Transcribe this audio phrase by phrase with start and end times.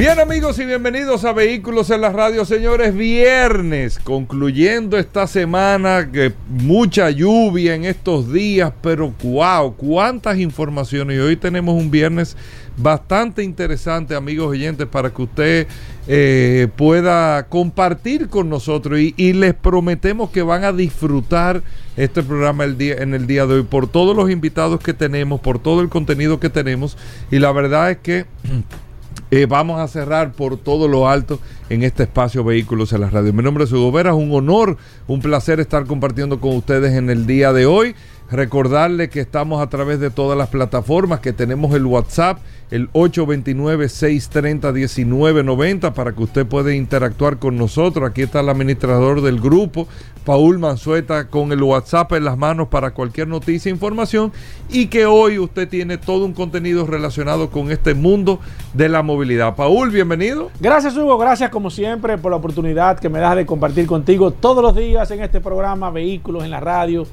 [0.00, 2.96] Bien amigos y bienvenidos a Vehículos en la Radio, señores.
[2.96, 11.18] Viernes, concluyendo esta semana, que mucha lluvia en estos días, pero wow, cuántas informaciones.
[11.18, 12.34] Y hoy tenemos un viernes
[12.78, 15.66] bastante interesante, amigos oyentes, para que usted
[16.08, 18.98] eh, pueda compartir con nosotros.
[18.98, 21.62] Y, y, les prometemos que van a disfrutar
[21.98, 25.42] este programa el día, en el día de hoy por todos los invitados que tenemos,
[25.42, 26.96] por todo el contenido que tenemos.
[27.30, 28.24] Y la verdad es que...
[29.32, 33.32] Eh, vamos a cerrar por todo lo alto en este espacio Vehículos en la Radio.
[33.32, 37.10] Mi nombre es Hugo Vera, es un honor, un placer estar compartiendo con ustedes en
[37.10, 37.94] el día de hoy.
[38.28, 42.38] Recordarle que estamos a través de todas las plataformas, que tenemos el WhatsApp,
[42.70, 48.08] el 829-630-1990, para que usted pueda interactuar con nosotros.
[48.08, 49.88] Aquí está el administrador del grupo,
[50.24, 54.32] Paul Manzueta, con el WhatsApp en las manos para cualquier noticia e información.
[54.68, 58.38] Y que hoy usted tiene todo un contenido relacionado con este mundo
[58.72, 59.56] de la movilidad.
[59.56, 60.52] Paul, bienvenido.
[60.60, 61.18] Gracias, Hugo.
[61.18, 65.10] Gracias, como siempre, por la oportunidad que me das de compartir contigo todos los días
[65.10, 67.04] en este programa Vehículos en la Radio.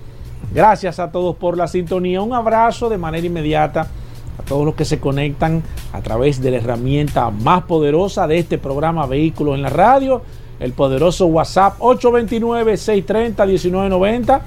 [0.54, 2.22] Gracias a todos por la sintonía.
[2.22, 3.88] Un abrazo de manera inmediata
[4.40, 8.58] a todos los que se conectan a través de la herramienta más poderosa de este
[8.58, 10.22] programa Vehículos en la Radio,
[10.60, 14.42] el poderoso WhatsApp 829-630-1990.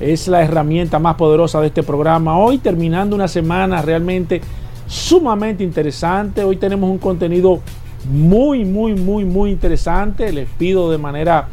[0.00, 2.38] Es la herramienta más poderosa de este programa.
[2.38, 4.40] Hoy terminando una semana realmente
[4.86, 6.44] sumamente interesante.
[6.44, 7.60] Hoy tenemos un contenido
[8.10, 10.32] muy, muy, muy, muy interesante.
[10.32, 11.48] Les pido de manera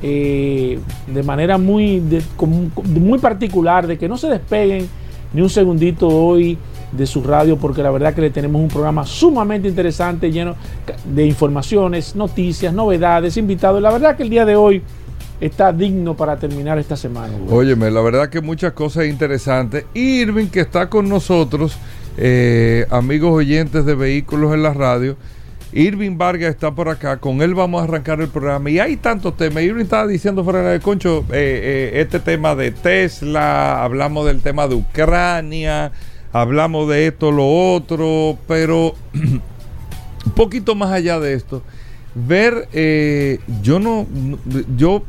[0.00, 0.78] eh,
[1.08, 2.00] de manera muy,
[2.84, 4.88] muy particular de que no se despeguen
[5.32, 6.56] ni un segundito hoy
[6.92, 10.56] de su radio porque la verdad que le tenemos un programa sumamente interesante lleno
[11.04, 13.82] de informaciones, noticias, novedades, invitados.
[13.82, 14.82] La verdad que el día de hoy
[15.40, 17.34] está digno para terminar esta semana.
[17.50, 19.84] Óyeme, la verdad que muchas cosas interesantes.
[19.94, 21.76] Irving que está con nosotros,
[22.16, 25.16] eh, amigos oyentes de vehículos en la radio.
[25.72, 28.70] Irving Vargas está por acá, con él vamos a arrancar el programa.
[28.70, 29.62] Y hay tantos temas.
[29.62, 34.66] Irving estaba diciendo fuera de concho, eh, eh, este tema de Tesla, hablamos del tema
[34.66, 35.92] de Ucrania,
[36.32, 41.62] hablamos de esto, lo otro, pero un poquito más allá de esto.
[42.14, 44.06] Ver, eh, yo no,
[44.76, 45.04] yo,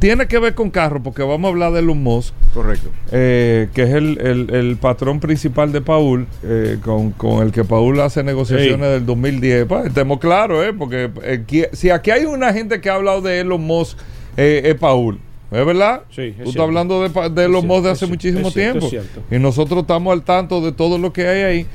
[0.00, 2.34] tiene que ver con carro, porque vamos a hablar de Elon Musk.
[2.52, 2.90] Correcto.
[3.10, 7.64] Eh, que es el, el, el, patrón principal de Paul, eh, con, con, el que
[7.64, 8.92] Paul hace negociaciones sí.
[8.92, 9.66] del 2010.
[9.66, 10.74] Pues, estemos claros, ¿eh?
[10.76, 13.96] Porque eh, si aquí hay una gente que ha hablado de Elon Musk,
[14.36, 15.20] es Paul.
[15.52, 16.02] ¿Es verdad?
[16.10, 18.88] Sí, Tú estás hablando de, de Elon Musk de hace muchísimo tiempo.
[19.30, 21.66] y nosotros estamos al tanto de todo lo que hay ahí.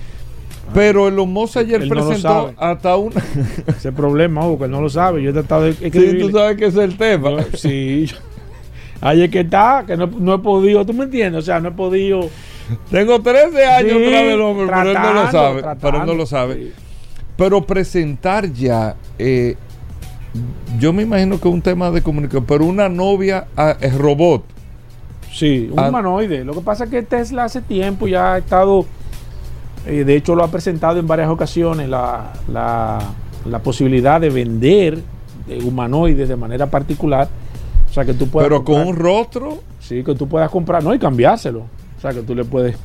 [0.74, 3.24] Pero Elon Musk ayer él presentó no hasta una.
[3.68, 5.22] Ese problema, Hugo, que él no lo sabe.
[5.22, 7.38] Yo he tratado de Sí, tú sabes que ese es el tema.
[7.54, 8.10] Sí.
[9.00, 11.44] Es que está, que no, no, he podido, ¿tú me entiendes?
[11.44, 12.32] O sea, no he podido.
[12.90, 15.62] Tengo 13 años sí, hombre, tratando, pero él no lo sabe.
[15.62, 16.56] Tratando, pero él no lo sabe.
[16.56, 16.74] Sí.
[17.38, 18.96] Pero presentar ya.
[19.20, 19.56] Eh,
[20.80, 24.44] yo me imagino que es un tema de comunicación, pero una novia ah, es robot.
[25.31, 26.44] Sí, un ah, humanoide.
[26.44, 28.86] Lo que pasa es que Tesla hace tiempo ya ha estado
[29.88, 33.00] eh, de hecho, lo ha presentado en varias ocasiones la, la,
[33.46, 35.00] la posibilidad de vender
[35.47, 37.30] de humanoides de manera particular.
[37.90, 38.50] O sea, que tú puedas.
[38.50, 39.59] Pero comprar, con un rostro.
[39.80, 40.84] Sí, que tú puedas comprar.
[40.84, 41.59] No, y cambiárselo.
[41.97, 42.76] O sea, que tú le puedes.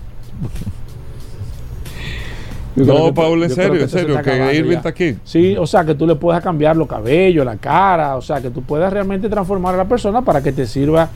[2.77, 5.17] No, Paul, en serio, en serio, que Irving está aquí.
[5.25, 8.51] Sí, o sea, que tú le puedas cambiar los cabellos, la cara, o sea, que
[8.51, 11.11] tú puedas realmente transformar a la persona para que te sirva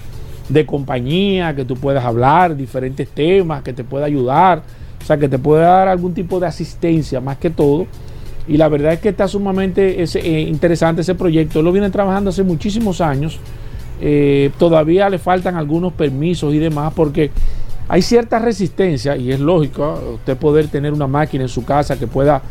[0.49, 4.63] de compañía, que tú puedas hablar diferentes temas, que te pueda ayudar.
[5.01, 7.87] O sea, que te puede dar algún tipo de asistencia más que todo.
[8.49, 11.61] Y la verdad es que está sumamente ese, eh, interesante ese proyecto.
[11.61, 13.39] Él lo viene trabajando hace muchísimos años.
[14.01, 17.31] Eh, todavía le faltan algunos permisos y demás porque
[17.89, 22.07] hay cierta resistencia y es lógico usted poder tener una máquina en su casa que
[22.07, 22.43] pueda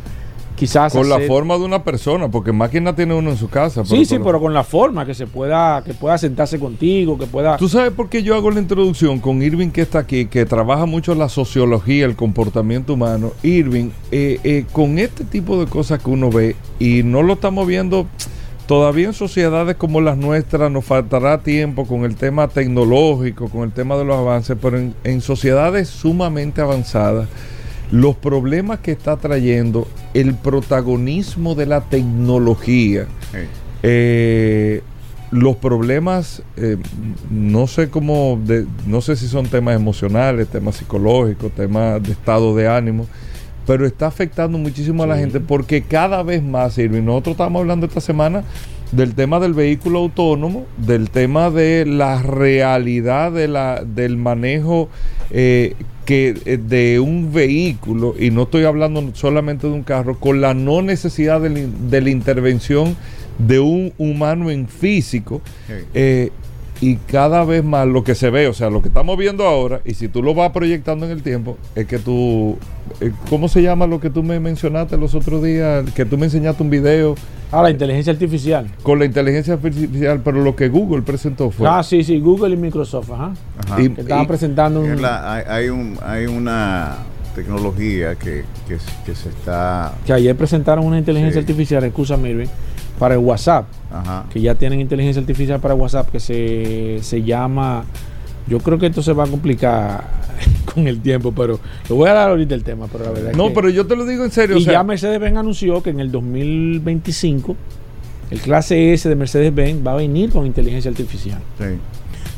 [0.56, 1.22] quizás con hacer...
[1.22, 4.18] la forma de una persona porque máquina tiene uno en su casa pero sí sí
[4.24, 7.92] pero con la forma que se pueda que pueda sentarse contigo que pueda tú sabes
[7.92, 11.28] por qué yo hago la introducción con Irving que está aquí que trabaja mucho la
[11.28, 16.56] sociología el comportamiento humano Irving eh, eh, con este tipo de cosas que uno ve
[16.80, 18.08] y no lo estamos viendo
[18.68, 23.72] todavía en sociedades como las nuestras nos faltará tiempo con el tema tecnológico, con el
[23.72, 27.28] tema de los avances, pero en, en sociedades sumamente avanzadas,
[27.92, 33.38] los problemas que está trayendo el protagonismo de la tecnología, Sí.
[33.84, 34.82] eh,
[35.32, 36.78] los problemas, eh,
[37.30, 42.56] no sé cómo, de- no sé si son temas emocionales, temas psicológicos, temas de estado
[42.56, 43.06] de ánimo,
[43.66, 45.22] pero está afectando muchísimo a la Sí.
[45.22, 48.44] gente porque cada vez más, Irving, nosotros estamos hablando esta semana
[48.92, 54.90] del tema del vehículo autónomo, del tema de la realidad de la, del manejo
[55.32, 55.74] eh,
[56.06, 60.54] que, eh, de un vehículo, y no estoy hablando solamente de un carro, con la
[60.54, 62.96] no necesidad de de la intervención
[63.40, 65.42] de un humano en físico.
[65.68, 65.74] Sí.
[65.96, 66.30] eh,
[66.82, 69.82] y cada vez más lo que se ve, o sea, lo que estamos viendo ahora,
[69.86, 72.58] y si tú lo vas proyectando en el tiempo, es que tú,
[73.00, 75.90] eh, ¿cómo se llama lo que tú me mencionaste los otros días?
[75.92, 77.16] Que tú me enseñaste un video
[77.52, 78.68] Ah, la inteligencia artificial.
[78.84, 81.70] con la inteligencia artificial, pero lo que Google presentó fue...
[81.70, 83.34] Ah, sí, sí, Google y Microsoft, ajá.
[83.66, 83.82] Ajá.
[83.82, 85.02] Y- Que estaban presentando un...
[85.02, 86.98] La- hay, hay un, hay una
[87.36, 89.94] tecnología que, que, que se está.
[90.06, 91.46] Que ayer presentaron una inteligencia Sí.
[91.46, 92.48] artificial, excusa Irving,
[93.00, 93.66] para el WhatsApp.
[93.92, 94.26] Ajá.
[94.32, 97.86] que ya tienen inteligencia artificial para WhatsApp que se, se llama
[98.48, 100.04] yo creo que esto se va a complicar
[100.74, 103.38] con el tiempo pero lo voy a dar ahorita el tema pero la verdad es
[103.38, 104.58] no, que- pero yo te lo digo en serio.
[104.58, 107.56] y o sea, ya Mercedes-Benz anunció que en el 2025
[108.32, 111.66] el clase S de Mercedes-Benz va a venir con inteligencia artificial Sí.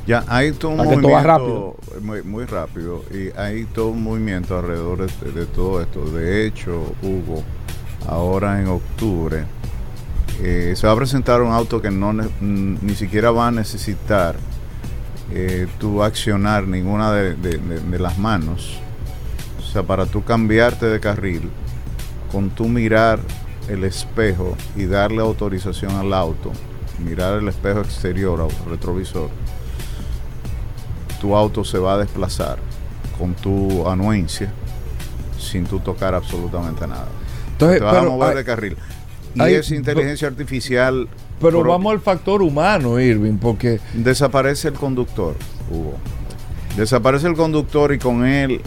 [0.06, 5.00] Ya hay todo un todo movimiento Muy, muy rápido y hay todo un movimiento alrededor
[5.10, 6.06] de, de todo esto.
[6.12, 7.44] De hecho, Hugo,
[8.08, 9.44] ahora en octubre
[10.42, 14.36] eh, se va a presentar un auto que no ni siquiera va a necesitar
[15.32, 18.80] eh, tu accionar ninguna de, de- de- de las manos.
[19.60, 21.50] O sea, para tú cambiarte de carril,
[22.32, 23.20] con tú mirar
[23.68, 26.52] el espejo y darle autorización al auto,
[27.04, 29.30] mirar el espejo exterior o retrovisor,
[31.20, 32.58] tu auto se va a desplazar
[33.18, 34.52] con tu anuencia
[35.40, 37.08] sin tú tocar absolutamente nada.
[37.54, 38.78] entonces, Te vas a mover de carril.
[39.38, 41.08] Y hay- esa inteligencia artificial
[41.42, 45.36] pero vamos al factor humano, Irving, porque desaparece el conductor,
[45.70, 45.96] Hugo.
[46.76, 48.62] Desaparece el conductor y con él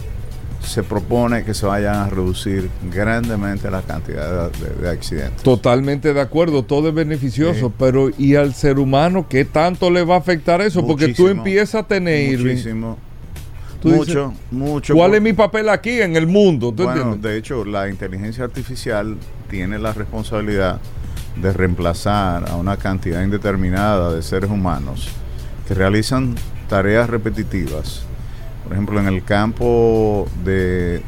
[0.63, 5.43] se propone que se vayan a reducir grandemente la cantidad de, de- de accidentes.
[5.43, 7.75] totalmente de acuerdo, todo es beneficioso, Sí.
[7.79, 10.87] pero ¿y al ser humano qué tanto le va a afectar eso?
[10.87, 12.99] Porque tú empiezas a tener, Muchísimo.
[13.89, 14.95] Mucho, dices, mucho.
[14.95, 16.69] ¿cuál por- es mi papel aquí en el mundo?
[16.73, 17.23] ¿Tú Bueno, entiendes?
[17.23, 19.17] de hecho, la inteligencia artificial
[19.49, 20.81] tiene la responsabilidad
[21.41, 25.09] de reemplazar a una cantidad indeterminada de seres humanos
[25.67, 26.35] que realizan
[26.69, 28.03] tareas repetitivas.
[28.65, 31.03] Por ejemplo, en el campo de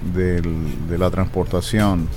[0.99, 2.09] la transportación,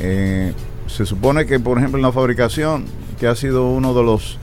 [0.00, 0.52] eh,
[0.86, 2.84] se supone que, por ejemplo, en la fabricación,
[3.18, 4.38] que ha sido uno de los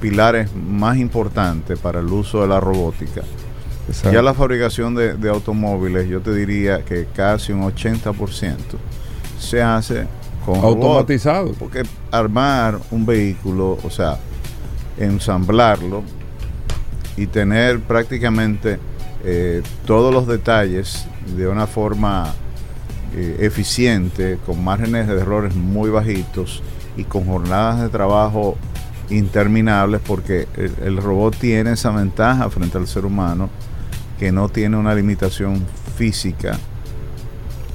[0.00, 3.22] pilares más importantes para el uso de la robótica,
[3.88, 4.12] Exacto.
[4.12, 8.56] ya la fabricación de, de automóviles, yo te diría que casi un 80%
[9.38, 10.06] se hace
[10.44, 10.76] con robot.
[10.76, 11.52] automatizado.
[11.52, 14.18] Porque armar un vehículo, o sea,
[14.98, 16.02] ensamblarlo
[17.16, 18.78] y tener prácticamente
[19.24, 21.06] eh, todos los detalles
[21.36, 22.32] de una forma
[23.14, 26.62] eh, eficiente, con márgenes de errores muy bajitos
[26.96, 28.56] y con jornadas de trabajo
[29.10, 33.48] interminables, porque el, el robot tiene esa ventaja frente al ser humano
[34.18, 35.62] que no tiene una limitación
[35.96, 36.58] física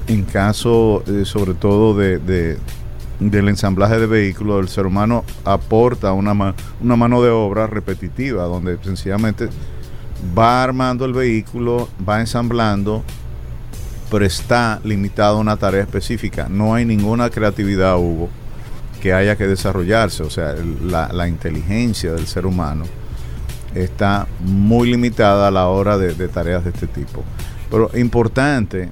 [0.07, 2.57] en caso eh, sobre todo de, de-
[3.19, 8.45] del ensamblaje de vehículos, el ser humano aporta una, ma- una mano de obra repetitiva,
[8.45, 9.47] donde sencillamente
[10.37, 13.03] va armando el vehículo, va ensamblando,
[14.09, 16.47] pero está limitado a una tarea específica.
[16.49, 18.27] No hay ninguna creatividad, Hugo,
[19.03, 20.23] que haya que desarrollarse.
[20.23, 22.85] O sea, la, la inteligencia del ser humano
[23.75, 27.23] está muy limitada a la hora de, tareas de este tipo.
[27.69, 28.89] Pero importante,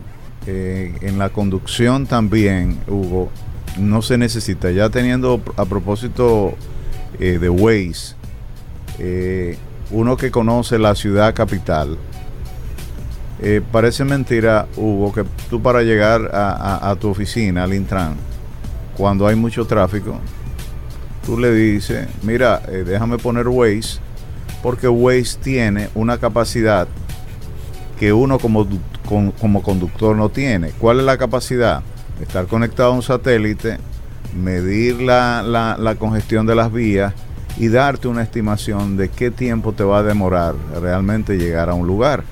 [0.47, 3.29] eh, en la conducción también, Hugo,
[3.77, 4.71] no se necesita.
[4.71, 6.53] Ya teniendo a propósito
[7.19, 8.15] eh, de Waze,
[8.99, 9.57] eh,
[9.91, 11.97] uno que conoce la ciudad capital,
[13.71, 18.15] parece mentira, Hugo, que tú para llegar a, tu oficina, al Intran,
[18.97, 20.19] cuando hay mucho tráfico,
[21.25, 24.01] tú le dices, mira, déjame poner Waze,
[24.63, 26.87] porque Waze tiene una capacidad
[27.99, 28.67] que uno como,
[29.39, 30.69] como conductor no tiene.
[30.79, 31.81] ¿Cuál es la capacidad?
[32.21, 33.77] Estar conectado a un satélite,
[34.41, 37.13] medir la, la- la congestión de las vías
[37.57, 41.87] y darte una estimación de qué tiempo te va a demorar realmente llegar a un
[41.87, 42.23] lugar.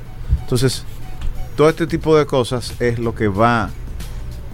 [0.41, 0.83] Entonces,
[1.55, 3.69] todo este tipo de cosas es lo que va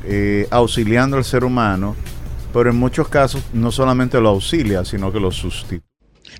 [0.06, 1.96] eh, auxiliando al ser humano
[2.53, 5.82] pero en muchos casos no solamente lo auxilia, sino que lo sustituye.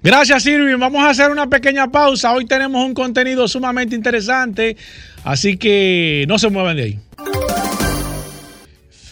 [0.02, 0.80] Gracias, Irving.
[0.80, 2.34] Vamos a hacer una pequeña pausa.
[2.34, 4.76] Hoy tenemos un contenido sumamente interesante,
[5.24, 7.00] así que no se muevan de ahí.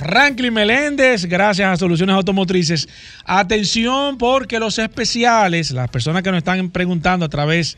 [0.02, 2.90] Franklin Meléndez, gracias a Soluciones Automotrices.
[3.24, 7.78] Atención porque los especiales, las personas que nos están preguntando a través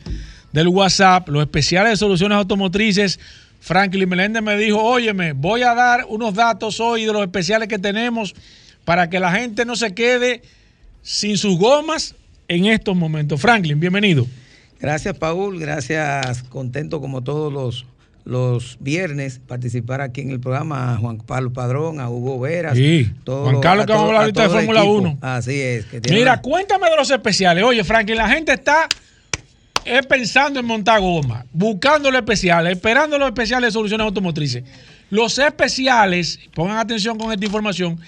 [0.50, 3.20] del WhatsApp, los especiales de Soluciones Automotrices,
[3.60, 7.78] Franklin Meléndez me dijo, óyeme, voy a dar unos datos hoy de los especiales que
[7.78, 8.34] tenemos
[8.84, 10.42] para que la gente no se quede
[11.02, 12.14] sin sus gomas
[12.48, 13.40] en estos momentos.
[13.40, 14.26] Franklin, bienvenido.
[14.80, 15.58] Gracias, Paul.
[15.58, 17.86] Gracias, contento como todos los
[18.24, 22.76] los viernes participar aquí en el programa a Juan Pablo Padrón, a Hugo Veras.
[22.76, 25.18] Sí, Juan Carlos que vamos a hablar ahorita de Fórmula 1.
[25.20, 25.86] Así es.
[26.10, 27.62] Mira, cuéntame de los especiales.
[27.62, 28.88] Oye, Franklin, la gente está
[29.84, 34.64] eh, pensando en montar goma, buscando los especiales, esperando los especiales de soluciones automotrices.
[35.10, 38.00] Los especiales, pongan atención con esta información,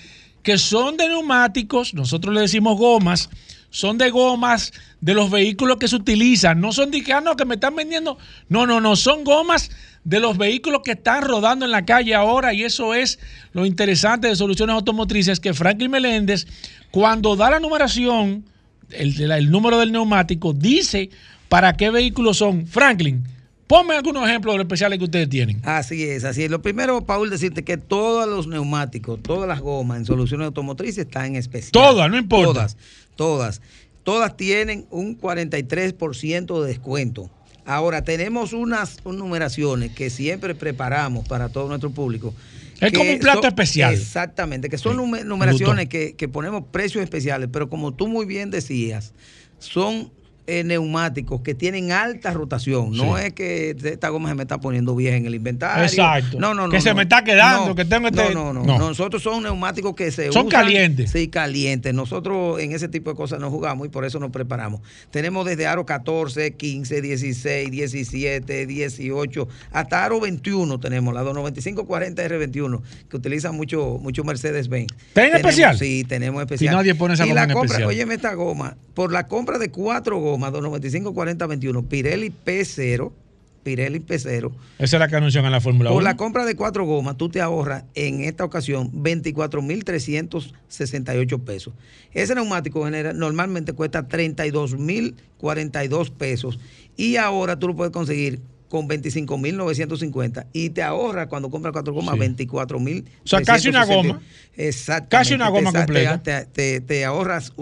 [0.43, 3.28] que son de neumáticos, nosotros le decimos gomas,
[3.70, 6.61] son de gomas de los vehículos que se utilizan.
[6.61, 8.18] No son de que, ah, no, que me están vendiendo.
[8.49, 9.70] No, no, no, son gomas
[10.04, 13.18] de los vehículos que están rodando en la calle ahora y eso es
[13.52, 16.46] lo interesante de Soluciones Automotrices que Franklin Meléndez,
[16.90, 18.44] cuando da la numeración,
[18.90, 21.11] el, el número del neumático, dice
[21.49, 22.66] para qué vehículos son.
[22.66, 23.25] Franklin,
[23.66, 25.61] Ponme algunos ejemplos de los especiales que ustedes tienen.
[25.64, 26.50] Así es, así es.
[26.50, 31.26] Lo primero, Paul, decirte que todos los neumáticos, todas las gomas en soluciones automotrices están
[31.26, 31.73] en especial.
[31.73, 32.52] Todas, no importa.
[32.52, 32.76] Todas,
[33.16, 33.61] todas.
[34.02, 37.30] Todas tienen un 43% de descuento.
[37.64, 42.32] Ahora, tenemos unas numeraciones que siempre preparamos para todo nuestro público.
[42.80, 43.94] Es como un plato especial.
[43.94, 49.14] Exactamente, que son numeraciones que, que ponemos precios especiales, pero como tú muy bien decías,
[49.58, 50.12] son
[50.47, 52.93] eh, neumáticos que tienen alta rotación.
[52.93, 55.85] No es que esta goma se me está poniendo bien en el inventario.
[55.85, 56.38] Exacto.
[56.38, 56.73] No, no, no.
[56.73, 58.35] Que se me está quedando, que tengo este...
[58.35, 61.11] no, no, no, Nosotros son neumáticos que se son calientes.
[61.11, 61.95] Sí, calientes.
[61.95, 64.81] Nosotros en ese tipo de cosas no jugamos y por eso nos preparamos.
[65.11, 72.83] Tenemos desde aro 14, 15, 16, 17, 18, hasta aro 21 tenemos, la 29540 R21,
[73.09, 74.93] que utiliza mucho, mucho Mercedes-Benz.
[75.12, 75.79] ¿Ten especial?
[75.79, 76.75] Sí, tenemos especial.
[76.75, 77.88] Y nadie pone esa goma la compra, especial.
[77.88, 83.12] Óyeme esta goma, por la compra de cuatro gomas, 295 40 21 Pirelli P0
[83.62, 86.55] Pirelli P0 esa es la que anuncian en la Fórmula 1 por la compra de
[86.55, 91.75] cuatro gomas tú te ahorras en esta ocasión 24.368 pesos.
[92.12, 96.59] Ese neumático genera, normalmente cuesta 32.042 pesos.
[96.97, 98.40] Y ahora tú lo puedes conseguir
[98.76, 102.21] con 25.950 y te ahorra cuando compras cuatro gomas sí.
[102.21, 103.04] 24.000.
[103.25, 104.21] O sea, casi una goma.
[104.54, 105.09] Exacto.
[105.09, 106.23] Casi una goma te, completa.
[106.23, 107.52] Te, te, te ahorras.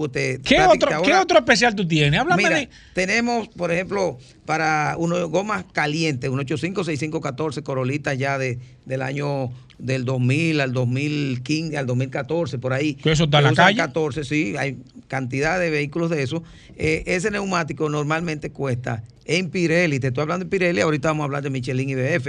[0.44, 1.02] ¿Qué, otro, ahorra.
[1.02, 2.18] ¿Qué otro especial tú tienes?
[2.18, 2.68] Háblame Mira, de...
[2.94, 10.04] Tenemos, por ejemplo, para uno gomas calientes, un 856514 Corolita ya de, del año del
[10.04, 12.94] 2000 al 2015, al 2014, por ahí.
[12.94, 13.76] ¿Que eso está en la calle?
[13.76, 16.42] 14, sí, hay cantidad de vehículos de eso.
[16.76, 21.24] Eh, ese neumático normalmente cuesta en Pirelli, te estoy hablando de Pirelli, ahorita vamos a
[21.24, 22.28] hablar de Michelin y BF.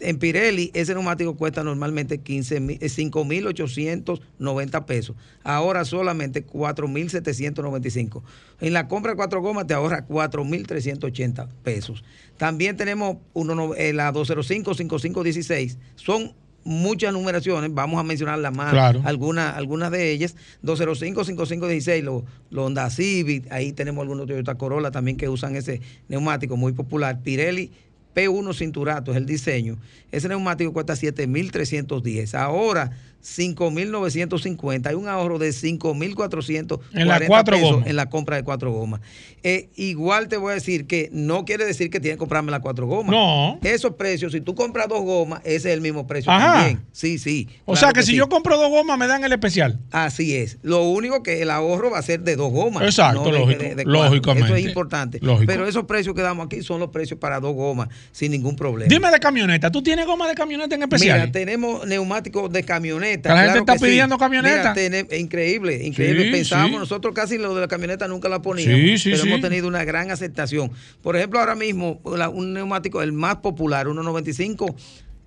[0.00, 5.16] En Pirelli, ese neumático cuesta normalmente 15, 5.890 eh, pesos.
[5.44, 8.22] Ahora solamente 4.795.
[8.60, 12.02] En la compra de cuatro gomas te ahorra 4.380 pesos.
[12.36, 15.76] También tenemos uno, eh, la 205-5516.
[15.96, 16.32] Son
[16.64, 19.00] muchas numeraciones, vamos a mencionar las más, claro.
[19.04, 25.16] algunas, algunas de ellas, 205-5516, los lo Honda Civic, ahí tenemos algunos Toyota Corolla también
[25.16, 27.72] que usan ese neumático muy popular, Pirelli
[28.20, 29.78] P1 Cinturato es el diseño,
[30.12, 32.90] ese neumático cuesta 7.310, ahora
[33.22, 37.88] 5.950, hay un ahorro de 5.440 en la cuatro pesos gomas.
[37.88, 39.00] en la compra de cuatro gomas.
[39.42, 42.60] Eh, igual te voy a decir que no quiere decir que tienes que comprarme las
[42.60, 43.10] cuatro gomas.
[43.12, 43.58] No.
[43.62, 46.54] Esos precios, si tú compras dos gomas, ese es el mismo precio Ajá.
[46.58, 46.80] también.
[46.92, 47.48] Sí, sí.
[47.64, 48.16] O claro sea que, si sí.
[48.16, 49.78] yo compro dos gomas me dan el especial.
[49.90, 50.58] Así es.
[50.62, 52.82] Lo único que el ahorro va a ser de dos gomas.
[52.84, 53.92] Exacto, no lógico, de- de cuatro.
[54.04, 54.46] lógicamente.
[54.48, 55.18] Eso es importante.
[55.22, 55.46] Lógico.
[55.46, 58.88] Pero esos precios que damos aquí son los precios para dos gomas, sin ningún problema.
[58.88, 59.70] Dime de camioneta.
[59.70, 61.20] ¿Tú tienes goma de camioneta en especial?
[61.20, 63.09] Mira, tenemos neumáticos de camioneta.
[63.16, 63.84] La gente claro está sí.
[63.84, 64.74] pidiendo camioneta.
[64.74, 66.24] Mira, tene- increíble, increíble.
[66.26, 66.76] Sí, Pensábamos, sí.
[66.78, 69.28] nosotros casi lo de la camioneta nunca la poníamos, Sí, sí, pero sí.
[69.28, 70.70] hemos tenido una gran aceptación.
[71.02, 74.74] Por ejemplo, ahora mismo, la- un neumático, el más popular, 195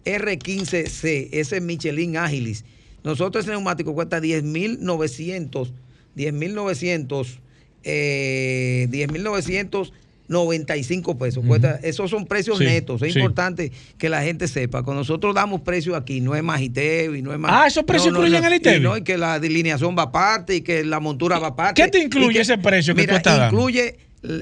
[0.05, 2.65] R15C, ese es Michelin Agilis.
[3.03, 5.71] Nosotros ese neumático cuesta 10.900,
[6.15, 7.39] 10.900,
[7.83, 8.87] eh,
[10.33, 11.43] 10.995 pesos.
[11.45, 13.01] Cuesta, esos son precios Sí, netos.
[13.01, 13.19] Es sí.
[13.19, 14.83] importante que la gente sepa.
[14.83, 17.51] Cuando nosotros damos precios aquí, no es más ITEVI, no es más.
[17.53, 18.77] Ah, ¿esos precios incluyen el ITEVI?
[18.77, 21.81] Y, no, y que la delineación va aparte y que la montura va aparte.
[21.81, 23.55] ¿Qué te incluye que- ese precio que mira, tú estás dando?
[23.57, 23.97] incluye,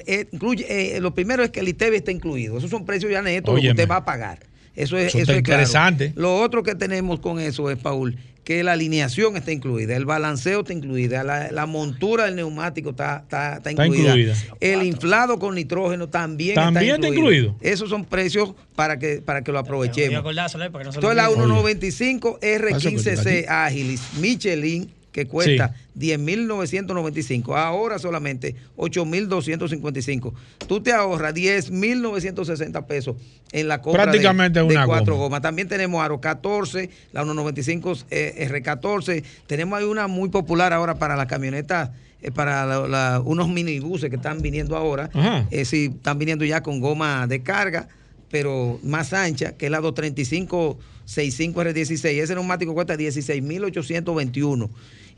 [0.05, 2.57] eh, incluye eh, lo primero es que el ITEVI está incluido.
[2.57, 3.71] Esos son precios ya netos lo que Óyeme.
[3.81, 4.39] usted va a pagar.
[4.75, 5.61] Eso es, Eso eso está es claro.
[5.61, 6.13] interesante.
[6.15, 10.61] Lo otro que tenemos con eso es, Paul, que la alineación está incluida, el balanceo
[10.61, 14.09] está incluida, la, la montura del neumático está, está, está Está incluida.
[14.17, 14.35] incluida.
[14.59, 17.55] El inflado con nitrógeno también, También está incluido.
[17.61, 20.17] Esos son precios para que, para que lo aprovechemos.
[20.25, 21.45] Entonces la olvide.
[21.45, 23.45] 195 R15C aquí.
[23.47, 30.33] Agilis Michelin que cuesta 10.995, ahora solamente 8.255.
[30.67, 33.15] Tú te ahorras 10.960 pesos
[33.51, 35.25] en la compra de- Prácticamente de, una cuatro goma.
[35.25, 35.41] gomas.
[35.41, 39.23] También tenemos Aro 14, la 195 eh, R14.
[39.47, 41.89] Tenemos ahí una muy popular ahora para las camionetas.
[42.23, 45.09] eh, para la- la- unos minibuses que están viniendo ahora,
[45.49, 47.87] eh, sí, están viniendo ya con goma de carga,
[48.29, 52.21] pero más ancha, que es la 235 65 R16.
[52.21, 54.69] Ese neumático cuesta 16.821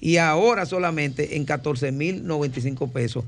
[0.06, 3.24] y ahora solamente en 14.095 pesos.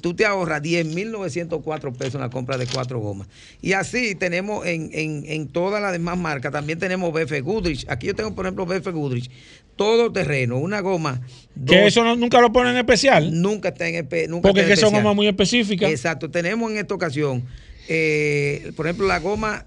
[0.00, 3.28] Tú te ahorras 10.904 pesos en la compra de cuatro gomas.
[3.60, 7.84] Y así tenemos en, en, en todas las demás marcas, también tenemos BF Goodrich.
[7.90, 9.30] Aquí yo tengo, por ejemplo, BF Goodrich,
[9.76, 11.20] todo terreno, una goma.
[11.66, 13.42] Que eso no- nunca lo ponen en especial.
[13.42, 15.90] Nunca está en espe- nunca Porque está en que son gomas muy específicas.
[15.90, 16.30] Exacto.
[16.30, 17.44] Tenemos en esta ocasión,
[17.86, 19.66] eh, por ejemplo, la goma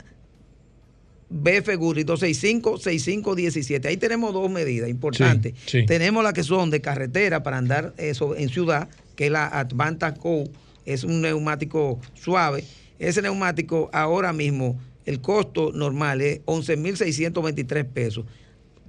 [1.29, 3.87] BF Guri 265, 65, 17.
[3.87, 5.53] Ahí tenemos dos medidas importantes.
[5.65, 5.85] Sí, sí.
[5.85, 10.13] Tenemos las que son de carretera para andar eso en ciudad, que es la Advanta
[10.13, 10.45] Co.
[10.85, 12.63] Es un neumático suave.
[12.99, 18.25] Ese neumático ahora mismo, el costo normal es 11.623 pesos.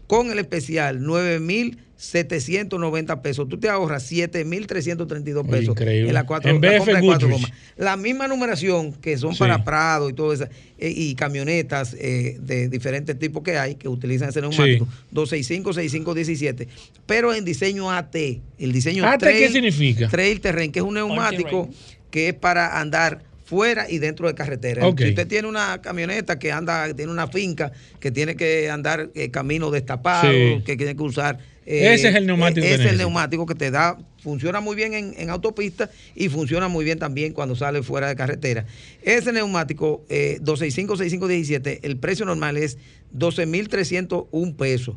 [0.09, 3.49] Con el especial, 9.790 pesos.
[3.49, 6.09] Tú te ahorras 7.332 Oye, pesos increíble.
[6.09, 7.50] en la, cuatro, En la compra de cuatro gomas.
[7.77, 9.38] La misma numeración que son Sí.
[9.38, 10.47] para Prado y todo eso,
[10.79, 14.87] eh, y camionetas eh, de diferentes tipos que hay que utilizan ese neumático.
[14.87, 14.91] Sí.
[15.11, 16.69] 265, 65, 17.
[17.07, 18.17] Pero en diseño AT.
[18.59, 20.09] El diseño ¿AT qué significa?
[20.09, 21.69] Trail Terrain, que es un neumático
[22.11, 24.83] que es para andar fuera y dentro de carretera.
[24.97, 29.31] Si usted tiene una camioneta que anda, tiene una finca, que tiene que andar eh,
[29.31, 30.62] camino destapado, Sí.
[30.67, 31.38] que tiene que usar.
[31.64, 34.76] eh, Ese es el neumático que Ese es el neumático que te da, funciona muy
[34.76, 38.67] bien en, en autopista y funciona muy bien también cuando sale fuera de carretera.
[39.02, 42.76] Ese neumático, eh, 265, 65, 17, el precio normal es
[43.17, 44.97] 12.301 pesos.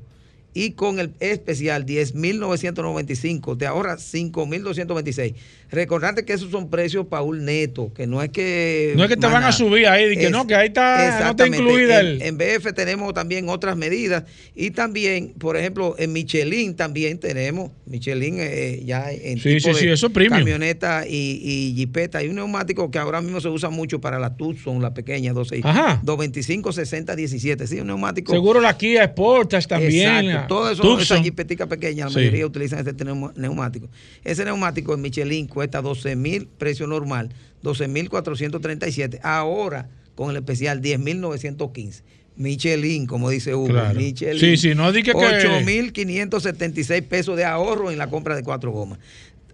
[0.53, 5.35] Y con el especial 10.995, te ahorras 5.226.
[5.71, 8.93] Recordarte que esos son precios, Paul, neto, que no es que...
[8.97, 11.47] No es que te van a subir ahí, que no, que ahí está- no está
[11.47, 17.19] incluida el- en BF tenemos también otras medidas y también, por ejemplo, en Michelin también
[17.19, 22.17] tenemos, Michelin eh, ya en Sí, tipo de camioneta y, y jipeta.
[22.17, 25.63] Hay un neumático que ahora mismo se usa mucho para la Tucson, la pequeña, 26,
[25.63, 26.01] Ajá.
[26.03, 27.65] 225, 60, 17.
[27.67, 28.33] Sí, un neumático.
[28.33, 30.09] Seguro la Kia Sportage también.
[30.25, 31.01] Exacto, la todo eso, Tucson.
[31.01, 33.89] esas jipeticas pequeñas, la mayoría utilizan neuma- neumático.
[34.23, 37.29] Ese neumático en Michelin cuesta 12 mil, precio normal,
[37.61, 39.19] 12 mil 437.
[39.21, 42.03] Ahora, con el especial, 10 mil 915.
[42.35, 43.67] Michelin, como dice Hugo.
[43.67, 43.99] Claro.
[43.99, 44.39] Michelin.
[44.39, 48.35] Sí, sí, no di que- que- 8 mil 576 pesos de ahorro en la compra
[48.35, 48.97] de cuatro gomas.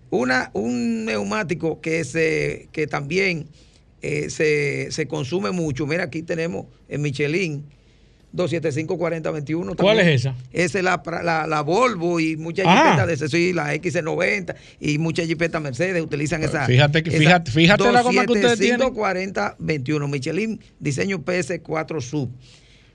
[0.09, 3.47] Una, un neumático que, se, que también
[4.01, 5.85] eh, se, se consume mucho.
[5.85, 7.65] Mira, aquí tenemos en Michelin
[8.38, 9.76] 275-4021.
[9.76, 10.36] ¿Cuál es esa?
[10.54, 12.84] Esa es la, la, la Volvo y muchas Ah.
[12.86, 16.65] jipetas de ese, sí, la XC90 y muchas jipetas Mercedes utilizan esa.
[16.65, 18.80] fíjate que- esa fíjate- fíjate la goma que ustedes tienen.
[18.80, 22.30] 275-4021, Michelin diseño PS4 Sub.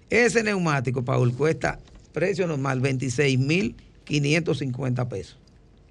[0.08, 1.78] Ese neumático, Paul, cuesta
[2.12, 5.36] precio normal 26.550 pesos.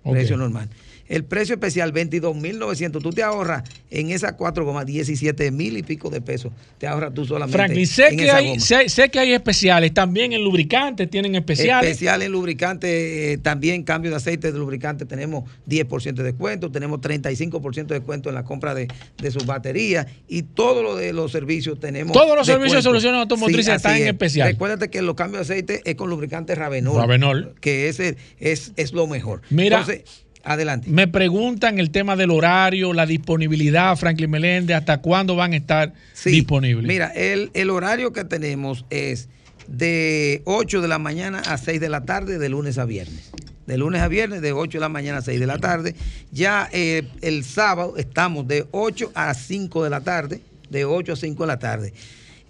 [0.04, 0.14] Ok.
[0.14, 0.70] Precio normal.
[1.12, 3.02] El precio especial 22.900.
[3.02, 6.54] Tú te ahorras en esas cuatro gomas 17 mil y pico de pesos.
[6.78, 7.58] Te ahorras tú solamente.
[7.58, 8.60] Franklin, sé en que, esa hay, goma.
[8.62, 9.94] sé, sé que hay especiales.
[9.94, 11.92] También en lubricantes tienen especiales.
[11.92, 17.02] Especial en lubricante, eh, también cambio de aceite de lubricante, tenemos 10% de descuento, tenemos
[17.02, 21.34] 35% de descuento en la compra de, de sus baterías y todo lo de los
[21.34, 22.14] servicios tenemos.
[22.14, 24.08] Todos los servicios de soluciones automotrices están en es.
[24.08, 24.48] especial.
[24.48, 26.96] Recuérdate que los cambios de aceite es con lubricante Ravenol.
[26.96, 27.56] Ravenol.
[27.60, 29.42] Que ese es, es lo mejor.
[29.50, 29.80] Mira.
[29.80, 30.06] Entonces,
[30.44, 30.90] adelante.
[30.90, 35.94] Me preguntan el tema del horario, la disponibilidad, Franklin Meléndez, hasta cuándo van a estar
[36.14, 36.88] Sí, disponibles.
[36.88, 39.30] Mira, el, el horario que tenemos es
[39.68, 43.32] de 8 de la mañana a 6 de la tarde, de lunes a viernes.
[43.68, 45.96] De lunes a viernes, de 8 de la mañana a 6 de la tarde.
[46.32, 51.16] Ya eh, el sábado estamos de 8 a 5 de la tarde, de 8 a
[51.16, 51.94] 5 de la tarde.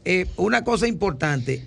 [0.05, 1.63] Eh, una cosa importante,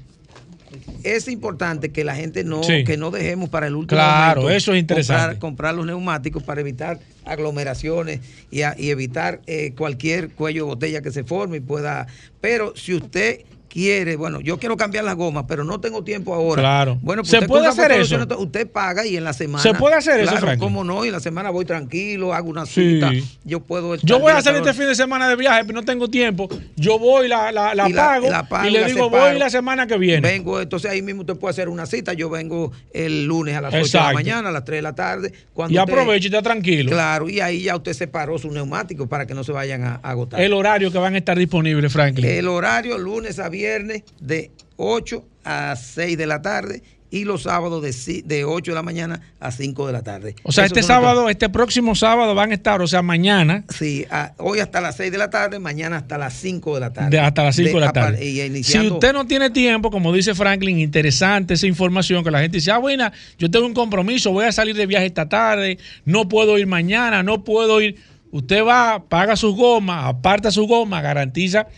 [1.02, 2.84] es importante que la gente no, Sí.
[2.84, 5.22] que no dejemos para el último Claro, momento eso es interesante.
[5.22, 10.68] comprar- comprar los neumáticos para evitar aglomeraciones y, a- y evitar eh, cualquier cuello de
[10.70, 12.06] botella que se forme y pueda.
[12.40, 16.62] Pero si usted quiere, bueno, yo quiero cambiar las gomas, pero no tengo tiempo ahora.
[16.62, 16.98] Claro.
[17.02, 18.16] Bueno, pues ¿Se usted puede hacer eso?
[18.38, 19.62] Usted paga y en la semana.
[19.62, 20.60] ¿Se puede hacer eso, Claro, Franklin?
[20.68, 22.94] cómo no, y en la semana voy tranquilo, hago una Sí.
[22.94, 23.10] cita,
[23.44, 26.08] yo puedo Yo voy a hacer este fin de semana de viaje, pero no tengo
[26.08, 26.48] tiempo.
[26.76, 29.30] Yo voy, la, la, la Y pago, la pago y le digo, separo.
[29.30, 30.20] voy la semana que viene.
[30.28, 32.12] Vengo, entonces ahí mismo usted puede hacer una cita.
[32.12, 34.14] Yo vengo el lunes a las 8 de la Exacto.
[34.14, 35.32] mañana, a las 3 de la tarde.
[35.52, 36.90] Cuando y aproveche y está tranquilo.
[36.90, 40.10] Claro, y ahí ya usted separó sus neumáticos para que no se vayan a, a
[40.10, 40.40] agotar.
[40.40, 42.24] El horario que van a estar disponibles, Franklin.
[42.24, 47.80] El horario lunes a viernes de 8 a 6 de la tarde y los sábados
[47.80, 50.34] de, de 8 de la mañana a 5 de la tarde.
[50.42, 53.62] o sea, Esos este los sábado, este próximo sábado van a estar, o sea, mañana,
[53.68, 56.92] Sí, a- hoy hasta las 6 de la tarde, mañana hasta las 5 de la
[56.92, 57.10] tarde.
[57.10, 58.24] de- hasta las 5 de, la tarde.
[58.24, 62.56] y Si usted no tiene tiempo, como dice Franklin, interesante esa información que la gente
[62.56, 66.28] dice, ah, bueno, yo tengo un compromiso, voy a salir de viaje esta tarde, no
[66.28, 67.94] puedo ir mañana, no puedo ir.
[68.32, 71.68] Usted va, paga sus gomas, aparta su goma, garantiza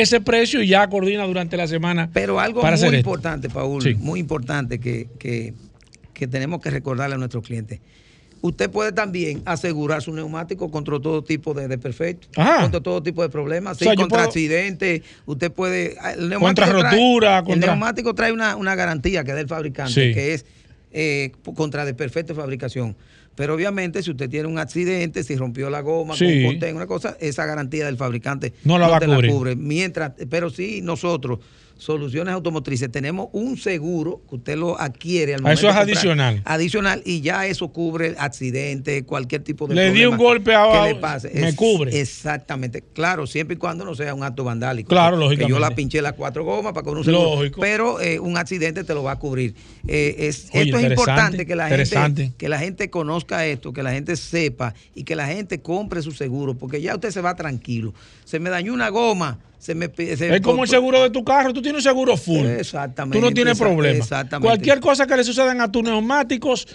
[0.00, 2.10] ese precio y ya coordina durante la semana.
[2.12, 2.96] Pero algo para muy esto.
[2.96, 3.94] importante, Paul, Sí.
[3.94, 5.54] muy importante que, que-
[6.12, 7.80] que tenemos que recordarle a nuestros clientes.
[8.40, 12.28] Usted puede también asegurar su neumático contra todo tipo de desperfectos,
[12.60, 15.00] contra todo tipo de problemas, sí, O sea, yo contra puedo- accidentes.
[15.24, 15.96] Usted puede.
[16.18, 19.48] El neumático Contra trae- rotura, El contra- neumático trae una, una garantía que da el
[19.48, 20.12] fabricante, Sí.
[20.14, 20.44] que es
[20.96, 22.94] eh, contra desperfecto de fabricación.
[23.34, 26.24] Pero obviamente, si usted tiene un accidente, si rompió la goma, Sí.
[26.24, 29.30] un una cosa, esa garantía del fabricante No la va te cubrir.
[29.32, 29.56] cubre.
[29.56, 31.40] Mientras, pero sí, nosotros,
[31.76, 35.96] Soluciones Automotrices, tenemos un seguro que usted lo adquiere al Ah, momento eso es comprar.
[35.96, 36.42] adicional.
[36.44, 40.88] Adicional, y ya eso cubre accidente, cualquier tipo de Le di un golpe a- que
[40.94, 41.30] le pase.
[41.34, 42.00] me cubre.
[42.00, 42.82] Exactamente.
[42.94, 44.88] Claro, siempre y cuando no sea un acto vandálico.
[44.88, 47.36] Claro, Que- Que yo la pinché las cuatro gomas para con un seguro.
[47.36, 47.60] Lógico.
[47.60, 49.54] Pero eh, un accidente te lo va a cubrir.
[49.86, 53.82] Eh, es, Oye, esto es importante que la, gente, que la gente conozca esto, que
[53.82, 57.34] la gente sepa y que la gente compre su seguro, porque ya usted se va
[57.34, 57.92] tranquilo.
[58.24, 59.88] Se me dañó una goma, se me...
[59.88, 62.46] pi- se- Es como el seguro de tu carro, tú tienes un seguro full.
[62.46, 63.96] Exactamente, Tú no tienes problema.
[63.98, 64.46] exactamente.
[64.48, 66.66] Cualquier cosa que le sucedan a tus neumáticos,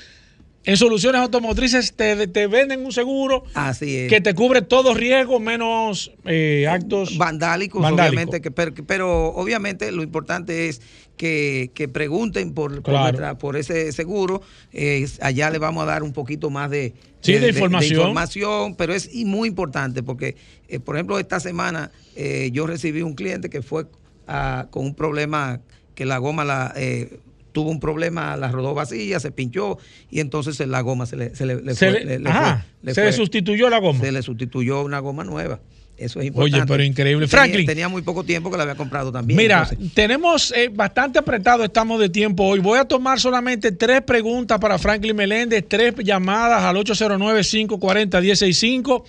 [0.65, 4.09] en soluciones automotrices te, te venden un seguro Así es.
[4.09, 8.09] que te cubre todo riesgo menos eh, actos vandálicos, vandálicos.
[8.11, 10.81] obviamente, que, pero, pero obviamente lo importante es
[11.15, 13.03] que, que pregunten por, por, Claro.
[13.03, 14.41] nuestra- por ese seguro.
[14.73, 17.99] Eh, allá le vamos a dar un poquito más de, Sí, de información.
[17.99, 20.35] información, pero es y muy importante porque,
[20.67, 23.85] eh, por ejemplo, esta semana eh, yo recibí un cliente que fue
[24.27, 25.59] ah, con un problema
[25.95, 26.73] que la goma la...
[26.75, 27.19] eh,
[27.51, 29.79] Tuvo un problema, la rodó vacía, se pinchó
[30.11, 32.57] y entonces la goma se le, se le- le Se fue- le- le- le ajá,
[32.59, 33.99] fue- le se fue- le sustituyó la goma.
[33.99, 35.59] Se le sustituyó una goma nueva.
[35.99, 36.57] Eso es importante.
[36.57, 37.27] Oye, pero increíble.
[37.27, 37.65] Franklin.
[37.65, 39.35] Tenía, muy poco tiempo que la había comprado también.
[39.37, 42.59] Mira, entonces- tenemos eh, bastante apretado, estamos de tiempo hoy.
[42.59, 49.03] Voy a tomar solamente tres preguntas para Franklin Meléndez, tres llamadas al 809-540-165,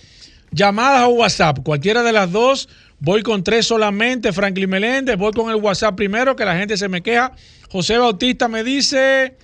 [0.51, 2.69] llamadas o WhatsApp, cualquiera de las dos.
[2.99, 5.17] Voy con tres solamente, Franklin Meléndez.
[5.17, 7.33] Voy con el WhatsApp primero, que la gente se me queja.
[7.71, 9.37] José Bautista me dice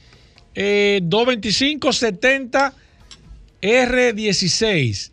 [0.55, 2.73] eh, 225-70
[3.63, 5.13] R16.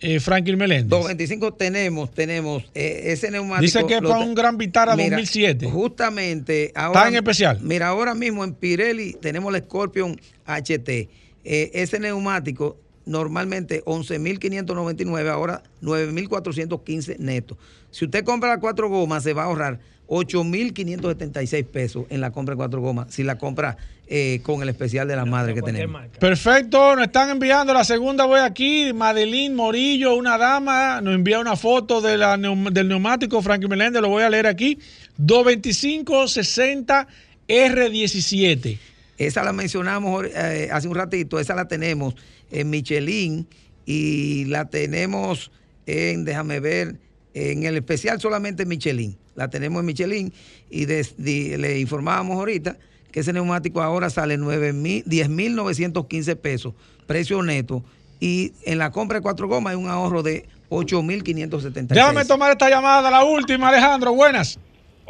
[0.00, 0.88] Eh, Franklin Meléndez.
[0.90, 3.62] 225 tenemos, tenemos eh, ese neumático.
[3.62, 5.70] Dice que es para un Gran Vitara Mira, 2007.
[5.70, 7.08] Justamente ahora.
[7.08, 7.58] en especial.
[7.62, 10.88] Mira, ahora mismo en Pirelli tenemos el Scorpion HT.
[10.88, 11.08] Eh,
[11.44, 17.58] ese neumático normalmente 11.599, ahora 9.415 netos.
[17.90, 22.54] Si usted compra las cuatro gomas, se va a ahorrar 8.576 pesos en la compra
[22.54, 26.02] de cuatro gomas, si la compra eh, con el especial de la madre que tenemos.
[26.20, 31.56] Perfecto, nos están enviando la segunda voy aquí, Madeline Morillo, una dama, nos envía una
[31.56, 34.78] foto de la neum- del neumático Frankie Meléndez, lo voy a leer aquí,
[35.18, 37.06] 225-60
[37.48, 38.78] R17.
[39.16, 42.14] Esa la mencionamos eh, hace un ratito, esa la tenemos
[42.50, 43.46] en Michelin
[43.86, 45.50] y la tenemos
[45.86, 46.96] en, déjame ver,
[47.34, 49.16] en el especial solamente en Michelin.
[49.36, 50.32] La tenemos en Michelin
[50.70, 52.76] y des- le informábamos ahorita
[53.14, 56.74] que ese neumático ahora sale 9 mil- 10.915 pesos,
[57.06, 57.84] precio neto.
[58.18, 61.86] Y en la compra de cuatro gomas hay un ahorro de 8.576.
[61.94, 64.58] Déjame tomar esta llamada, la última, Alejandro, buenas.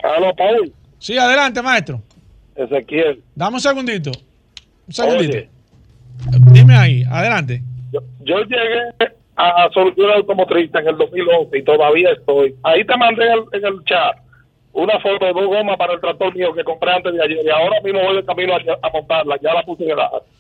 [0.03, 0.71] Aló, Paul.
[0.99, 2.03] Sí, adelante, maestro.
[2.55, 3.23] Ezequiel.
[3.35, 4.11] Dame un segundito.
[4.87, 5.39] Un segundito.
[5.39, 5.49] Oye,
[6.53, 7.63] Dime ahí, adelante.
[7.91, 12.55] yo, yo llegué a Soluciones Automotrices en el 2011 y todavía estoy.
[12.65, 14.19] Ahí te mandé en el, en el chat
[14.75, 17.49] una foto de dos gomas para el tractor mío que compré antes de ayer y
[17.51, 19.37] ahora mismo voy de camino a, a montarla.
[19.43, 19.97] Ya la puse en el.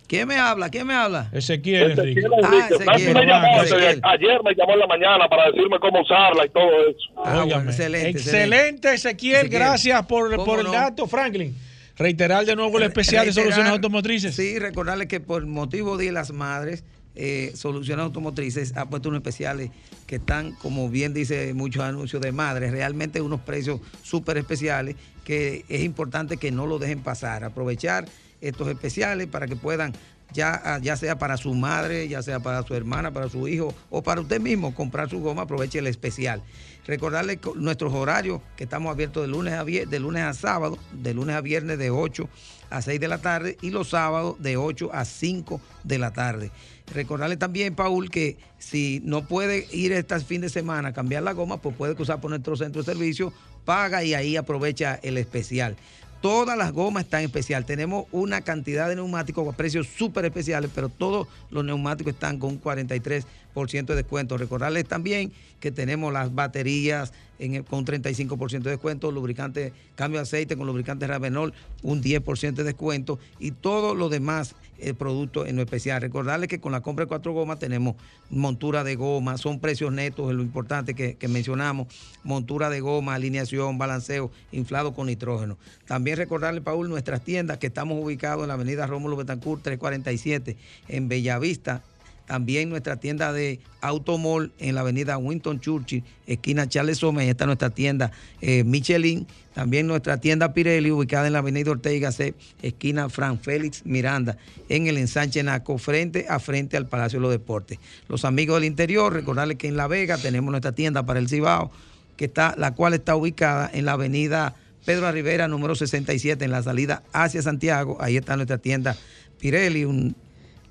[0.06, 0.68] ¿Quién me habla?
[0.68, 1.28] ¿Quién me habla?
[1.32, 2.20] Ezequiel Enrique.
[2.20, 2.74] Ezequiel Ah, Enrique.
[2.74, 3.14] Ezequiel.
[3.14, 4.00] Me llamó Ezequiel.
[4.02, 6.98] ayer me llamó en la mañana para decirme cómo usarla y todo eso.
[7.24, 9.36] Ah, bueno, excelente, Excelente, Ezequiel.
[9.36, 9.48] Ezequiel.
[9.60, 10.72] Gracias por, ¿Cómo por el no?
[10.72, 11.56] dato, Franklin.
[11.96, 14.34] Reiterar de nuevo el especial de soluciones automotrices.
[14.34, 16.84] Sí, recordarles que por motivo de las madres,
[17.16, 19.70] eh, Soluciones Automotrices ha puesto unos especiales
[20.06, 25.64] que están, como bien dice muchos anuncios de madres, realmente unos precios súper especiales que
[25.68, 27.44] es importante que no lo dejen pasar.
[27.44, 28.06] Aprovechar
[28.40, 29.92] estos especiales para que puedan
[30.32, 33.72] ya, ah, ya sea para su madre, ya sea para su hermana, para su hijo
[33.90, 36.42] o para usted mismo comprar su goma, aproveche el especial.
[36.86, 40.76] Recordarle co- nuestros horarios, que estamos abiertos de lunes a, vier- de lunes a sábado,
[40.92, 42.28] de lunes a viernes de 8
[42.70, 46.50] a 6 de la tarde y los sábados de 8 a 5 de la tarde.
[46.92, 51.32] Recordarle también, Paul, que si no puede ir este fin de semana a cambiar la
[51.32, 53.32] goma, pues puede cruzar por nuestro centro de servicio,
[53.64, 55.76] paga y ahí aprovecha el especial.
[56.20, 57.66] Todas las gomas están especial.
[57.66, 62.50] Tenemos una cantidad de neumáticos a precios súper especiales, pero todos los neumáticos están con
[62.52, 64.38] un 43% de descuento.
[64.38, 70.22] Recordarles también que tenemos las baterías en el- con 35% de descuento, lubricante, cambio de
[70.22, 75.56] aceite con lubricante Ravenol, un 10% de descuento y todos los demás eh, productos en
[75.56, 76.00] lo especial.
[76.00, 77.96] Recordarles que con la compra de cuatro gomas tenemos
[78.30, 81.88] montura de goma, son precios netos, es lo importante que, que mencionamos,
[82.22, 85.58] montura de goma, alineación, balanceo, inflado con nitrógeno.
[85.86, 90.56] También recordarle, Paul, nuestras tiendas que estamos ubicados en la avenida Rómulo Betancourt 347
[90.88, 91.82] en Bellavista,
[92.26, 97.46] también nuestra tienda de Automall en la avenida Winton Churchill, esquina Charles Sommer, ahí está
[97.46, 99.26] nuestra tienda eh, Michelin.
[99.54, 104.36] También nuestra tienda Pirelli, ubicada en la avenida Ortega y Gasset, esquina Fran Félix Miranda,
[104.68, 107.78] en el ensanche Naco, frente a frente al Palacio de los Deportes.
[108.08, 111.70] Los amigos del interior, recordarles que en La Vega tenemos nuestra tienda para el Cibao,
[112.16, 116.62] que está, la cual está ubicada en la avenida Pedro Rivera, número 67, en la
[116.62, 117.96] salida hacia Santiago.
[118.00, 118.96] Ahí está nuestra tienda
[119.38, 120.16] Pirelli, un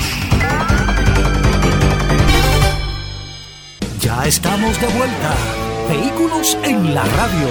[4.00, 5.34] Ya estamos de vuelta.
[5.88, 7.48] Vehículos en la radio.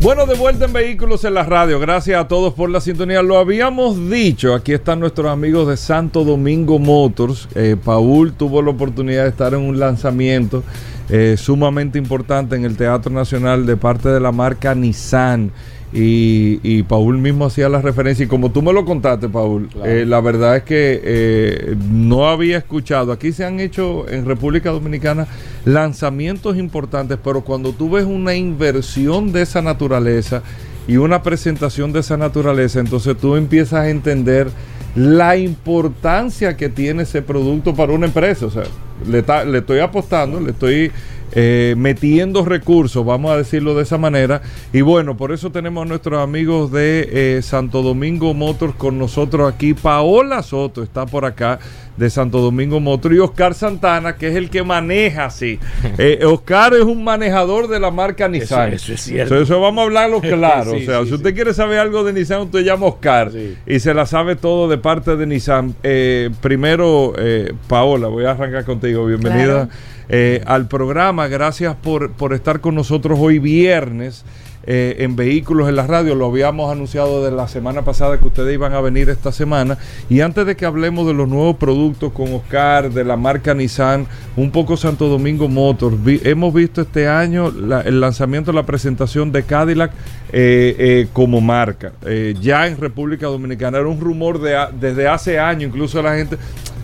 [0.00, 1.78] Bueno, de vuelta en Vehículos en la Radio.
[1.78, 3.22] Gracias a todos por la sintonía.
[3.22, 4.54] Lo habíamos dicho.
[4.54, 7.48] Aquí están nuestros amigos de Santo Domingo Motors.
[7.54, 10.64] Eh, Paul tuvo la oportunidad de estar en un lanzamiento
[11.08, 15.52] eh, sumamente importante en el Teatro Nacional de parte de la marca Nissan.
[15.94, 18.24] Y, y Paul mismo hacía la referencia.
[18.24, 22.56] Y como tú me lo contaste, Paul, eh, la verdad es que eh, no había
[22.56, 23.12] escuchado.
[23.12, 25.26] Aquí se han hecho en República Dominicana
[25.66, 30.42] lanzamientos importantes, pero cuando tú ves una inversión de esa naturaleza
[30.88, 34.48] y una presentación de esa naturaleza, entonces tú empiezas a entender
[34.94, 38.46] la importancia que tiene ese producto para una empresa.
[38.46, 38.64] O sea,
[39.06, 40.90] le, ta- le estoy apostando, le estoy
[41.32, 44.42] eh, metiendo recursos, vamos a decirlo de esa manera.
[44.72, 49.52] Y bueno, por eso tenemos a nuestros amigos de eh, Santo Domingo Motors con nosotros
[49.52, 49.74] aquí.
[49.74, 51.58] Paola Soto está por acá
[51.96, 55.58] de Santo Domingo Motors y Oscar Santana, que es el que maneja así.
[55.98, 58.72] Eh, Oscar es un manejador de la marca Nissan.
[58.72, 59.34] eso es cierto.
[59.34, 60.72] Eso, eso vamos a hablarlo claro.
[60.72, 61.14] Sí, o sea, sí, si sí.
[61.16, 63.56] usted quiere saber algo de Nissan, usted llama a Oscar Sí.
[63.66, 65.74] y se la sabe todo de parte de Nissan.
[65.82, 69.04] Eh, primero, eh, Paola, voy a arrancar contigo.
[69.06, 69.68] Bienvenida
[70.08, 71.28] eh, al programa.
[71.28, 74.24] Gracias por, por estar con nosotros hoy viernes.
[74.64, 78.54] Eh, en vehículos en la radio, lo habíamos anunciado de la semana pasada que ustedes
[78.54, 79.78] iban a venir esta semana.
[80.08, 84.06] Y antes de que hablemos de los nuevos productos con Oscar, de la marca Nissan,
[84.36, 89.90] un poco Santo Domingo Motors, hemos visto este año el lanzamiento, la presentación de Cadillac
[90.32, 91.92] eh, eh, como marca.
[92.40, 96.36] Ya en República Dominicana era un rumor de, desde hace años, incluso la gente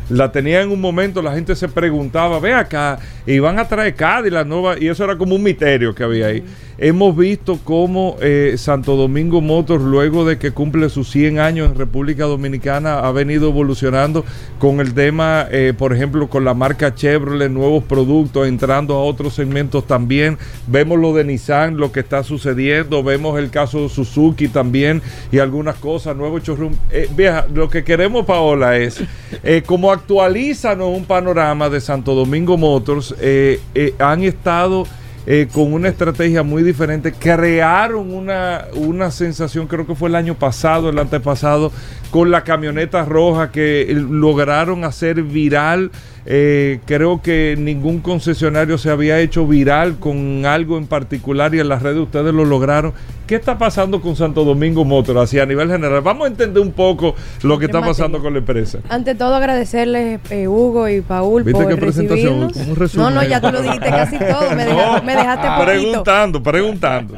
[0.08, 3.94] la tenía en un momento, la gente se preguntaba, ve acá, y van a traer
[3.94, 6.44] Cadillac nueva, y eso era como un misterio que había ahí.
[6.80, 11.76] Hemos visto cómo eh, Santo Domingo Motors, luego de que cumple sus 100 años en
[11.76, 14.24] República Dominicana, ha venido evolucionando
[14.60, 19.34] con el tema, eh, por ejemplo, con la marca Chevrolet, nuevos productos, entrando a otros
[19.34, 20.38] segmentos también.
[20.68, 25.40] Vemos lo de Nissan, lo que está sucediendo, vemos el caso de Suzuki también y
[25.40, 26.74] algunas cosas, nuevos showroom.
[26.92, 29.02] Eh, vieja, lo que queremos, Paola, es
[29.42, 33.14] eh, como actualízanos un panorama de Santo Domingo Motors.
[33.20, 34.86] Eh, eh, han estado
[35.26, 37.12] eh, con una estrategia muy diferente.
[37.12, 41.72] Crearon una, una sensación, creo que fue el año pasado, el antepasado,
[42.10, 45.90] con la camioneta roja que lograron hacer viral.
[46.30, 51.70] Eh, creo que ningún concesionario se había hecho viral con algo en particular y en
[51.70, 52.92] las redes ustedes lo lograron.
[53.26, 56.02] ¿Qué está pasando con Santo Domingo Motor así a nivel general?
[56.02, 58.80] Vamos a entender un poco lo que está pasando con la empresa.
[58.90, 62.52] Ante todo agradecerles eh, Hugo y Paul ¿Viste por qué presentación?
[62.96, 65.64] No, no, ya tú lo dijiste casi todo, me, deja- me dejaste poquito.
[65.64, 67.14] Preguntando, preguntando.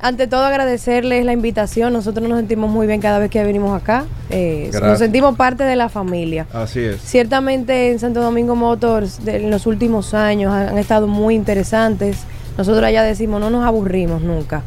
[0.00, 4.04] Ante todo agradecerles la invitación, nosotros nos sentimos muy bien cada vez que venimos acá,
[4.30, 6.46] Eh, nos sentimos parte de la familia.
[6.52, 7.00] Así es.
[7.00, 12.18] Ciertamente en Santo Domingo Motors de- en los últimos años han, han estado muy interesantes.
[12.58, 14.62] Nosotros allá decimos, no nos aburrimos nunca.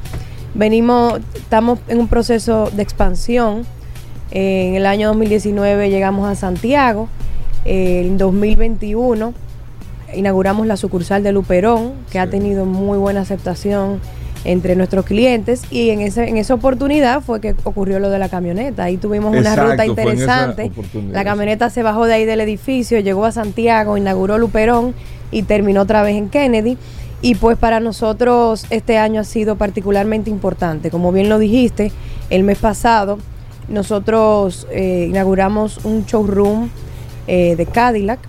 [0.56, 3.66] Venimos, estamos en un proceso de expansión.
[4.32, 7.10] Eh, en el año 2019 llegamos a Santiago.
[7.66, 9.34] Eh, en 2021
[10.16, 14.00] inauguramos la sucursal de Luperón, que ha tenido muy buena aceptación
[14.48, 18.30] entre nuestros clientes y en, ese, en esa oportunidad fue que ocurrió lo de la
[18.30, 18.86] camioneta.
[18.86, 20.72] Ahí tuvimos una ruta interesante.
[21.12, 24.96] La camioneta se bajó de ahí del edificio, llegó a Santiago, inauguró Luperón
[25.32, 26.78] y terminó otra vez en Kennedy.
[27.22, 30.92] Y pues para nosotros este año ha sido particularmente importante.
[30.92, 31.92] Como bien lo dijiste,
[32.30, 33.18] el mes pasado
[33.68, 36.70] nosotros eh, inauguramos un showroom
[37.28, 38.20] eh, de Cadillac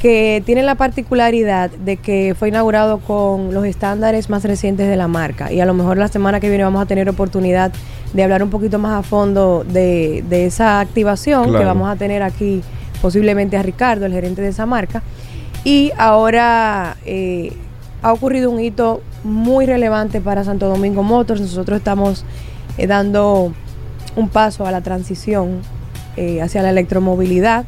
[0.00, 5.08] que tiene la particularidad de que fue inaugurado con los estándares más recientes de la
[5.08, 7.72] marca y a lo mejor la semana que viene vamos a tener oportunidad
[8.12, 12.22] de hablar un poquito más a fondo de, de esa activación que vamos a tener
[12.22, 12.62] aquí
[13.00, 15.02] posiblemente a Ricardo, el gerente de esa marca.
[15.64, 17.52] Y ahora eh,
[18.02, 21.40] ha ocurrido un hito muy relevante para Santo Domingo Motors.
[21.40, 22.24] Nosotros estamos
[22.78, 23.52] eh, dando
[24.14, 25.60] un paso a la transición
[26.16, 27.64] eh, hacia la electromovilidad.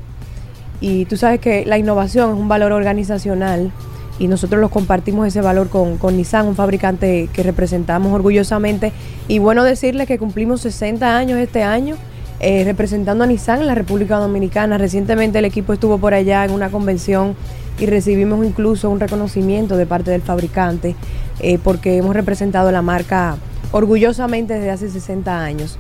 [0.81, 3.73] Y tú sabes que la innovación es un valor organizacional
[4.19, 8.93] y nosotros los compartimos ese valor con, con Nissan, un fabricante que representamos orgullosamente.
[9.29, 11.97] Y bueno decirles que cumplimos 60 años este año
[12.41, 14.79] eh, representando a Nissan en la República Dominicana.
[14.79, 17.35] Recientemente el equipo estuvo por allá en una convención
[17.81, 20.95] y recibimos incluso un reconocimiento de parte del fabricante
[21.41, 23.37] eh, porque hemos representado la marca
[23.73, 25.79] orgullosamente desde hace 60 años.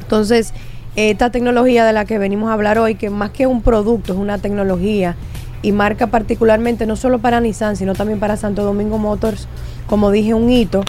[0.00, 0.52] Entonces,
[0.96, 4.18] esta tecnología de la que venimos a hablar hoy, que más que un producto, es
[4.18, 5.16] una tecnología
[5.62, 9.48] y marca particularmente no solo para Nissan, sino también para Santo Domingo Motors,
[9.86, 10.82] como dije, un hito,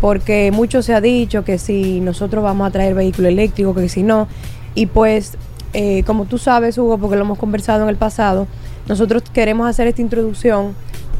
[0.00, 4.02] porque mucho se ha dicho que si nosotros vamos a traer vehículo eléctrico, que si
[4.02, 4.28] no,
[4.74, 5.36] y pues,
[5.72, 8.46] eh, como tú sabes, Hugo, porque lo hemos conversado en el pasado,
[8.88, 10.74] nosotros queremos hacer esta introducción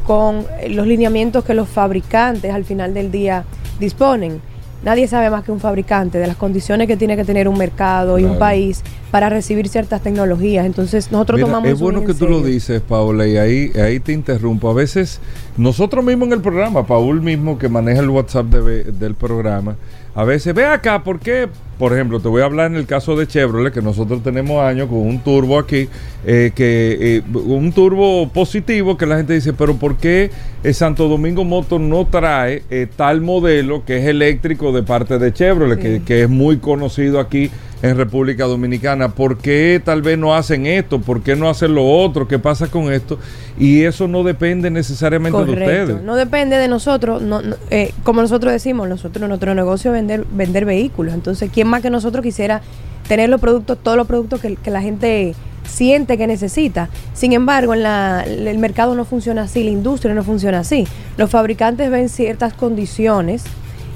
[0.05, 3.43] con los lineamientos que los fabricantes al final del día
[3.79, 4.41] disponen.
[4.83, 8.17] Nadie sabe más que un fabricante de las condiciones que tiene que tener un mercado
[8.17, 10.65] y un país para recibir ciertas tecnologías.
[10.65, 14.11] Entonces, nosotros Mira, tomamos es bueno que tú lo dices, Paula, y ahí, ahí te
[14.11, 14.69] interrumpo.
[14.69, 15.19] A veces,
[15.55, 19.75] nosotros mismos en el programa, Paul mismo que maneja el WhatsApp de- del programa,
[20.15, 21.47] a veces, ve acá, ¿por qué?
[21.81, 24.87] Por ejemplo, te voy a hablar en el caso de Chevrolet, que nosotros tenemos años
[24.87, 25.89] con un turbo aquí,
[26.27, 30.29] eh, que eh, un turbo positivo, que la gente dice, pero ¿por qué
[30.63, 35.33] eh, Santo Domingo Motor no trae eh, tal modelo que es eléctrico de parte de
[35.33, 37.49] Chevrolet, que, que es muy conocido aquí
[37.81, 39.09] en República Dominicana?
[39.09, 41.01] ¿Por qué tal vez no hacen esto?
[41.01, 42.27] ¿Por qué no hacen lo otro?
[42.27, 43.17] ¿Qué pasa con esto?
[43.57, 46.01] Y eso no depende necesariamente de ustedes.
[46.03, 47.21] No depende de nosotros.
[47.21, 51.13] No, no, eh, como nosotros decimos, nosotros nuestro negocio es vender, vender vehículos.
[51.13, 52.61] Entonces, ¿quién más que nosotros quisiera
[53.07, 55.33] tener los productos, todos los productos que, la gente
[55.67, 56.89] siente que necesita?
[57.13, 60.85] Sin embargo, en la- el mercado no funciona así, la industria no funciona así.
[61.17, 63.43] Los fabricantes ven ciertas condiciones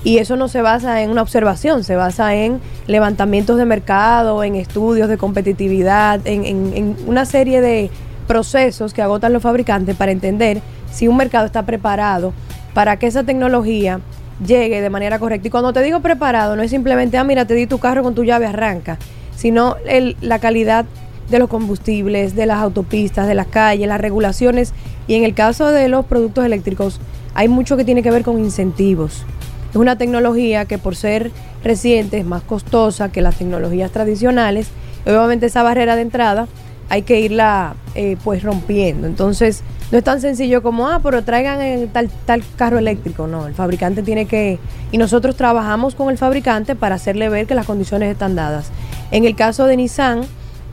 [0.04, 4.56] y eso no se basa en una observación, se basa en levantamientos de mercado, en
[4.56, 7.90] estudios de competitividad, en una serie de
[8.28, 10.62] procesos que agotan los fabricantes para entender
[10.92, 12.34] si un mercado está preparado
[12.74, 14.00] para que esa tecnología
[14.46, 15.48] llegue de manera correcta.
[15.48, 18.16] Y cuando te digo preparado, no es simplemente, ah, mira, te di tu carro con
[18.16, 18.98] tu llave, arranca,
[19.36, 20.86] sino el- la calidad
[21.30, 24.74] de los combustibles, de las autopistas, de las calles, las regulaciones.
[25.08, 27.00] Y en el caso de los productos eléctricos,
[27.34, 29.24] hay mucho que tiene que ver con incentivos.
[29.72, 31.32] Es una tecnología que por ser
[31.64, 34.68] reciente es más costosa que las tecnologías tradicionales.
[35.06, 36.48] Obviamente esa barrera de entrada
[36.90, 39.08] hay que irla eh, pues rompiendo.
[39.08, 43.28] Entonces no es tan sencillo como, ah, pero traigan tal, tal carro eléctrico.
[43.28, 44.60] No, el fabricante tiene que...
[44.92, 48.72] Y nosotros trabajamos con el fabricante para hacerle ver que las condiciones están dadas.
[49.12, 50.22] En el caso de Nissan,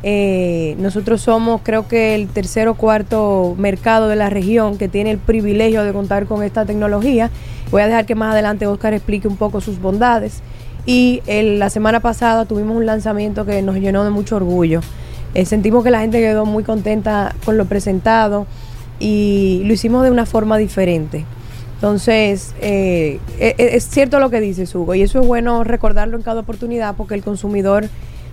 [0.03, 5.13] eh, nosotros somos creo que el tercer o cuarto mercado de la región que tiene
[5.13, 7.31] el privilegio de contar con esta tecnología.
[7.71, 10.41] Voy a dejar que más adelante Oscar explique un poco sus bondades.
[10.87, 14.81] Y la semana pasada tuvimos un lanzamiento que nos llenó de mucho orgullo.
[15.35, 18.47] Eh, sentimos que la gente quedó muy contenta con lo presentado
[19.03, 21.25] y lo hicimos de una forma diferente.
[21.75, 26.17] Entonces, eh, e- e- es cierto lo que dices, Hugo, y eso es bueno recordarlo
[26.17, 27.87] en cada oportunidad porque el consumidor,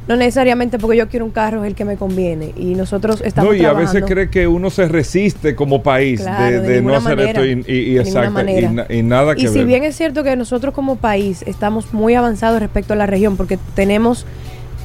[0.08, 2.52] no necesariamente porque yo quiero un carro es el que me conviene.
[2.56, 6.44] Y nosotros estamos No, y a veces cree que uno se resiste como país Claro,
[6.46, 9.66] de, de de no hacer manera, esto y, exacto, y, nada que Y si ver.
[9.66, 13.58] bien es cierto que nosotros como país estamos muy avanzados respecto a la región, porque
[13.76, 14.26] tenemos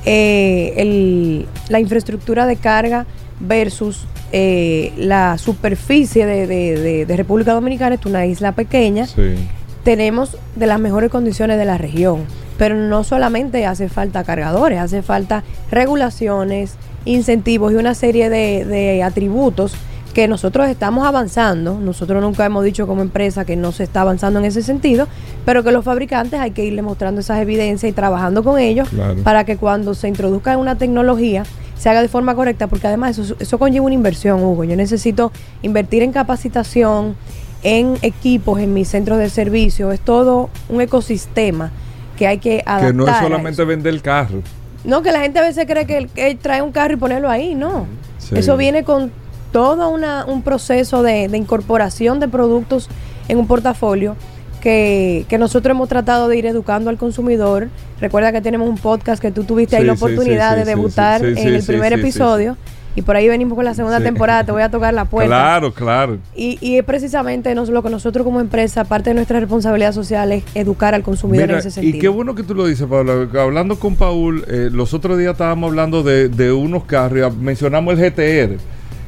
[0.07, 3.07] eh, el- la infraestructura de carga
[3.41, 4.07] versus
[4.37, 9.37] eh, la superficie de, de- de- de República Dominicana, es una isla pequeña, Sí.
[9.85, 12.23] tenemos de las mejores condiciones de la región.
[12.59, 16.75] Pero no solamente hace falta cargadores, hace falta regulaciones,
[17.05, 19.73] incentivos y una serie de, atributos
[20.15, 21.79] que nosotros estamos avanzando.
[21.79, 25.07] Nosotros nunca hemos dicho como empresa que no se está avanzando en ese sentido,
[25.45, 29.17] pero que los fabricantes hay que irle mostrando esas evidencias y trabajando con ellos Claro.
[29.23, 31.45] para que cuando se introduzca una tecnología
[31.77, 34.65] se haga de forma correcta, porque además eso, eso conlleva una inversión, Hugo.
[34.65, 37.17] Yo necesito invertir en capacitación,
[37.63, 39.93] en equipos, en mis centros de servicio.
[39.93, 41.71] Es todo un ecosistema
[42.17, 42.93] que hay que adaptar.
[42.93, 44.43] Que no es solamente vender el carro.
[44.85, 47.55] No, que la gente a veces cree que, que trae un carro y ponerlo ahí,
[47.55, 47.87] no.
[48.19, 48.35] Sí.
[48.37, 49.11] Eso viene con
[49.51, 52.89] todo una, un proceso de, de incorporación de productos
[53.29, 54.17] en un portafolio
[54.65, 57.69] que, que nosotros hemos tratado de ir educando al consumidor.
[58.01, 61.37] Recuerda que tenemos un podcast que tú tuviste ahí la oportunidad sí, de debutar en
[61.37, 62.57] el primer episodio.
[62.97, 65.29] Y por ahí venimos con la segunda temporada, te voy a tocar la puerta.
[65.29, 66.19] Claro, claro.
[66.35, 70.45] Y, y es precisamente lo que nosotros como empresa, parte de nuestra responsabilidad social es
[70.55, 71.97] educar al consumidor Mira, en ese sentido.
[71.99, 73.29] y qué bueno que tú lo dices, Pablo.
[73.39, 78.13] Hablando con Paul, eh, los otros días estábamos hablando de, de unos carros, mencionamos el
[78.13, 78.59] GTR.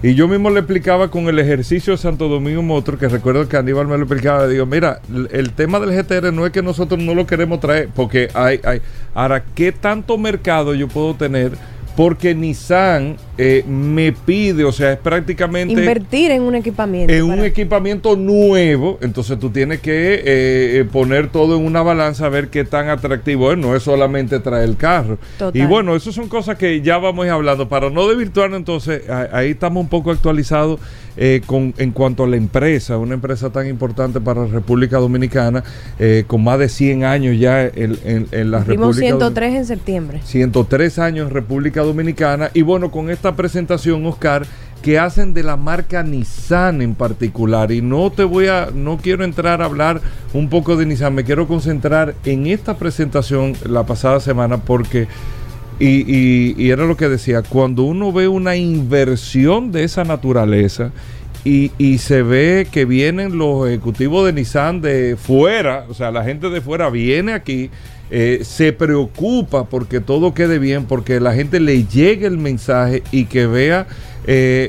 [0.03, 3.57] Y yo mismo le explicaba con el ejercicio de Santo Domingo Motor, que recuerdo que
[3.57, 7.15] Aníbal me lo explicaba, digo, mira, el, tema del GTR no es que nosotros no
[7.15, 8.83] lo queremos traer, porque hay, hay,
[9.15, 11.53] ahora, ¿qué tanto mercado yo puedo tener?
[11.97, 17.13] Porque Nissan eh, me pide, o sea, es prácticamente Invertir en un equipamiento.
[17.13, 22.27] en un equipamiento nuevo, entonces tú tienes que eh, eh, poner todo en una balanza
[22.27, 25.19] a ver qué tan atractivo es, no es solamente traer el carro.
[25.39, 25.61] Total.
[25.61, 27.67] Y bueno, eso son cosas que ya vamos a ir hablando.
[27.69, 30.79] Para no desvirtuarnos, entonces, a- ahí estamos un poco actualizados
[31.19, 35.65] eh, con, en cuanto a la empresa, una empresa tan importante para la República Dominicana,
[36.27, 39.19] con más de 100 años ya en, en- en la Cumplimos República Dominicana.
[39.19, 40.21] 103 en septiembre.
[40.25, 41.86] 103 años en República Dominicana.
[42.55, 44.47] Y bueno, con esta presentación, Oscar,
[44.83, 47.73] que hacen de la marca Nissan en particular.
[47.73, 50.01] Y no te voy a, no quiero entrar a hablar
[50.33, 55.09] un poco de Nissan, me quiero concentrar en esta presentación la pasada semana porque.
[55.79, 60.91] Y, era lo que decía, cuando uno ve una inversión de esa naturaleza
[61.45, 66.49] y se ve que vienen los ejecutivos de Nissan de fuera, o sea, la gente
[66.49, 67.71] de fuera viene aquí,
[68.11, 73.25] eh, se preocupa porque todo quede bien, porque la gente le llegue el mensaje y
[73.25, 73.87] que vea
[74.29, 74.69] eh,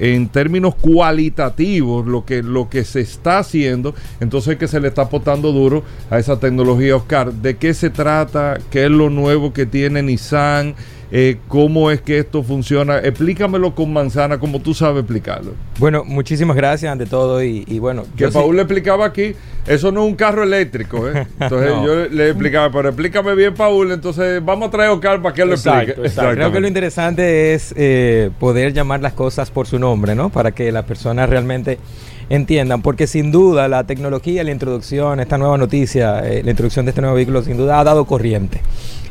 [0.00, 4.88] eh, en términos cualitativos lo que, lo que se está haciendo, entonces que se le
[4.88, 7.32] está apostando duro a esa tecnología, Oscar.
[7.32, 8.58] ¿De qué se trata?
[8.70, 10.74] ¿Qué es lo nuevo que tiene Nissan?
[11.10, 12.98] Eh, ¿Cómo es que esto funciona?
[12.98, 15.52] Explícamelo con manzana, como tú sabes explicarlo.
[15.78, 18.02] Bueno, muchísimas gracias ante todo y, y bueno.
[18.16, 19.34] Que yo sí- Paul le explicaba aquí,
[19.66, 21.26] eso no es un carro eléctrico, ¿eh?
[21.40, 21.86] Entonces No.
[21.86, 25.42] yo le explicaba, pero explícame bien, Paul, entonces vamos a traer a Oscar para que
[25.42, 25.92] él lo explique.
[25.92, 26.34] exacto.
[26.34, 30.28] Creo que lo interesante es eh, poder llamar las cosas por su nombre, ¿no?
[30.28, 31.78] Para que las personas realmente
[32.30, 36.90] entiendan, porque sin duda la tecnología, la introducción, esta nueva noticia, eh, la introducción de
[36.90, 38.60] este nuevo vehículo, sin duda ha dado corriente.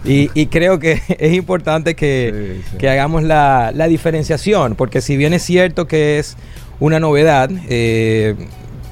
[0.05, 2.77] Y, y creo que es importante que, Sí, sí.
[2.77, 6.37] que hagamos la, la diferenciación, porque si bien es cierto que es
[6.79, 8.35] una novedad, eh,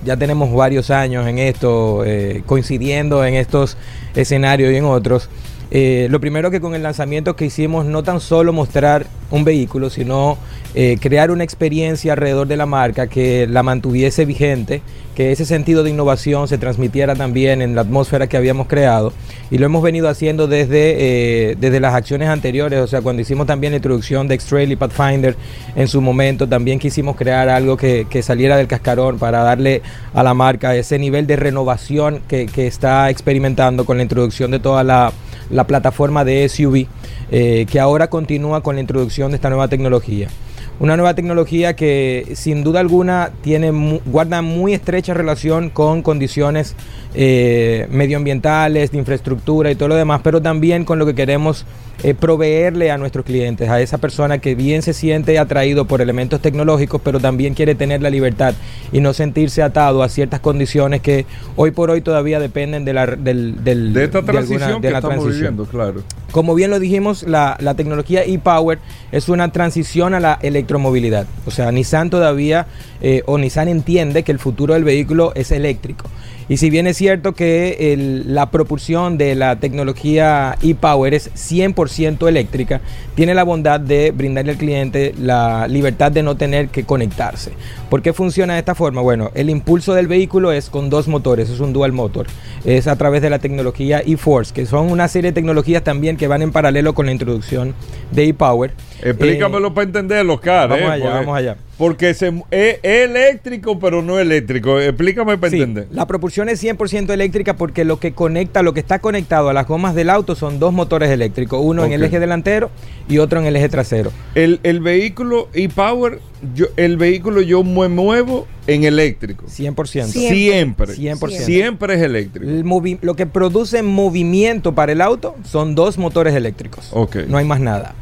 [0.03, 3.77] ya tenemos varios años en esto, eh, coincidiendo en estos
[4.15, 5.29] escenarios y en otros.
[5.77, 9.89] Eh, lo primero que con el lanzamiento que hicimos, no tan solo mostrar un vehículo,
[9.89, 10.37] sino
[10.73, 14.81] eh, crear una experiencia alrededor de la marca que la mantuviese vigente,
[15.15, 19.11] que ese sentido de innovación se transmitiera también en la atmósfera que habíamos creado.
[19.51, 23.45] Y lo hemos venido haciendo desde, eh, desde las acciones anteriores, o sea, cuando hicimos
[23.45, 25.35] también la introducción de X-Trail y Pathfinder
[25.75, 29.81] en su momento, también quisimos crear algo que, saliera del cascarón para darle
[30.13, 34.81] a la marca ese nivel de renovación que está experimentando con la introducción de toda
[34.85, 35.11] la,
[35.49, 36.87] la plataforma de SUV,
[37.31, 40.29] eh, que ahora continúa con la introducción de esta nueva tecnología.
[40.77, 43.71] Una nueva tecnología que sin duda alguna tiene
[44.05, 46.75] guarda muy estrecha relación con condiciones
[47.13, 51.65] eh, medioambientales, de infraestructura y todo lo demás, pero también con lo que queremos
[52.03, 56.41] eh, proveerle a nuestros clientes, a esa persona que bien se siente atraído por elementos
[56.41, 58.53] tecnológicos, pero también quiere tener la libertad
[58.91, 63.05] y no sentirse atado a ciertas condiciones que hoy por hoy todavía dependen de la,
[63.05, 65.55] del, del- De esta de alguna- transición de que la estamos transición.
[65.55, 66.01] viviendo, claro.
[66.35, 68.79] Como bien lo dijimos, la, tecnología e-Power
[69.13, 71.27] es una transición a la electromovilidad.
[71.45, 72.67] O sea, Nissan todavía,
[72.99, 76.09] eh, o Nissan entiende que el futuro del vehículo es eléctrico.
[76.47, 82.27] Y si bien es cierto que el- la propulsión de la tecnología e-Power es 100%
[82.27, 82.81] eléctrica,
[83.15, 87.51] tiene la bondad de brindarle al cliente la libertad de no tener que conectarse.
[87.89, 89.01] ¿Por qué funciona de esta forma?
[89.01, 92.27] Bueno, el impulso del vehículo es con dos motores, es un dual motor.
[92.63, 96.27] Es a través de la tecnología e-Force, que son una serie de tecnologías también que
[96.27, 97.73] van en paralelo con la introducción
[98.11, 98.71] de e-Power.
[99.01, 100.69] Explícamelo Eh, para entenderlo, Oscar.
[100.69, 101.57] vamos eh, allá, porque- vamos allá.
[101.77, 104.79] Porque se, es, es eléctrico, pero no eléctrico.
[104.79, 105.87] Explícame para Sí, entender.
[105.91, 109.67] la propulsión es 100% eléctrica porque lo que conecta, lo que está conectado a las
[109.67, 112.71] gomas del auto son dos motores eléctricos, uno en el eje delantero
[113.09, 114.11] y otro en el eje trasero.
[114.35, 116.19] El, el vehículo e-Power,
[116.55, 119.45] yo, el vehículo yo me muevo en eléctrico.
[119.47, 120.05] 100%.
[120.05, 120.93] Siempre.
[120.93, 121.29] 100%.
[121.41, 122.49] Siempre es eléctrico.
[122.49, 126.87] El movi- lo que produce movimiento para el auto son dos motores eléctricos.
[126.93, 127.17] Ok.
[127.27, 127.95] No hay más nada.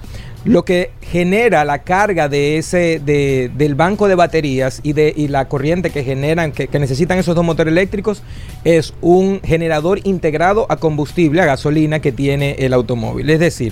[0.45, 5.29] Lo que genera la carga de ese, de- del banco de baterías y, de, y
[5.29, 8.21] la corriente que generan, que, que necesitan esos dos motores eléctricos,
[8.65, 13.29] es un generador integrado a combustible, a gasolina que tiene el automóvil.
[13.29, 13.71] Es decir,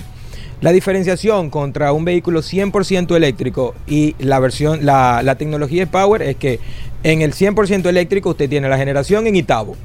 [0.62, 6.36] la diferenciación contra un vehículo 100% eléctrico y la versión, la, la tecnología Power es
[6.36, 6.58] que
[7.02, 9.76] en el 100% eléctrico usted tiene la generación en Itabo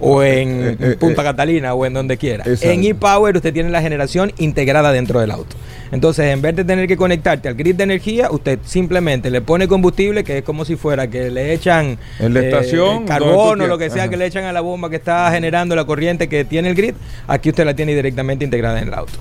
[0.00, 1.24] o en Eh, eh, Punta eh.
[1.24, 2.44] Catalina o en donde quiera.
[2.46, 2.70] Exacto.
[2.70, 5.56] En ePower usted tiene la generación integrada dentro del auto.
[5.90, 9.66] Entonces, en vez de tener que conectarte al grid de energía, usted simplemente le pone
[9.68, 13.78] combustible, que es como si fuera que le echan En la estación, carbón o lo
[13.78, 14.10] que sea Ajá.
[14.10, 16.94] que le echan a la bomba que está generando la corriente que tiene el grid.
[17.26, 19.14] Aquí usted la tiene directamente integrada en el auto.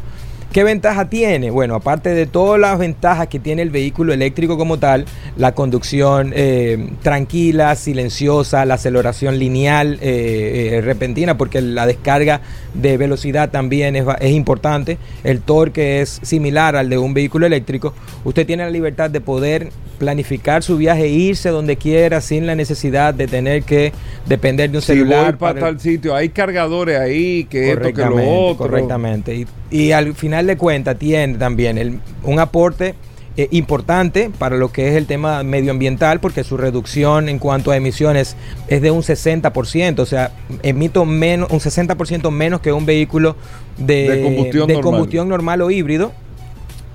[0.58, 1.52] ¿Qué ventaja tiene?
[1.52, 5.06] Bueno, aparte de todas las ventajas que tiene el vehículo eléctrico como tal,
[5.36, 12.42] la conducción eh, tranquila, silenciosa, la aceleración lineal eh, eh, repentina, porque la descarga
[12.74, 17.94] de velocidad también es, importante, el torque es similar al de un vehículo eléctrico,
[18.24, 23.14] usted tiene la libertad de poder planificar su viaje irse donde quiera sin la necesidad
[23.14, 23.92] de tener que
[24.28, 25.32] depender de un Si celular.
[25.32, 28.58] voy para el- tal sitio, hay cargadores ahí, que esto, que lo otro.
[28.68, 29.36] Correctamente.
[29.36, 32.96] Y, y al final de cuentas tiene también el- un aporte
[33.40, 37.78] eh, importante para lo que es el tema medioambiental, porque su reducción en cuanto a
[37.78, 38.36] emisiones
[38.68, 40.32] es de un 60%, o sea,
[40.64, 43.36] emito menos, un 60% menos que un vehículo
[43.78, 44.84] de, De combustión normal.
[44.84, 46.14] combustión normal o híbrido.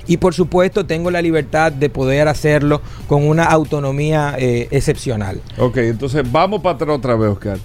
[0.07, 5.41] Y por supuesto tengo la libertad de poder hacerlo con una autonomía eh, excepcional.
[5.59, 7.59] Ok, entonces vamos para atrás otra vez, Oscar.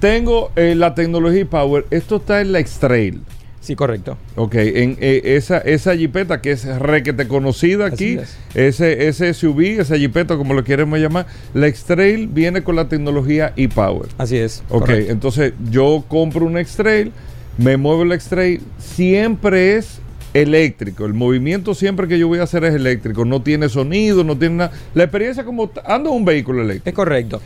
[0.00, 1.86] Tengo eh, la tecnología Power.
[1.90, 3.20] Esto está en la X-Trail.
[3.60, 4.16] Sí, correcto.
[4.36, 9.80] Ok, en eh, esa, esa jipeta que es requete conocida aquí, Así ese, ese SUV,
[9.80, 14.08] esa jipeta como lo queremos llamar, la X-Trail viene con la tecnología e-Power.
[14.16, 14.62] Así es.
[14.70, 15.12] Ok, correcto.
[15.12, 17.12] entonces yo compro un X-Trail,
[17.58, 19.99] me muevo el X-Trail, siempre es
[20.34, 21.06] eléctrico.
[21.06, 23.24] El movimiento siempre que yo voy a hacer es eléctrico.
[23.24, 24.72] No tiene sonido, no tiene nada.
[24.94, 26.88] La experiencia como ando en un vehículo eléctrico.
[26.88, 27.40] Es correcto.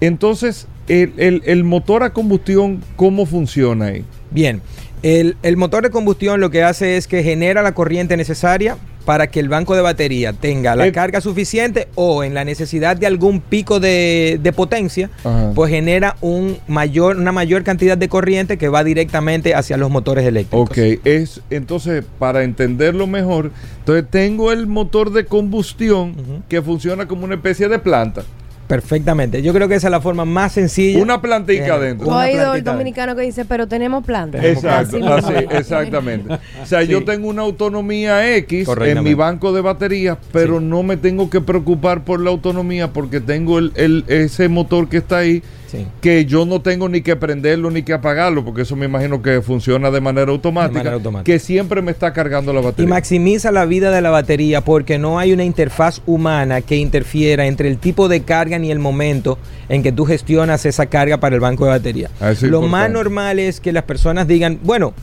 [0.00, 4.04] Entonces, el, el- el motor a combustión, ¿cómo funciona ahí?
[4.30, 4.60] Bien,
[5.02, 8.76] el, el motor de combustión lo que hace es que genera la corriente necesaria
[9.06, 10.92] para que el banco de batería tenga la Eh.
[10.92, 15.52] carga suficiente o en la necesidad de algún pico de, de potencia, Ajá.
[15.54, 20.26] pues genera un mayor, una mayor cantidad de corriente que va directamente hacia los motores
[20.26, 20.68] eléctricos.
[20.68, 27.24] Ok, es entonces para entenderlo mejor, entonces tengo el motor de combustión que funciona como
[27.24, 28.24] una especie de planta.
[28.66, 29.42] Perfectamente.
[29.42, 31.00] Yo creo que esa es la forma más sencilla.
[31.02, 32.06] Una plantica Eh, adentro.
[32.06, 34.44] Tú una has oído el plantita dominicano que dice, pero tenemos planta.
[34.44, 36.34] Exacto, Así exactamente.
[36.62, 40.64] O sea, yo tengo una autonomía X en mi banco de baterías, pero Sí.
[40.64, 44.96] no me tengo que preocupar por la autonomía porque tengo el, el- ese motor que
[44.98, 45.86] está ahí, Sí.
[46.00, 49.42] que yo no tengo ni que prenderlo ni que apagarlo, porque eso me imagino que
[49.42, 51.24] funciona de manera automática, De manera automática.
[51.32, 52.88] que siempre me está cargando la Y batería.
[52.88, 57.68] maximiza la vida de la batería porque no hay una interfaz humana que interfiera entre
[57.68, 59.38] el tipo de carga ni el momento
[59.68, 62.10] en que tú gestionas esa carga para el banco de batería.
[62.20, 64.94] Ah, Lo más normal es que las personas digan, bueno,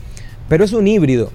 [0.48, 1.30] pero es un híbrido.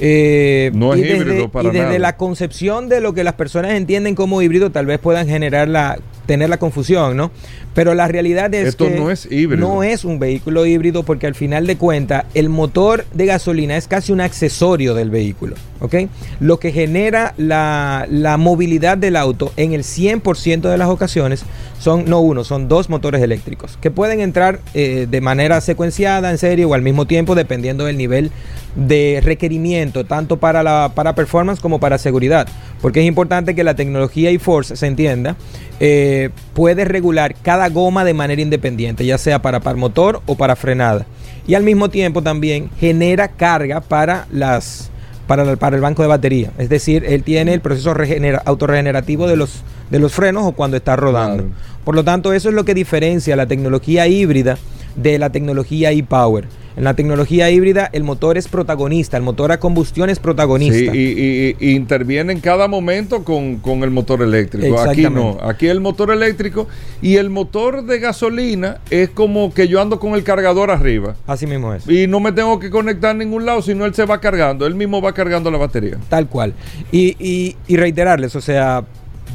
[0.00, 1.98] Eh, No es y desde, híbrido para y desde nada.
[1.98, 5.98] la concepción de lo que las personas entienden como híbrido, tal vez puedan generar la,
[6.26, 7.30] tener la confusión, ¿no?
[7.74, 9.66] Pero la realidad es Esto que no es híbrido.
[9.68, 13.88] no es un vehículo híbrido porque al final de cuentas el motor de gasolina es
[13.88, 15.94] casi un accesorio del vehículo, ¿ok?
[16.40, 21.44] Lo que genera la, la movilidad del auto en el 100% de las ocasiones
[21.78, 26.38] son no uno, son dos motores eléctricos que pueden entrar eh, de manera secuenciada, en
[26.38, 28.30] serie o al mismo tiempo dependiendo del nivel
[28.76, 32.46] de requerimiento tanto para la para performance como para seguridad
[32.80, 35.36] porque es importante que la tecnología e-Force se entienda
[35.80, 40.54] eh, puede regular cada goma de manera independiente ya sea para par motor o para
[40.54, 41.06] frenada
[41.46, 44.90] y al mismo tiempo también genera carga para las
[45.28, 46.50] para, la- para el banco de batería.
[46.58, 50.76] Es decir, él tiene el proceso regenera- autorregenerativo de los, de los frenos o cuando
[50.76, 51.44] está rodando.
[51.44, 51.58] Claro.
[51.84, 54.58] Por lo tanto, eso es lo que diferencia la tecnología híbrida
[55.02, 56.46] de la tecnología e-power.
[56.76, 60.94] En la tecnología híbrida, el motor es protagonista, el motor a combustión es Sí, protagonista.
[60.94, 64.78] y, y- y interviene en cada momento con, con el motor eléctrico.
[64.78, 65.38] Aquí no.
[65.42, 66.68] Aquí el motor eléctrico
[67.02, 71.16] y el motor de gasolina es como que yo ando con el cargador arriba.
[71.26, 71.88] Así mismo es.
[71.88, 74.64] Y no me tengo que conectar a ningún lado, sino él se va cargando.
[74.64, 75.96] Él mismo va cargando la batería.
[76.08, 76.54] Tal cual.
[76.92, 78.84] Y, y- y reiterarles, o sea,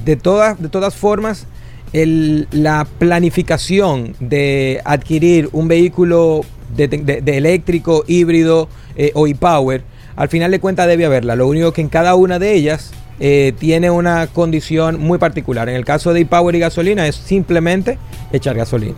[0.06, 1.46] de todas, de todas formas,
[1.94, 6.42] el- la planificación de adquirir un vehículo
[6.76, 9.84] de, eléctrico, híbrido eh, o e-power,
[10.16, 11.36] al final de cuentas debe haberla.
[11.36, 15.70] Lo único que en cada una de ellas eh, tiene una condición muy particular.
[15.70, 17.98] En el caso de e-power y gasolina es simplemente
[18.32, 18.98] echar gasolina,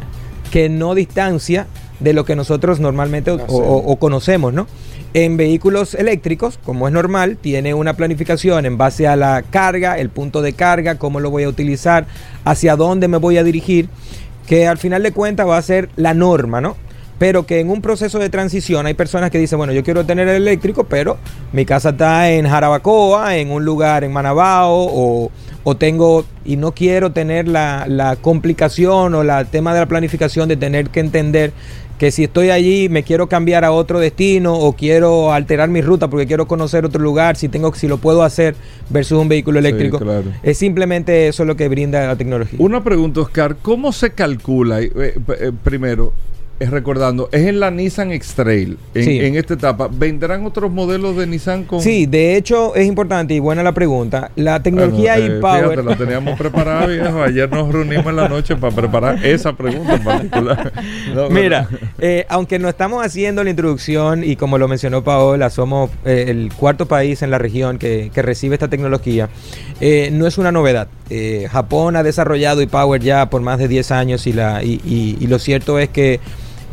[0.52, 1.68] que no distancia
[2.00, 4.68] de lo que nosotros normalmente o- o- o conocemos, ¿no?
[5.14, 10.10] En vehículos eléctricos, como es normal, tiene una planificación en base a la carga, el
[10.10, 12.06] punto de carga, cómo lo voy a utilizar,
[12.44, 13.88] hacia dónde me voy a dirigir,
[14.46, 16.76] que al final de cuentas va a ser la norma, ¿no?
[17.18, 20.28] Pero que en un proceso de transición hay personas que dicen, bueno, yo quiero tener
[20.28, 21.18] el eléctrico, pero
[21.54, 25.32] mi casa está en Jarabacoa, en un lugar en Manabao, o,
[25.64, 30.50] o tengo, y no quiero tener la, la complicación o la tema de la planificación
[30.50, 31.54] de tener que entender
[31.98, 36.10] que si estoy allí me quiero cambiar a otro destino o quiero alterar mi ruta
[36.10, 38.54] porque quiero conocer otro lugar, si tengo si lo puedo hacer
[38.90, 40.00] versus un vehículo Sí, eléctrico.
[40.00, 40.26] claro.
[40.44, 42.60] Es simplemente eso lo que brinda la tecnología.
[42.62, 43.56] Una pregunta, Oscar.
[43.62, 44.82] ¿Cómo se calcula?
[44.82, 46.12] eh, eh, primero,
[46.58, 49.20] es recordando, es en la Nissan X-Trail, en, Sí.
[49.20, 49.90] en esta etapa.
[49.92, 51.82] ¿Vendrán otros modelos de Nissan con...?
[51.82, 54.32] Sí, de hecho es importante y buena la pregunta.
[54.38, 55.70] La tecnología Bueno, eh, e-Power.
[55.72, 57.22] fíjate, la teníamos preparada, viejo.
[57.22, 60.72] Ayer nos reunimos en la noche para preparar esa pregunta en particular.
[61.14, 65.50] No, Mira, pero- eh, aunque no estamos haciendo la introducción y como lo mencionó Paola,
[65.50, 69.28] somos eh, el cuarto país en la región que, que recibe esta tecnología,
[70.12, 70.88] no es una novedad.
[71.52, 75.28] Japón ha desarrollado e-Power ya por más de 10 años y, la, y, y- y
[75.28, 76.20] lo cierto es que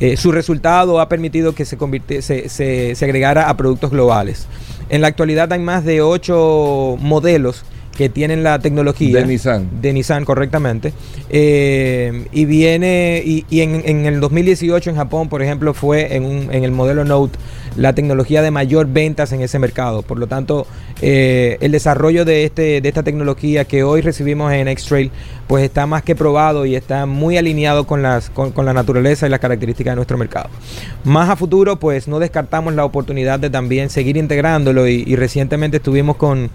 [0.00, 4.46] eh, su resultado ha permitido que se, convirti- se, se- agregara a productos globales.
[4.88, 7.64] En la actualidad hay más de 8 modelos
[7.96, 9.68] que tienen la tecnología De Nissan.
[9.82, 10.92] de Nissan correctamente.
[11.28, 16.24] Eh, y viene y, y en, en el 2018 en Japón por ejemplo fue en,
[16.24, 17.38] un- en el modelo Note
[17.76, 20.02] la tecnología de mayor ventas en ese mercado.
[20.02, 20.66] Por lo tanto
[21.00, 25.10] eh, el desarrollo de este de esta tecnología que hoy recibimos en X-Trail
[25.46, 29.26] pues está más que probado y está muy alineado con las con, con la naturaleza
[29.26, 30.48] y las características de nuestro mercado.
[31.04, 35.78] Más a futuro pues no descartamos la oportunidad de también seguir integrándolo y, y recientemente
[35.78, 36.50] estuvimos con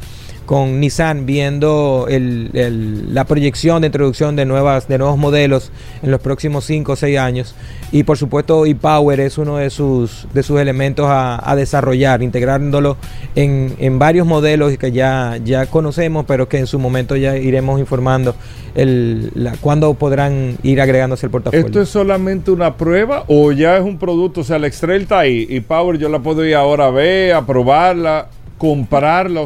[0.48, 5.72] con Nissan viendo el- la proyección de introducción de nuevas de nuevos modelos
[6.02, 7.54] en los próximos 5 o 6 años.
[7.92, 12.96] Y por supuesto ePower es uno de sus de sus elementos a, desarrollar integrándolo
[13.36, 17.80] en, en varios modelos que ya ya conocemos pero que en su momento ya iremos
[17.80, 18.34] informando
[18.76, 21.66] el la, cuándo podrán ir agregándose el portafolio.
[21.66, 24.42] ¿Esto es solamente una prueba o ya es un producto?
[24.42, 27.34] O sea, la X-Trail está ahí y Power yo la puedo ir ahora a ver,
[27.34, 28.30] a probarla,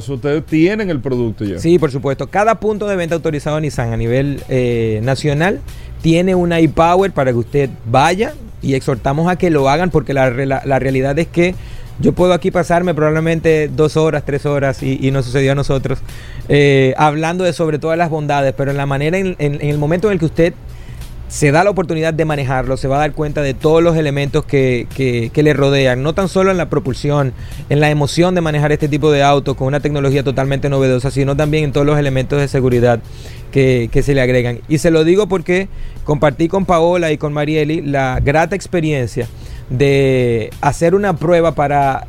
[0.02, 1.60] sea, ustedes tienen el producto ya.
[1.60, 2.28] Sí, por supuesto.
[2.28, 5.60] Cada punto de venta autorizado Nissan a nivel eh, nacional
[6.02, 10.30] tiene una iPower para que usted vaya y exhortamos a que lo hagan porque la,
[10.32, 11.56] la- realidad es que
[12.00, 16.00] yo puedo aquí pasarme probablemente dos horas, tres horas y, y nos sucedió a nosotros
[16.50, 20.08] eh, hablando de sobre todas las bondades, pero en la manera, en- en el momento
[20.08, 20.54] en el que usted
[21.32, 24.44] se da la oportunidad de manejarlo, se va a dar cuenta de todos los elementos
[24.44, 27.32] que, que- que le rodean, no tan solo en la propulsión,
[27.70, 31.38] en la emoción de manejar este tipo de auto con una tecnología totalmente novedosa, sino
[31.38, 33.00] también en todos los elementos de seguridad
[33.54, 34.60] que, que se le agregan.
[34.68, 35.70] Y se lo digo porque
[36.04, 39.26] compartí con Paola y con Marieli la grata experiencia
[39.70, 42.08] de hacer una prueba para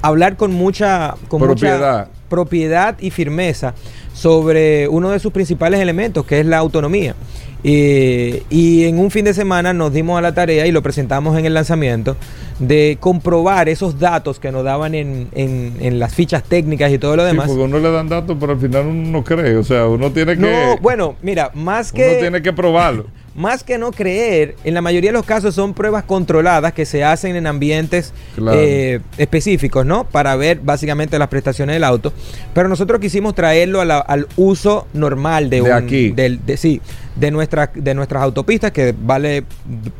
[0.00, 2.08] hablar con mucha con mucha Propiedad.
[2.28, 3.74] propiedad y firmeza
[4.14, 7.14] sobre uno de sus principales elementos, que es la autonomía.
[7.62, 11.38] Eh, y en un fin de semana nos dimos a la tarea y lo presentamos
[11.38, 12.16] en el lanzamiento
[12.58, 17.16] de comprobar esos datos que nos daban en, en- en las fichas técnicas y todo
[17.16, 17.48] lo Sí, demás.
[17.48, 19.56] porque uno le dan datos, pero al final uno no cree.
[19.56, 20.42] O sea, uno tiene que.
[20.42, 23.06] no, bueno, mira, más uno que tiene que probarlo.
[23.34, 27.04] Más que no creer, en la mayoría de los casos son pruebas controladas que se
[27.04, 28.58] hacen en ambientes Claro.
[28.60, 30.04] eh, específicos, ¿no?
[30.04, 32.12] Para ver básicamente las prestaciones del auto.
[32.54, 36.10] Pero nosotros quisimos traerlo a la- al uso normal de, De un- aquí.
[36.10, 36.80] del- de, sí,
[37.16, 39.44] de, nuestras de nuestras autopistas, que vale,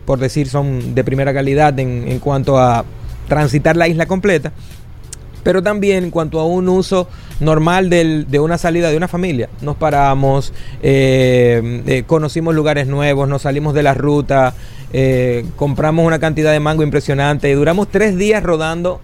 [0.04, 2.84] por decir, son de primera calidad en, en cuanto a
[3.28, 4.52] transitar la isla completa
[5.42, 7.08] pero también en cuanto a un uso
[7.40, 9.48] normal del- de una salida de una familia.
[9.62, 14.54] Nos paramos, eh, eh, conocimos lugares nuevos, nos salimos de la ruta,
[14.92, 19.00] eh, compramos una cantidad de mango impresionante y duramos tres días rodando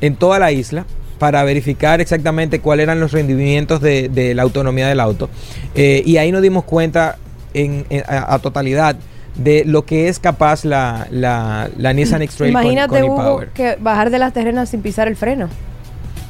[0.00, 0.84] en toda la isla
[1.18, 5.30] para verificar exactamente cuáles eran los rendimientos de, de la autonomía del auto.
[5.74, 7.16] Y ahí nos dimos cuenta
[7.54, 8.96] en- en- a, a totalidad
[9.36, 13.48] de lo que es capaz la, la, la Nissan X-Trail con- Imagínate, con, Hugo, e-Power.
[13.48, 15.48] que bajar de las terrenas sin pisar el freno.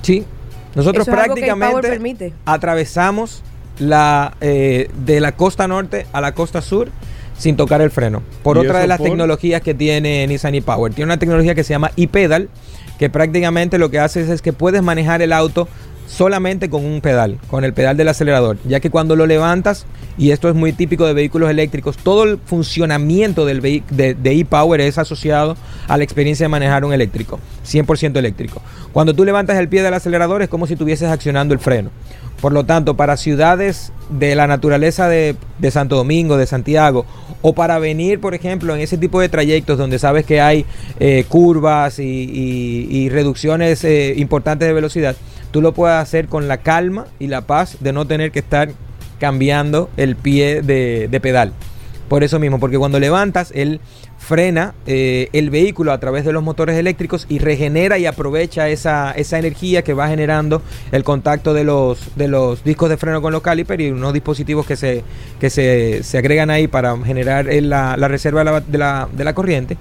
[0.03, 0.25] Sí,
[0.75, 2.33] nosotros Eso prácticamente permite.
[2.45, 3.43] atravesamos
[3.79, 6.91] la eh, de la costa norte a la costa sur
[7.37, 8.23] sin tocar el freno.
[8.43, 9.09] Por ¿Y otra de las por?
[9.09, 10.93] tecnologías que tiene Nissan e-Power.
[10.95, 12.49] Tiene una tecnología que se llama e-pedal,
[12.99, 15.67] que prácticamente lo que hace es, es que puedes manejar el auto
[16.07, 19.87] solamente con un pedal, con el pedal del acelerador, ya que cuando lo levantas,
[20.17, 24.81] y esto es muy típico de vehículos eléctricos, todo el funcionamiento del de de e-Power
[24.81, 25.57] es asociado
[25.89, 28.61] a la experiencia de manejar un eléctrico, 100% eléctrico.
[28.93, 31.91] Cuando tú levantas el pie del acelerador es como si estuvieses accionando el freno.
[32.41, 35.37] Por lo tanto, para ciudades de la naturaleza de,
[35.71, 37.07] Santo Domingo, de Santiago,
[37.41, 40.67] o para venir, por ejemplo, en ese tipo de trayectos donde sabes que hay
[41.01, 45.17] eh, curvas y reducciones eh, importantes de velocidad,
[45.51, 48.71] tú lo puedes hacer con la calma y la paz de no tener que estar
[49.21, 51.53] cambiando el pie de, de pedal.
[52.09, 53.81] Por eso mismo, porque cuando levantas, él
[54.27, 59.13] frena eh, el vehículo a través de los motores eléctricos y regenera y aprovecha esa,
[59.13, 60.63] esa energía que va generando
[60.93, 64.67] el contacto de los, de los discos de freno con los calipers y unos dispositivos
[64.67, 65.05] que se,
[65.39, 69.25] que se, se agregan ahí para generar la, la reserva de la, de la- de
[69.25, 69.77] la corriente.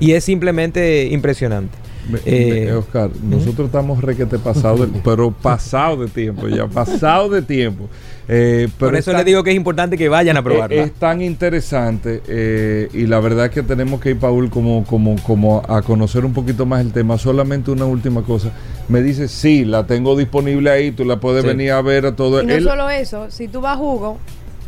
[0.00, 1.76] Y es simplemente impresionante.
[2.24, 7.88] Eh, Oscar, nosotros estamos requete pasado, de- pero pasado de tiempo, ya pasado de tiempo.
[8.30, 10.76] Eh, pero Por eso les digo que es importante que vayan a probarla.
[10.82, 14.84] Es, es tan interesante eh, y la verdad es que tenemos que ir, Paul, como,
[14.84, 17.16] como, como a conocer un poquito más el tema.
[17.16, 18.50] Solamente una última cosa.
[18.88, 21.48] Me dice, sí, la tengo disponible ahí, tú la puedes Sí.
[21.48, 22.42] venir a ver a todo.
[22.42, 24.18] Y no Él- solo eso, si tú vas a Hugo,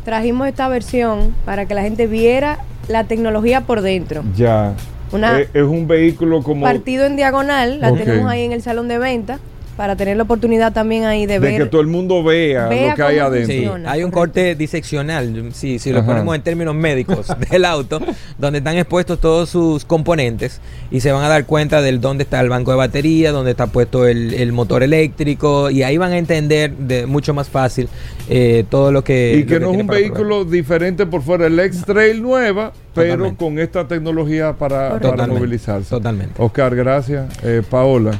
[0.05, 4.23] trajimos esta versión para que la gente viera la tecnología por dentro.
[4.35, 4.73] ya.
[5.11, 6.65] Una- Eh, es un vehículo como...
[6.65, 9.39] Partido en diagonal, la tenemos ahí en el salón de venta
[9.81, 11.63] para tener la oportunidad también ahí de, de ver.
[11.63, 13.51] que todo el mundo vea, Vea lo que hay adentro.
[13.51, 16.05] Sí, hay un corte diseccional, si, si lo Ajá.
[16.09, 17.99] ponemos en términos médicos del auto,
[18.37, 20.61] donde están expuestos todos sus componentes
[20.91, 23.65] y se van a dar cuenta del dónde está el banco de batería, dónde está
[23.65, 27.89] puesto el, el motor eléctrico y ahí van a entender de mucho más fácil
[28.29, 29.33] eh, todo lo que...
[29.33, 29.99] Y lo que no es un probar.
[30.03, 33.43] vehículo diferente por fuera, el X-Trail nueva, pero Totalmente.
[33.43, 35.89] con esta tecnología para, para Totalmente, movilizarse.
[35.89, 36.35] Totalmente.
[36.37, 37.25] Oscar, gracias.
[37.43, 38.11] Eh, Paola,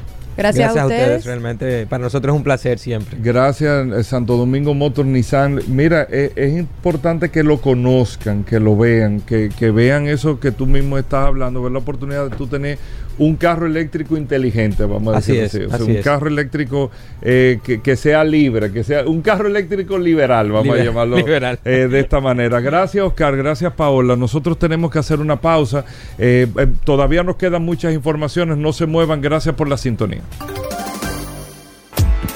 [0.42, 1.26] Gracias, a ustedes.
[1.26, 1.86] realmente.
[1.88, 3.18] Para nosotros es un placer siempre.
[3.22, 3.88] gracias.
[3.88, 5.62] eh, Santo Domingo Motor Nissan.
[5.68, 10.52] Mira, eh, es importante que lo conozcan, que lo vean, que, que vean eso que
[10.52, 12.78] tú mismo estás hablando, ver la oportunidad de tú tener
[13.22, 15.68] un carro eléctrico inteligente, vamos a Así decir es, así.
[15.68, 16.04] O sea, así un es.
[16.04, 16.90] carro eléctrico
[17.22, 21.60] eh, que, que sea libre, que sea un carro eléctrico liberal, vamos a llamarlo liberal.
[21.64, 22.60] eh, de esta manera.
[22.62, 23.38] Gracias, Oscar.
[23.38, 24.16] Gracias, Paola.
[24.16, 25.86] Nosotros tenemos que hacer una pausa.
[26.18, 28.58] Eh, eh, todavía nos quedan muchas informaciones.
[28.58, 29.22] No se muevan.
[29.22, 30.22] Gracias por la sintonía.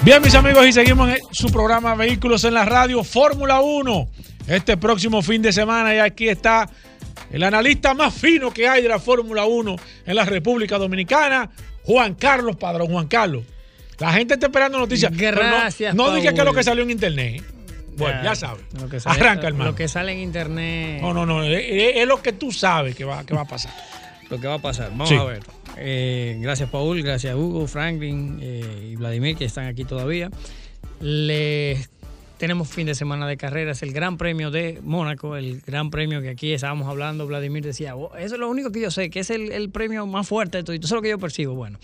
[0.04, 4.08] Bien, mis amigos, y seguimos en su programa Vehículos en la Radio Fórmula 1.
[4.48, 6.70] Este próximo fin de semana, y aquí está
[7.32, 11.50] el analista más fino que hay de la Fórmula 1 en la República Dominicana,
[11.84, 12.88] Juan Carlos Padrón.
[12.88, 13.44] Juan Carlos,
[14.00, 15.12] la gente está esperando noticias.
[15.18, 17.42] pero no- Gracias, No, digas que es lo que salió en internet.
[17.42, 17.44] ¿eh?
[17.98, 18.64] Bueno, ya, sabes.
[18.82, 19.70] Lo que sale, Arranca, hermano.
[19.72, 21.02] Lo que sale en internet.
[21.02, 21.44] No, no, no.
[21.44, 23.72] Es, es- es lo que tú sabes que va, que va a pasar.
[24.30, 24.90] Lo que va a pasar.
[24.90, 25.16] Vamos Sí.
[25.16, 25.40] a ver.
[25.78, 27.02] Eh, gracias, Paul.
[27.04, 30.30] Gracias, Hugo, Franklin eh, y Vladimir, que están aquí todavía.
[31.00, 31.90] Les
[32.38, 36.30] tenemos fin de semana de carreras, el Gran Premio de Mónaco, el Gran Premio que
[36.30, 37.28] aquí estábamos hablando.
[37.28, 40.28] Vladimir decía, "Oh, eso es lo único que yo sé, que es el, premio más
[40.28, 40.76] fuerte de todo.
[40.76, 41.56] Eso es lo que yo percibo.
[41.56, 41.80] Bueno,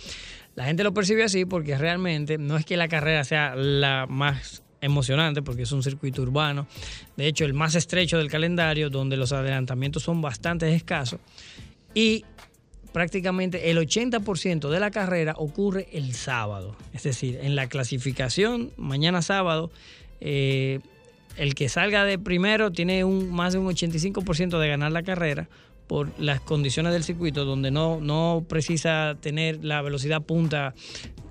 [0.56, 4.64] la gente lo percibe así porque realmente no es que la carrera sea la más
[4.82, 6.68] emocionante porque es un circuito urbano.
[7.16, 11.20] De hecho, el más estrecho del calendario, donde los adelantamientos son bastante escasos.
[11.94, 12.26] Y
[12.92, 16.76] prácticamente el 80% de la carrera ocurre el sábado.
[16.94, 19.72] Es decir, en la clasificación, mañana sábado,
[20.22, 20.80] eh,
[21.38, 25.48] el que salga de primero tiene un, más de un 85% de ganar la carrera
[25.88, 30.74] por las condiciones del circuito, donde no, no precisa tener la velocidad punta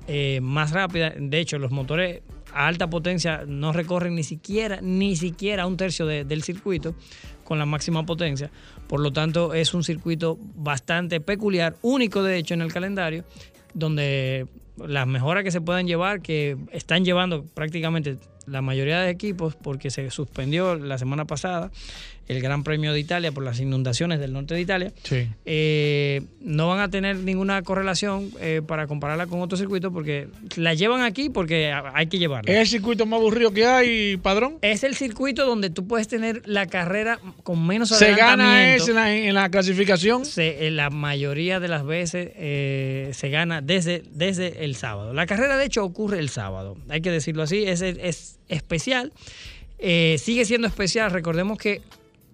[0.06, 1.14] eh, más rápida.
[1.16, 2.20] De hecho, los motores
[2.52, 6.94] a alta potencia no recorren ni siquiera, ni siquiera un tercio de- del circuito
[7.44, 8.50] con la máxima potencia.
[8.88, 13.24] Por lo tanto, es un circuito bastante peculiar, único de hecho en el calendario,
[13.72, 18.16] donde las mejoras que se puedan llevar, que están llevando prácticamente
[18.46, 21.70] la mayoría de equipos, porque se suspendió la semana pasada
[22.28, 25.26] el Gran Premio de Italia por las inundaciones del norte de Italia, Sí.
[25.46, 30.74] eh, no van a tener ninguna correlación eh, para compararla con otros circuitos porque la
[30.74, 32.52] llevan aquí porque hay que llevarla.
[32.52, 34.58] ¿Es el circuito más aburrido que hay, padrón?
[34.62, 39.12] Es el circuito donde tú puedes tener la carrera con menos ¿Se gana en la,
[39.12, 40.24] en la clasificación?
[40.24, 45.12] Se- eh, la mayoría de las veces eh, se gana desde, desde el sábado.
[45.14, 46.76] La carrera, de hecho, ocurre el sábado.
[46.88, 47.64] Hay que decirlo así.
[47.64, 49.12] Es, es especial.
[49.78, 51.10] Eh, sigue siendo especial.
[51.10, 51.80] Recordemos que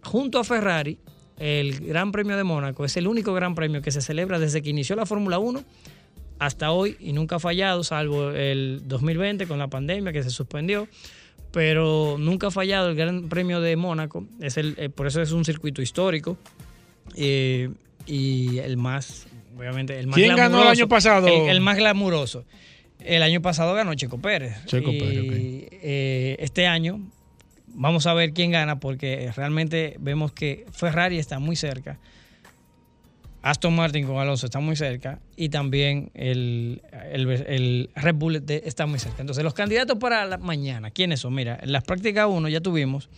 [0.03, 0.99] junto a Ferrari,
[1.39, 4.71] el Gran Premio de Mónaco es el único Gran Premio que se celebra desde que
[4.71, 5.63] inició la Fórmula 1
[6.39, 10.89] hasta hoy y nunca ha fallado, salvo el 2020 con la pandemia que se suspendió.
[11.53, 14.27] Pero nunca ha fallado el Gran Premio de Mónaco.
[14.41, 16.37] Es el, eh, por eso es un circuito histórico.
[17.15, 17.71] Eh,
[18.07, 21.29] y el más, obviamente, el más ¿Quién ganó el año pasado?
[21.29, 22.45] El, el más glamuroso.
[23.07, 24.55] El año pasado ganó Checo Pérez.
[24.67, 25.33] Checo Y, Pérez, ok.
[25.83, 27.01] eh, este año
[27.69, 31.99] vamos a ver quién gana porque realmente vemos que Ferrari está muy cerca.
[33.43, 36.83] Aston Martin con Alonso está muy cerca y también el,
[37.13, 39.21] el- el Red Bull de- está muy cerca.
[39.21, 41.33] Entonces, los candidatos para la mañana, ¿quiénes son?
[41.35, 43.09] Mira, en las prácticas 1 ya tuvimos.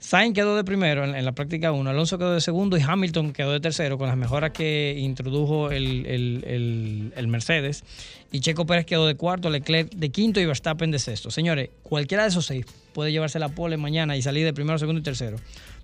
[0.00, 3.52] Sainz quedó de primero en, la práctica 1, Alonso quedó de segundo y Hamilton quedó
[3.52, 7.84] de tercero con las mejoras que introdujo el, el- el- Mercedes.
[8.32, 11.30] Y Checo Pérez quedó de cuarto, Leclerc de quinto y Verstappen de sexto.
[11.30, 15.00] Señores, cualquiera de esos seis puede llevarse la pole mañana y salir de primero, segundo
[15.00, 15.36] y tercero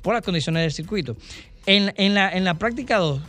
[0.03, 1.17] por las condiciones del circuito.
[1.67, 3.21] En, en la, en la práctica 2,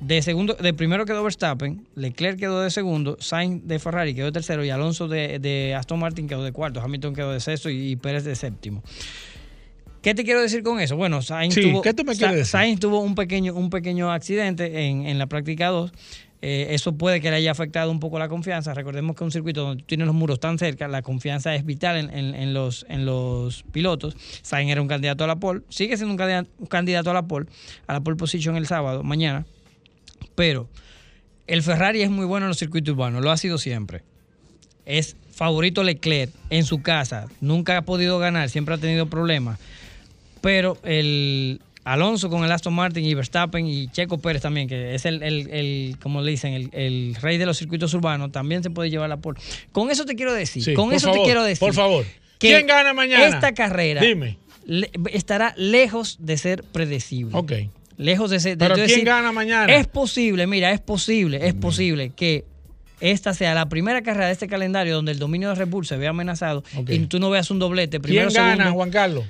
[0.00, 4.32] de segundo, de primero quedó Verstappen, Leclerc quedó de segundo, Sainz de Ferrari quedó de
[4.32, 7.94] tercero y Alonso de, de Aston Martin quedó de cuarto, Hamilton quedó de sexto y
[7.96, 8.82] Pérez de séptimo.
[10.04, 10.96] ¿Qué te quiero decir con eso?
[10.96, 12.50] Bueno, Sainz, Sí, tuvo, ¿qué tú me Sa- quieres decir?
[12.52, 15.92] Sainz tuvo un pequeño, un pequeño accidente en, en la práctica 2.
[16.42, 18.74] Eh, eso puede que le haya afectado un poco la confianza.
[18.74, 21.96] Recordemos que un circuito donde tú tienes los muros tan cerca, la confianza es vital
[21.96, 24.14] en, en- en los, en los pilotos.
[24.42, 27.22] Sainz era un candidato a la pole, sigue siendo un candidato, un candidato a la
[27.26, 27.46] pole,
[27.86, 29.46] a la pole position el sábado, mañana.
[30.34, 30.68] Pero
[31.46, 34.02] el Ferrari es muy bueno en los circuitos urbanos, lo ha sido siempre.
[34.84, 39.58] Es favorito Leclerc en su casa, nunca ha podido ganar, siempre ha tenido problemas.
[40.44, 45.06] Pero el Alonso con el Aston Martin y Verstappen y Checo Pérez también, que es
[45.06, 48.68] el, el- el, como le dicen, el, el rey de los circuitos urbanos, también se
[48.68, 49.40] puede llevar la pole.
[49.72, 51.60] Con eso te quiero decir, Sí, con eso favor, te quiero decir.
[51.60, 52.04] por favor.
[52.38, 53.24] ¿Quién gana mañana?
[53.26, 54.36] Esta carrera Dime.
[54.66, 57.36] le- estará lejos de ser predecible.
[57.36, 57.52] Ok.
[57.96, 58.58] Lejos de ser.
[58.58, 59.74] de Pero ¿quién gana mañana?
[59.74, 62.44] Es posible, mira, es posible, es posible que
[63.00, 65.96] esta sea la primera carrera de este calendario donde el dominio de Red Bull se
[65.96, 67.98] vea amenazado y tú no veas un doblete.
[68.00, 68.74] Primero, ¿Quién gana, segundo.
[68.74, 69.24] Juan Carlos?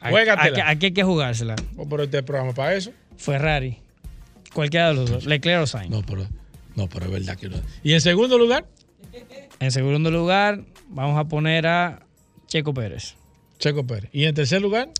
[0.00, 0.60] Juégatela.
[0.60, 1.56] Aquí, aquí hay que jugársela.
[1.76, 2.92] Oh, pero este programa para eso.
[3.16, 3.78] Ferrari.
[4.52, 5.26] Cualquiera de los dos.
[5.26, 5.90] Leclerc o Sainz.
[5.90, 6.26] No, pero,
[6.76, 7.56] no, pero es verdad que no.
[7.82, 8.66] ¿Y en segundo lugar?
[9.60, 12.00] En segundo lugar, vamos a poner a
[12.46, 13.14] Checo Pérez.
[13.58, 14.10] Checo Pérez.
[14.12, 14.90] ¿Y en tercer lugar?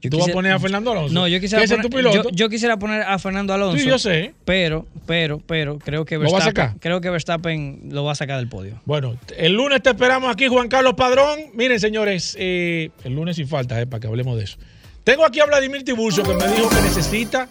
[0.00, 1.12] Yo ¿Tú vas a quisiera- poner a Fernando Alonso?
[1.14, 2.30] No, yo quisiera, ¿Ese es poner, tu piloto?
[2.30, 3.82] yo, yo quisiera poner a Fernando Alonso.
[3.82, 4.32] Sí, yo sé.
[4.44, 6.80] Pero, pero, pero, creo que ¿Lo va a Verstappen, sacar?
[6.80, 8.80] creo que Verstappen lo va a sacar del podio.
[8.84, 11.40] Bueno, el lunes te esperamos aquí, Juan Carlos Padrón.
[11.54, 14.56] Miren, señores, eh, el lunes sin falta, eh, para que hablemos de eso.
[15.02, 17.48] Tengo aquí a Vladimir Tiburcio que me dijo que necesita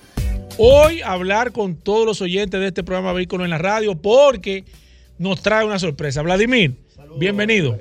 [0.58, 4.64] hoy hablar con todos los oyentes de este programa Vehículo en la Radio porque
[5.18, 6.22] nos trae una sorpresa.
[6.22, 6.76] Vladimir,
[7.18, 7.78] bienvenido.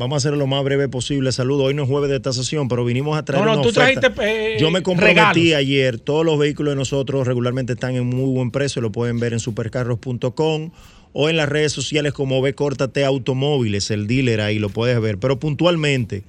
[0.00, 1.30] Vamos a hacer lo más breve posible.
[1.30, 1.66] Saludos.
[1.66, 4.00] Hoy no es jueves de tasación, pero vinimos a traer No, no, una tú oferta.
[4.12, 5.54] trajiste, eh, Yo me comprometí regalos.
[5.58, 5.98] ayer.
[5.98, 8.80] Todos los vehículos de nosotros regularmente están en muy buen precio.
[8.80, 10.70] Lo pueden ver en supercarros.com
[11.12, 15.18] o en las redes sociales como B Córtate Automóviles, el dealer ahí lo puedes ver.
[15.18, 16.22] Pero puntualmente.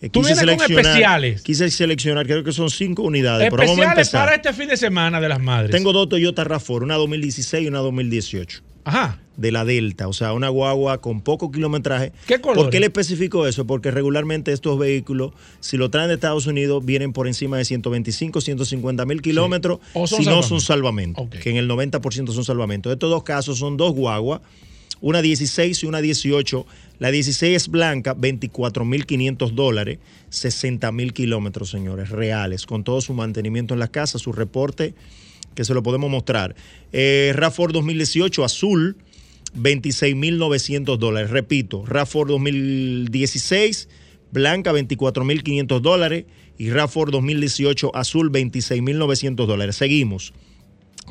[0.00, 1.42] eh, Tú vienes con especiales.
[1.42, 3.48] Quise seleccionar, creo que son cinco unidades.
[3.50, 4.24] pero vamos a Especiales empezar.
[4.24, 5.70] para este fin de semana de las madres.
[5.72, 8.60] Tengo dos Toyota RAV4, una 2016 y una 2018.
[8.88, 9.20] Ajá.
[9.36, 12.10] De la Delta, o sea, una guagua con poco kilometraje.
[12.26, 12.64] ¿Qué colores?
[12.64, 13.66] ¿Por qué le especifico eso?
[13.66, 18.40] Porque regularmente estos vehículos, si lo traen de Estados Unidos, vienen por encima de 125,
[18.40, 22.90] 150 mil kilómetros, son si no son salvamentos, que en el 90% son salvamentos.
[22.90, 24.40] De estos dos casos son dos guaguas,
[25.00, 26.66] una 16 y una 18.
[26.98, 29.98] La 16 es blanca, 24.500 dólares,
[30.30, 34.94] 60 mil kilómetros, señores, reales, con todo su mantenimiento en la casa, su reporte,
[35.58, 36.54] que se lo podemos mostrar.
[36.92, 38.96] Eh, RAV4 2018, azul,
[39.56, 41.30] 26.900 dólares.
[41.30, 43.88] Repito, RAV4 2016,
[44.30, 46.26] blanca, 24.500 dólares.
[46.58, 49.74] Y RAV4 2018, azul, 26.900 dólares.
[49.74, 50.32] Seguimos.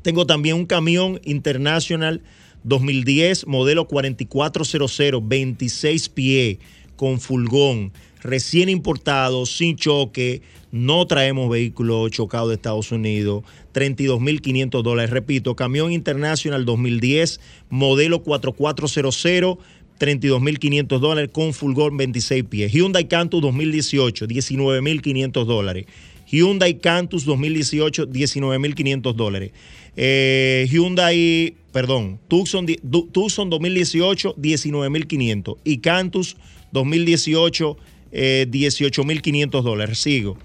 [0.01, 2.21] Tengo también un camión International
[2.63, 6.59] 2010, modelo 4400, 26 pie,
[6.95, 7.91] con fulgón,
[8.21, 10.41] recién importado, sin choque.
[10.77, 13.43] No traemos vehículo chocado de Estados Unidos.
[13.73, 15.11] 32.500 dólares.
[15.11, 19.57] Repito, camión International 2010, modelo 4400,
[19.99, 22.71] 32.500 dólares con fulgor 26 pies.
[22.71, 25.85] Hyundai Cantus 2018, 19.500 dólares.
[26.27, 29.51] Hyundai Cantus 2018, 19.500 dólares.
[29.95, 32.67] Eh, Hyundai, perdón, Tucson,
[33.11, 35.57] Tucson 2018, 19.500.
[35.63, 36.37] Y Cantus
[36.71, 37.77] 2018,
[38.11, 39.99] eh, 18.500 dólares.
[39.99, 40.37] Sigo.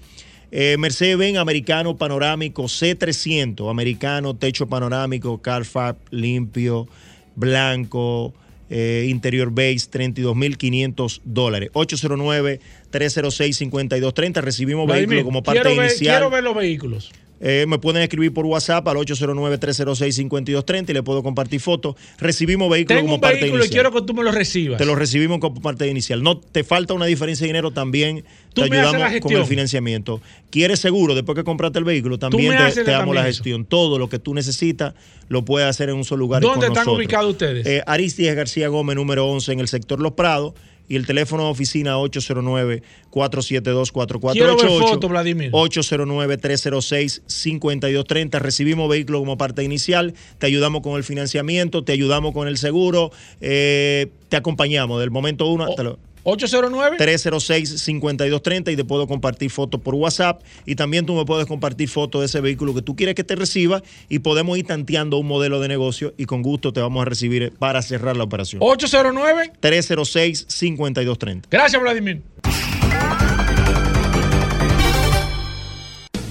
[0.55, 6.87] Eh, Mercedes-Benz americano panorámico C300, americano, techo panorámico, Carfax limpio,
[7.35, 8.35] blanco,
[8.69, 11.71] eh, interior base, 32.500 dólares.
[11.73, 14.41] 809-306-5230.
[14.41, 16.17] Recibimos Vladimir, vehículo como parte quiero ver, inicial.
[16.17, 17.11] quiero ver los vehículos.
[17.45, 21.95] Eh, me pueden escribir por WhatsApp al 809-306-5230 y le puedo compartir fotos.
[22.17, 23.83] Recibimos vehículo Tengo como un parte vehículo y inicial.
[23.83, 24.77] quiero que tú me lo recibas.
[24.77, 26.23] Te lo recibimos como parte inicial.
[26.23, 28.23] No te falta una diferencia de dinero también.
[28.53, 30.21] Tú te me haces ayudamos la con el financiamiento.
[30.49, 32.17] ¿Quieres seguro después que compraste el vehículo?
[32.19, 33.65] También te, damos la gestión.
[33.65, 34.93] Todo lo que tú necesitas
[35.27, 36.43] lo puedes hacer en un solo lugar.
[36.43, 36.97] y ¿Dónde con están nosotros.
[36.99, 37.65] ubicados ustedes?
[37.65, 40.53] Eh, Aristides García Gómez, número 11, en el sector Los Prados.
[40.85, 44.31] Y el teléfono de oficina 809-472-4488.
[44.33, 45.49] Quiero ver foto, Vladimir.
[45.51, 48.39] 809-306-5230.
[48.39, 53.11] Recibimos vehículo como parte inicial, te ayudamos con el financiamiento, te ayudamos con el seguro,
[53.41, 59.81] eh, te acompañamos del momento uno hasta lo- 809 306-5230 y te puedo compartir fotos
[59.81, 63.15] por WhatsApp y también tú me puedes compartir fotos de ese vehículo que tú quieres
[63.15, 66.79] que te reciba y podemos ir tanteando un modelo de negocio y con gusto te
[66.81, 68.61] vamos a recibir para cerrar la operación.
[68.63, 71.43] 809 306-5230.
[71.49, 72.21] Gracias, Vladimir.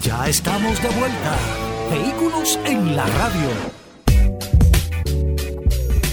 [0.02, 1.38] Ya estamos de vuelta.
[1.90, 3.81] Vehículos en la radio.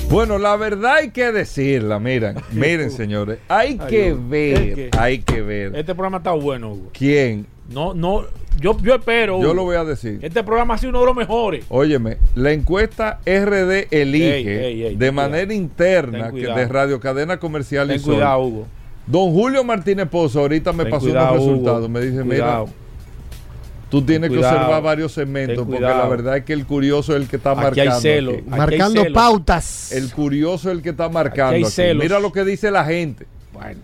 [0.09, 4.89] Bueno, la verdad hay que decirla, miren, miren señores, hay Ay, que ver, es que-
[4.97, 6.89] hay que ver Este programa está bueno, Hugo.
[6.93, 8.23] quién, No, no,
[8.59, 9.39] yo, yo espero.
[9.41, 10.19] yo lo voy a decir.
[10.23, 11.63] Este programa ha sido uno de los mejores.
[11.69, 15.53] Óyeme, la encuesta RD elige Ey, ey, ey, de manera cuidado.
[15.61, 18.13] interna que de Radio Cadena Comercial y Ten Sol.
[18.15, 18.67] cuidado, Hugo.
[19.05, 21.51] Don Julio Martínez Pozo ahorita me Ten pasó cuidado, unos Hugo.
[21.51, 21.89] resultados.
[21.89, 22.65] Me dice, Cuidado.
[22.65, 22.75] mira,
[23.89, 27.27] tú tienes que observar varios segmentos porque la verdad es que el curioso es el
[27.27, 27.93] que está Aquí marcando.
[27.95, 28.31] hay celo.
[28.31, 28.39] aquí.
[28.39, 29.91] Aquí hay Marcando pautas.
[29.91, 31.55] El curioso es el que está marcando.
[31.55, 31.71] hay aquí.
[31.71, 32.03] celos.
[32.03, 33.25] Mira lo que dice la gente.
[33.53, 33.79] Bueno.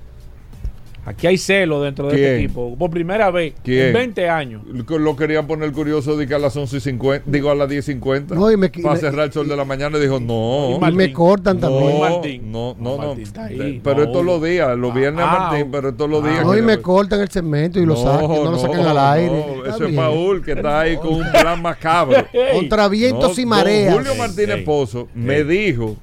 [1.08, 2.76] Aquí hay celo dentro de este equipo.
[2.78, 3.88] Por primera vez ¿Quién?
[3.88, 4.64] en 20 años.
[4.90, 7.88] Lo querían poner curioso de que a las 11 y 50, digo a las 10
[7.88, 10.00] y 50, No, y me- para y- cerrar el sol de la mañana.
[10.00, 10.80] Dijo, no.
[10.82, 11.94] Y Y me cortan también.
[11.94, 12.52] No, Martín.
[12.52, 13.08] no, no, no.
[13.10, 13.80] Martín está ahí.
[13.84, 16.44] Pero No, todos los días, los viernes Ah, Martín, pero todos los ah, días.
[16.44, 19.46] No, y me cortan el segmento y lo sacan, no lo sacan al aire.
[19.58, 19.96] no, eso es.
[19.96, 22.26] Paul que está ahí con un plan macabro.
[22.54, 23.94] Contra vientos No, y mareas.
[23.96, 25.98] Julio Martínez Pozo me dijo.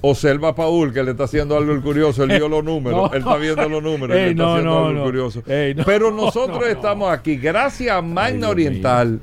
[0.00, 3.12] Observa a Paul que le está haciendo algo el curioso, él vio los números, No.
[3.12, 5.42] él está viendo los números, Ey, le está no, haciendo no, algo curioso.
[5.46, 6.70] Ey, Pero nosotros no, no.
[6.70, 9.18] estamos aquí, gracias a Magna Oriental,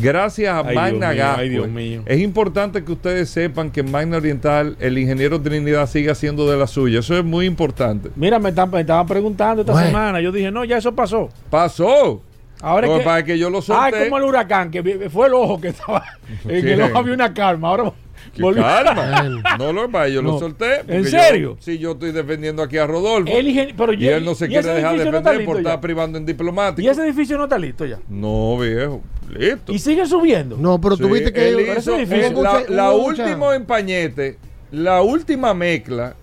[0.00, 1.42] gracias a Ay, Dios Magna mío, Gascue.
[1.42, 2.02] ay, Dios mío.
[2.06, 6.56] Es importante que ustedes sepan que en Magna Oriental el ingeniero Trinidad sigue haciendo de
[6.56, 8.08] la suya, eso es muy importante.
[8.16, 9.86] Mira, me, están- me estaban preguntando esta Bueno.
[9.88, 10.20] semana.
[10.22, 11.28] Yo dije, no, ya eso pasó.
[11.50, 12.22] Pasó.
[12.64, 13.98] Ahora Lo es que es yo lo ah, solté.
[13.98, 16.04] es como el huracán, que fue el ojo que estaba.
[16.44, 16.82] En el ¿Quién?
[16.82, 17.68] ojo había una calma.
[17.68, 17.92] Ahora
[18.38, 19.44] calma.
[19.58, 20.38] No lo pasa, yo lo No.
[20.38, 20.78] solté.
[20.78, 21.56] porque ¿En yo- serio?
[21.60, 23.30] sí, yo estoy defendiendo aquí a Rodolfo.
[23.32, 25.80] El ingen- pero y él no se quiere dejar no defender está por estar ya.
[25.80, 26.80] privando en diplomático.
[26.80, 27.98] Y ese edificio no está listo ya.
[28.08, 29.02] No, viejo.
[29.30, 29.72] Listo.
[29.72, 30.56] Y sigue subiendo.
[30.56, 31.48] No, pero Sí, tuviste que.
[31.48, 34.38] él hizo- ese edificio- la, última empañete,
[34.70, 36.14] la última mezcla,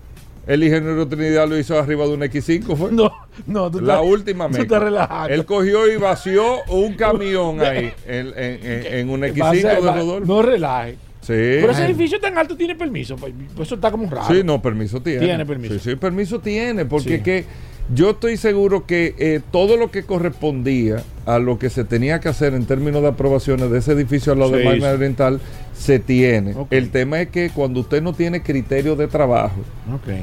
[0.46, 2.90] el ingeniero Trinidad lo hizo arriba de un X5, fue.
[2.92, 3.10] No,
[3.46, 4.62] no, tú La última Tú mezcla.
[4.64, 5.34] estás relajando.
[5.34, 9.60] Él cogió y vació un camión ahí en, en- en- en un Va a X5
[9.60, 10.32] ser- de Rodolfo.
[10.34, 10.92] No relaje.
[11.20, 11.28] Sí.
[11.34, 13.14] Pero ese edificio tan alto tiene permiso.
[13.16, 14.26] Pues pues eso está como raro.
[14.34, 15.20] Sí, no, permiso tiene.
[15.20, 15.74] Tiene permiso.
[15.74, 17.22] Sí, sí, permiso tiene, porque Sí.
[17.22, 17.44] que
[17.94, 22.28] yo estoy seguro que eh, todo lo que correspondía a lo que se tenía que
[22.28, 24.90] hacer en términos de aprobaciones de ese edificio al lado de Magna.
[24.90, 25.40] Oriental
[25.74, 26.54] se tiene.
[26.70, 29.60] El tema es que cuando usted no tiene criterio de trabajo,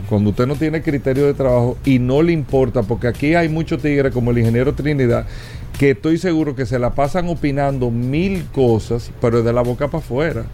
[0.08, 3.82] cuando usted no tiene criterio de trabajo y no le importa, porque aquí hay muchos
[3.82, 5.26] tigres como el ingeniero Trinidad,
[5.78, 10.04] que estoy seguro que se la pasan opinando mil cosas, pero de la boca para
[10.04, 10.46] afuera.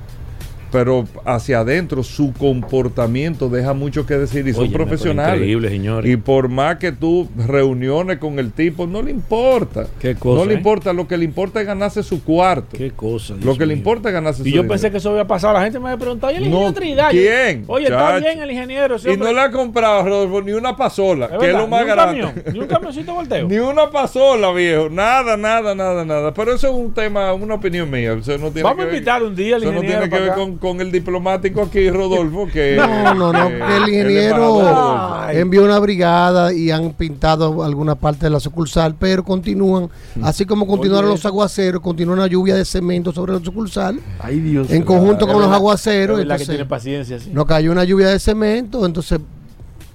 [0.75, 5.35] Pero hacia adentro su comportamiento deja mucho que decir y son profesionales.
[5.35, 6.11] increíble, señores.
[6.11, 9.87] Y por más que tú reuniones con el tipo, no le importa.
[9.99, 10.57] Qué cosa, no le ¿eh?
[10.57, 12.77] importa, lo que le importa es ganarse su cuarto.
[12.77, 13.35] Qué cosa.
[13.41, 14.67] lo que le importa es ganarse Y su yo dinero.
[14.69, 15.53] pensé que eso había pasado.
[15.53, 17.09] La gente me había preguntado, ¿y el ingeniero No, Trinidad?
[17.11, 17.63] ¿quién?
[17.67, 18.97] Oye, está bien el ingeniero.
[19.05, 21.85] Y no le ha comprado, Rodolfo, ni una pasola, Es que es verdad, lo más
[21.85, 22.21] ni un grande.
[22.21, 23.47] camión, ni un camioncito volteo.
[23.55, 24.89] Ni una pasola, viejo.
[24.89, 26.33] Nada, nada, nada, nada.
[26.33, 28.13] Pero eso es un tema, una opinión mía.
[28.13, 30.33] Eso no tiene Vamos a invitar un día al Eso no ingeniero tiene que ver
[30.35, 32.75] con, con el diplomático aquí, Rodolfo, que...
[32.85, 33.47] No, no, no.
[33.47, 39.23] que- el ingeniero envió una brigada y han pintado alguna parte de la sucursal, pero
[39.23, 39.89] continúan,
[40.23, 43.99] así como continuaron Oye, los aguaceros, continúa una lluvia de cemento sobre la sucursal.
[44.19, 44.71] Ay, Dios.
[44.71, 47.29] En conjunto con los aguaceros, es verdad que tiene paciencia, sí.
[47.31, 49.19] Nos cayó una lluvia de cemento, entonces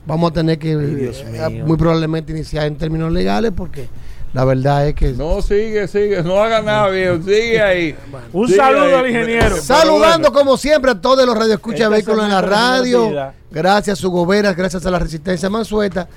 [0.06, 3.88] vamos a tener que eh, muy probablemente iniciar en términos legales porque
[4.32, 6.22] la verdad es que No, sigue, sigue.
[6.22, 7.18] No haga nada, viejo.
[7.22, 7.96] Sigue ahí.
[8.32, 8.92] Un Sigue saludo ahí.
[8.94, 9.56] al ingeniero.
[9.56, 13.32] Saludando como siempre a todos los radioescuchas Este de vehículos en la radio.
[13.50, 16.08] Gracias a su goberas, gracias a la resistencia mansueta.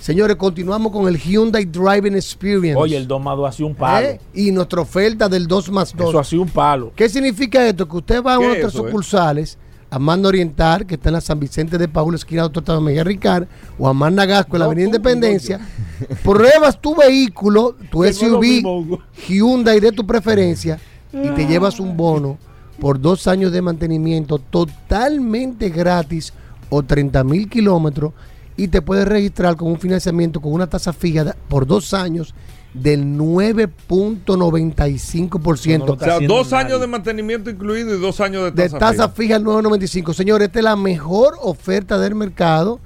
[0.00, 2.74] Señores, continuamos con el Hyundai Driving Experience.
[2.80, 4.06] Oye, el 2 más 2 ha sido un palo.
[4.06, 4.20] ¿Eh?
[4.32, 6.08] Y nuestra oferta del 2 más 2.
[6.08, 6.90] Eso ha sido un palo.
[6.96, 7.86] ¿Qué significa esto?
[7.86, 8.86] Que usted va a ¿Qué una de nuestras eh?
[8.86, 9.58] sucursales,
[9.98, 13.46] Manda Oriental, que está en la San Vicente de Paúl, esquina Doctor Miguel Ricard,
[13.78, 15.60] o a Manda Gasco, en la Avenida Independencia.
[16.22, 18.98] Pruebas tu vehículo, tu Que SUV.
[19.28, 20.78] Hyundai de tu preferencia,
[21.12, 22.38] y te llevas un bono
[22.80, 26.32] por dos años de mantenimiento totalmente gratis
[26.70, 28.12] o 30 mil kilómetros
[28.56, 32.34] y te puedes registrar con un financiamiento con una tasa fija por dos años
[32.74, 35.90] del 9.95%.
[35.90, 38.78] O sea, dos años de mantenimiento incluido y dos años de de tasa.
[38.78, 39.36] tasa fija.
[39.36, 40.14] fija el 9.95.
[40.14, 42.78] Señores, esta es la mejor oferta del mercado.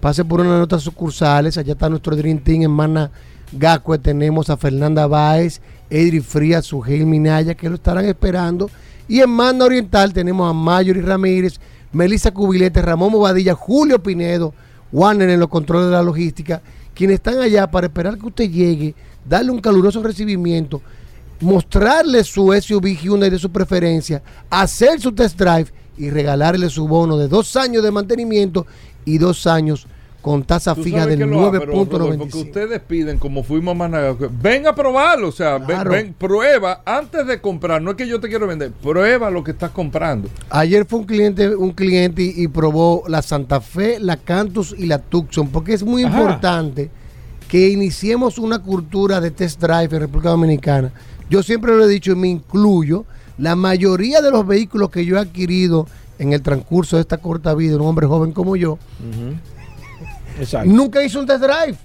[0.00, 1.58] Pase por una de nuestras sucursales.
[1.58, 3.10] Allá está nuestro Dream Team en Mana
[3.52, 3.98] Gacue.
[3.98, 5.60] Tenemos a Fernanda Báez,
[5.90, 8.70] Edri Frías, Sugel Minaya, que lo estarán esperando.
[9.08, 11.58] Y en Mana Oriental tenemos a Mayori Ramírez,
[11.92, 14.52] Melissa Cubilete, Ramón Movadilla, Julio Pinedo,
[14.92, 16.60] Warner en los controles de la logística,
[16.98, 18.92] quienes están allá para esperar que usted llegue,
[19.24, 20.82] darle un caluroso recibimiento,
[21.38, 24.20] mostrarle su SUV Hyundai de su preferencia,
[24.50, 28.66] hacer su test drive y regalarle su bono de dos años de mantenimiento
[29.04, 29.86] y dos años
[30.22, 32.34] con tasa fija del que lo hago, pero, Rodolfo, que 9.95.
[32.42, 35.90] ustedes piden, como fuimos a Managa, ven a probarlo, o sea, ven- Claro.
[35.92, 37.80] ven, prueba antes de comprar.
[37.80, 40.28] No es que yo te quiero vender, prueba lo que estás comprando.
[40.50, 44.86] Ayer fue un cliente, un cliente y, y probó la Santa Fe, la Cantus y
[44.86, 46.18] la Tucson, porque es muy Ajá.
[46.20, 46.90] importante
[47.48, 50.92] que iniciemos una cultura de test drive en República Dominicana.
[51.30, 53.04] Yo siempre lo he dicho y me incluyo,
[53.38, 55.86] la mayoría de los vehículos que yo he adquirido
[56.18, 58.78] en el transcurso de esta corta vida, un hombre joven como yo,
[60.38, 60.70] Exacto.
[60.70, 61.76] nunca hizo un test drive.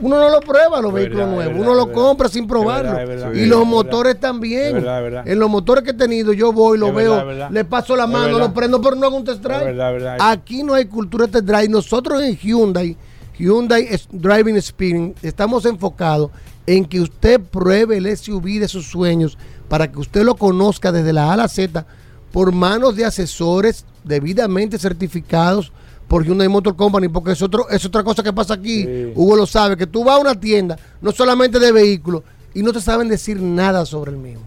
[0.00, 2.94] Uno no lo prueba los vehículos nuevos, verdad, uno lo compra sin probarlo.
[2.94, 4.84] verdad, y los es motores también.
[5.24, 8.52] En los motores que he tenido, yo voy, lo veo, le paso la mano, lo
[8.52, 10.16] prendo, pero no hago un test drive.
[10.18, 11.68] Aquí no hay cultura de test drive.
[11.68, 12.96] Nosotros en Hyundai,
[13.38, 16.30] Hyundai Driving Experience, estamos enfocados
[16.66, 19.38] en que usted pruebe el SUV de sus sueños
[19.68, 21.86] para que usted lo conozca desde la A a la Z
[22.32, 25.72] por manos de asesores debidamente certificados
[26.08, 28.84] por Hyundai Motor Company, porque es, otro, es otra cosa que pasa aquí.
[28.84, 29.12] Sí.
[29.14, 32.22] Hugo lo sabe, que tú vas a una tienda, no solamente de vehículos,
[32.54, 34.42] y no te saben decir nada sobre el mismo.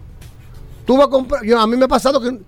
[0.86, 2.38] Tú vas a comprar, yo, a mí me ha pasado que,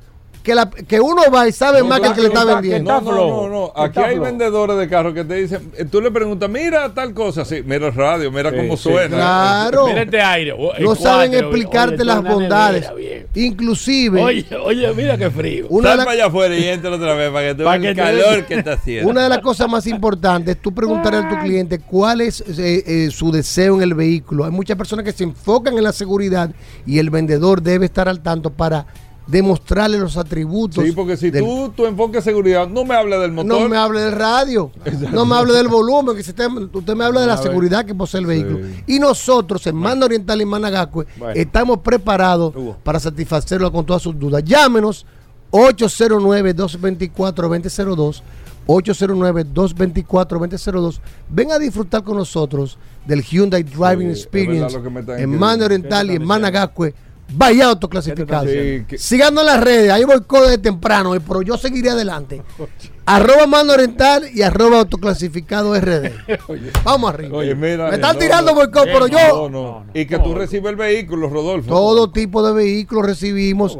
[0.43, 2.91] que, la- que uno va y sabe No, más que el que le está vendiendo.
[2.91, 6.11] No, Está no, no, Aquí hay vendedores de carros que te dicen, eh, tú le
[6.11, 9.16] preguntas, mira tal cosa, sí, mira el radio, mira Sí, cómo sí, suena.
[9.16, 9.86] Claro.
[9.88, 10.53] Mira este aire.
[10.53, 12.88] oh, el no saben explicarte oye, las bondades.
[12.88, 13.26] nevera.
[13.34, 15.66] Inclusive, Oye, oye, mira qué frío.
[15.68, 17.84] una Sal de, para allá afuera y entra otra vez para que tú Pa' veas
[17.91, 19.11] el te calor que está haciendo.
[19.11, 22.82] una de las cosas más importantes es tú preguntarle a tu cliente cuál es eh,
[22.86, 24.45] eh, su deseo en el vehículo.
[24.45, 26.51] Hay muchas personas que se enfocan en la seguridad
[26.86, 28.86] y el vendedor debe estar al tanto para
[29.31, 30.85] demostrarle los atributos.
[30.85, 33.61] Sí, porque si del- tú, tu enfoque de seguridad, no me hables del motor.
[33.61, 34.70] No me hable del radio,
[35.12, 37.47] no me hable del volumen, que si usted, usted me habla de la A ver.
[37.47, 38.59] seguridad que posee el vehículo.
[38.59, 38.85] Sí.
[38.95, 41.35] Y nosotros en Manda Oriental y Managacue Bueno.
[41.37, 42.76] estamos preparados Hugo.
[42.83, 44.43] para satisfacerlo con todas sus dudas.
[44.45, 45.07] Llámenos
[45.53, 48.22] 809-224-2002.
[48.66, 51.01] 809-224-2002.
[51.28, 55.39] Ven a disfrutar con nosotros del Hyundai Driving Sí, es verdad Experience en.
[55.39, 56.95] Manda Oriental y en Managacue.
[57.33, 58.45] Vaya autoclasificado.
[58.47, 62.43] Sí, que- Síganos en las redes, ahí voy desde temprano, eh, pero yo seguiré adelante.
[63.07, 66.11] arroba Mando Oriental y arroba autoclasificado RD.
[66.85, 67.39] Vamos arriba.
[67.39, 67.89] Oye, mira.
[67.89, 69.18] Me están no, tirando no, boicot, pero yo.
[69.28, 69.85] No, no.
[69.95, 71.68] Y que tú recibes el vehículo, Rodolfo.
[71.68, 73.76] Todo tipo de vehículos recibimos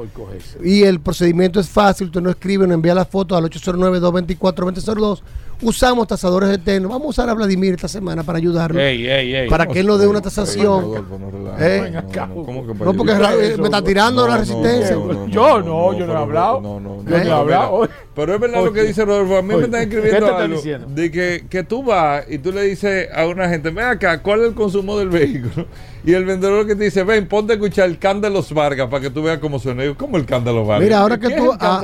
[0.63, 2.09] y el procedimiento es fácil.
[2.09, 5.23] Usted no escribe, no envía la foto al 809-224-2002.
[5.63, 6.91] Usamos tasadores eternos.
[6.91, 8.81] Vamos a usar a Vladimir esta semana para ayudarlo.
[8.81, 9.49] Ey, ey, ey.
[9.49, 10.83] para que él nos dé una tasación.
[10.83, 11.67] Rodolfo, no relajes.
[11.67, 11.91] Eh.
[11.91, 14.97] No, no, no, ¿cómo que para No, porque eh, me está tirando la resistencia.
[15.29, 16.61] Yo no, yo no he hablado.
[16.61, 17.89] No, no, Yo no he hablado.
[18.15, 19.37] Pero es verdad lo que dice Rodolfo.
[19.37, 20.87] A mí me están ¿qué te escribiendo algo diciendo?
[20.89, 24.41] de que, que tú vas y tú le dices a una gente, ven acá, ¿cuál
[24.41, 25.67] es el consumo del vehículo?
[26.05, 29.11] Y el vendedor que te dice, ven, ponte a escuchar el Cándalos Vargas para que
[29.11, 29.85] tú veas cómo suena.
[29.85, 30.83] Yo, ¿Cómo el Cándalos Vargas?
[30.85, 31.83] Mira, ahora que ¿Qué tú, es ah,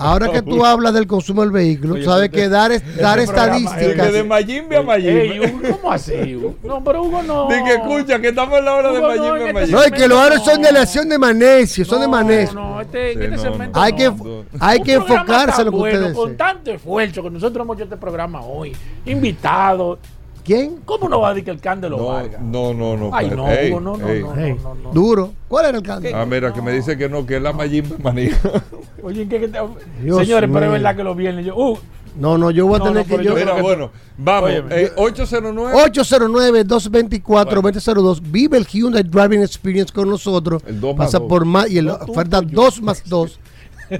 [0.00, 3.30] ahora que tú hablas del consumo del vehículo, Oye, sabes que dar, es- dar es
[3.30, 4.06] estadísticas.
[4.08, 5.40] Que de Mayimbe a Ey, Mayimbe.
[5.50, 6.36] Hugo, ¿cómo así?
[6.36, 6.54] Hugo?
[6.62, 7.48] No, pero Hugo no.
[7.48, 9.52] Di que escucha, que estamos en la hora de Hugo, no, Mayimbe en a este
[9.54, 9.72] Mayimbe.
[9.80, 12.54] No, y que los aros son de elección de Manesio, son de No, Manesio.
[12.60, 13.98] No, este, en Sí, este no, segmento Hay no.
[13.98, 14.44] que, no.
[14.60, 17.84] hay que enfocarse en lo que bueno, ustedes Con tanto esfuerzo que nosotros hemos hecho
[17.84, 18.72] este programa hoy.
[19.06, 19.98] Invitados.
[20.44, 20.80] ¿Quién?
[20.84, 22.40] ¿Cómo no va a decir que el Cándelo No, Vargas?
[22.42, 23.10] no, no, no.
[23.12, 24.22] Ay, pero- no, ey, Hugo, no, no, ey.
[24.22, 24.92] no, no, no, no.
[24.92, 25.32] Duro.
[25.48, 26.08] ¿Cuál era el canto?
[26.14, 28.62] Ah, mira, que me dice que no, que es la Mayimbe manija.
[29.02, 30.64] Oye, ¿en qué, qué te- Señores, pero mío.
[30.66, 31.56] es verdad que los viernes yo.
[31.56, 31.78] Uh,
[32.18, 33.28] No, no, yo voy a No, tener no, pero que.
[33.28, 34.50] yo Mira, bueno, vamos.
[34.70, 35.72] Eh, 809.
[35.90, 38.20] 809-224-2002.
[38.30, 40.62] Vive el Hyundai Driving Experience con nosotros.
[40.66, 41.28] El dos más Pasa dos.
[41.28, 43.38] por más y la oferta 2 más 2.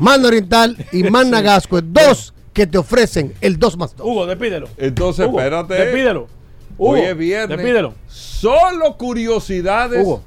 [0.00, 1.80] Manda Oriental y Manda Gasco.
[1.80, 4.06] Dos que te ofrecen el 2 más 2.
[4.06, 4.68] Hugo, despídelo.
[4.78, 5.74] Entonces, Hugo, espérate.
[5.74, 6.28] Despídelo.
[6.78, 7.58] Hugo, Hoy es viernes.
[7.58, 7.92] Despídelo.
[8.08, 10.22] Solo curiosidades Hugo.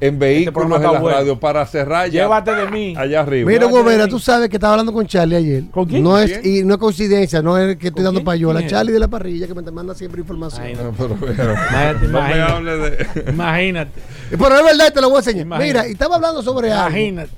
[0.00, 1.16] en vehículos programa en la bueno.
[1.18, 2.94] radio para cerrar ya Llévate de mí.
[2.96, 3.50] allá arriba.
[3.50, 5.64] Mira, Hugo Vera, de tú sabes que estaba hablando con Charlie ayer.
[5.70, 6.02] ¿Con quién?
[6.02, 6.56] No es, ¿Quién?
[6.56, 8.24] y no es coincidencia, no es que estoy ¿Con dando quién?
[8.24, 8.66] payola.
[8.66, 10.62] Charlie de la parrilla que me manda siempre información.
[10.62, 12.52] Ay, No, pero, pero, Imagínate, no me imagínate.
[12.52, 13.30] hable de.
[13.30, 14.00] Imagínate.
[14.30, 15.46] Pero es verdad, te lo voy a enseñar.
[15.46, 15.68] Imagínate.
[15.78, 17.30] Mira, y estaba hablando sobre algo Imagínate.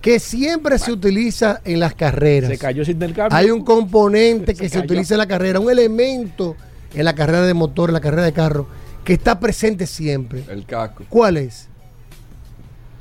[0.00, 2.50] Que siempre se utiliza en las carreras.
[2.50, 3.36] Se cayó ese intercambio.
[3.36, 6.56] Hay un componente que Se utiliza en la carrera, un elemento
[6.94, 8.66] en la carrera de motor, en la carrera de carro,
[9.04, 10.44] que está presente siempre.
[10.48, 11.04] El casco.
[11.08, 11.68] ¿Cuál es?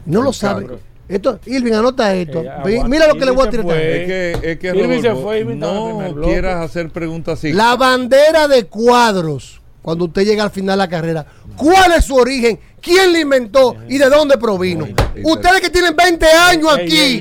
[0.05, 0.65] No El lo sabe.
[0.65, 0.79] carro.
[1.07, 2.39] Esto, Irving, anota esto.
[2.41, 2.49] Eh, Ve-
[2.79, 2.87] aguanta.
[2.89, 3.65] Mira lo que le voy a tirar.
[3.65, 4.01] fue.
[4.01, 4.07] Es
[4.41, 7.53] que, es que Irving se fue, Irving el no quieras hacer preguntas así.
[7.53, 11.25] La bandera de cuadros, cuando usted llega al final de la carrera,
[11.55, 12.59] ¿cuál es su origen?
[12.81, 14.87] ¿Quién la inventó y de dónde provino?
[15.23, 17.19] Ustedes que tienen 20 años aquí,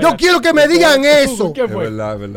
[0.00, 1.52] yo quiero que me digan eso.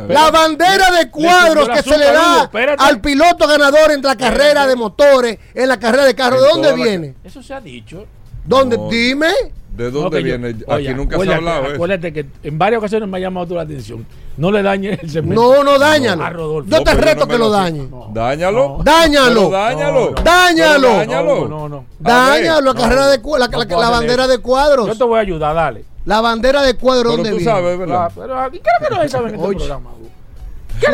[0.07, 4.75] La bandera de cuadros que se le da al piloto ganador en la carrera de
[4.75, 7.15] motores, en la carrera de carro, ¿de dónde viene?
[7.23, 8.05] Eso se ha dicho.
[8.45, 8.77] ¿Dónde?
[8.77, 8.89] No.
[8.89, 9.27] Dime.
[9.75, 10.49] ¿De No, dónde yo- viene?
[10.49, 11.65] Aquí Oye, nunca se ha acuérdate- hablado.
[11.67, 11.73] eso.
[11.75, 14.05] Acuérdate que en varias ocasiones me ha llamado tú la atención.
[14.37, 15.41] No le dañes el segmento.
[15.41, 16.23] No, no, dañalo.
[16.23, 16.69] A Rodolfo.
[16.69, 17.87] Yo No, te reto que lo dañe.
[17.89, 18.09] No.
[18.13, 18.79] Dáñalo.
[18.83, 19.49] Dáñalo.
[19.49, 19.99] Dáñalo.
[20.05, 20.23] No, no.
[20.23, 20.87] Dáñalo.
[20.87, 21.35] Pero dáñalo.
[21.35, 21.85] No, no, no.
[21.99, 22.79] Dañalo, la No.
[22.81, 24.87] carrera de cu- la, No la- puedo la hacer bandera de cuadros.
[24.87, 25.85] Yo te voy a ayudar, dale.
[26.05, 27.51] La bandera de cuadros, ¿dónde tú viene?
[27.51, 28.11] sabes, ¿verdad?
[28.13, 29.57] Pero aquí creo que no se sabe en este Oye.
[29.57, 29.89] programa.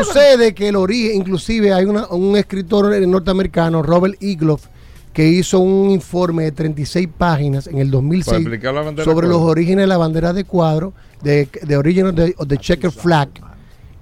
[0.03, 4.65] Sucede que el origen, inclusive hay una- un escritor norteamericano, Robert Igloff,
[5.17, 9.25] que hizo un informe de 36 páginas en el Para 2006 explicar la bandera sobre
[9.25, 13.27] de los orígenes de la bandera de cuadro, de, de the, of the checker flag.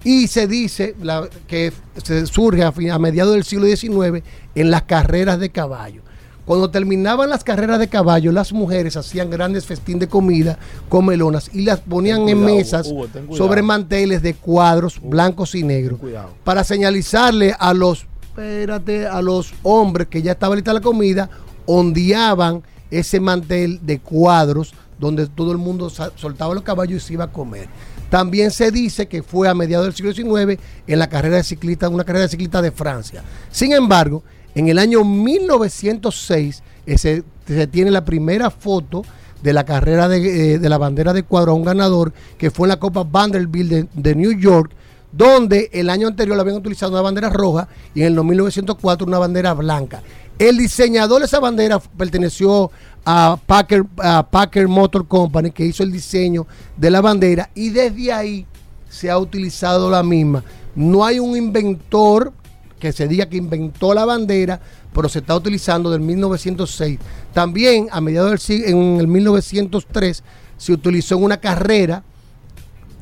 [0.04, 1.72] Y se dice la- que
[2.04, 4.26] se surge a, mediados del siglo XIX
[4.56, 6.02] en las carreras de caballo.
[6.44, 10.60] Cuando terminaban las carreras de caballo, las mujeres hacían grandes festín de comida
[10.90, 15.98] con melonas y las ponían en mesas Hugo, sobre manteles de cuadros blancos y negros
[16.44, 18.06] para señalizarle a los
[18.38, 21.30] espérate, a los hombres que ya estaba lista la comida,
[21.66, 27.26] ondeaban ese mantel de cuadros donde todo el mundo soltaba los caballos y se iba
[27.26, 27.68] a comer.
[28.10, 31.90] También se dice que fue a mediados del siglo XIX en la carrera de ciclista,
[31.90, 33.24] una carrera de ciclista de Francia.
[33.52, 39.04] Sin embargo, en el año 1906 ese- se tiene la primera foto
[39.44, 42.68] de la carrera de, eh, de la bandera de cuadro a un ganador que fue
[42.68, 44.72] en la Copa Vanderbilt de, de New York,
[45.16, 49.54] donde el año anterior habían utilizado una bandera roja y en el 1904 una bandera
[49.54, 50.02] blanca.
[50.38, 52.70] El diseñador de esa bandera perteneció
[53.06, 54.28] a Packer, a
[54.68, 58.46] Motor Company, que hizo el diseño de la bandera, y desde ahí
[58.90, 60.44] se ha utilizado la misma.
[60.76, 62.34] No hay un inventor
[62.80, 64.60] que se diga que inventó la bandera,
[64.94, 67.00] pero se está utilizando del 1906.
[67.34, 70.24] También a mediados del siglo, en el 1903,
[70.58, 72.04] se utilizó en una carrera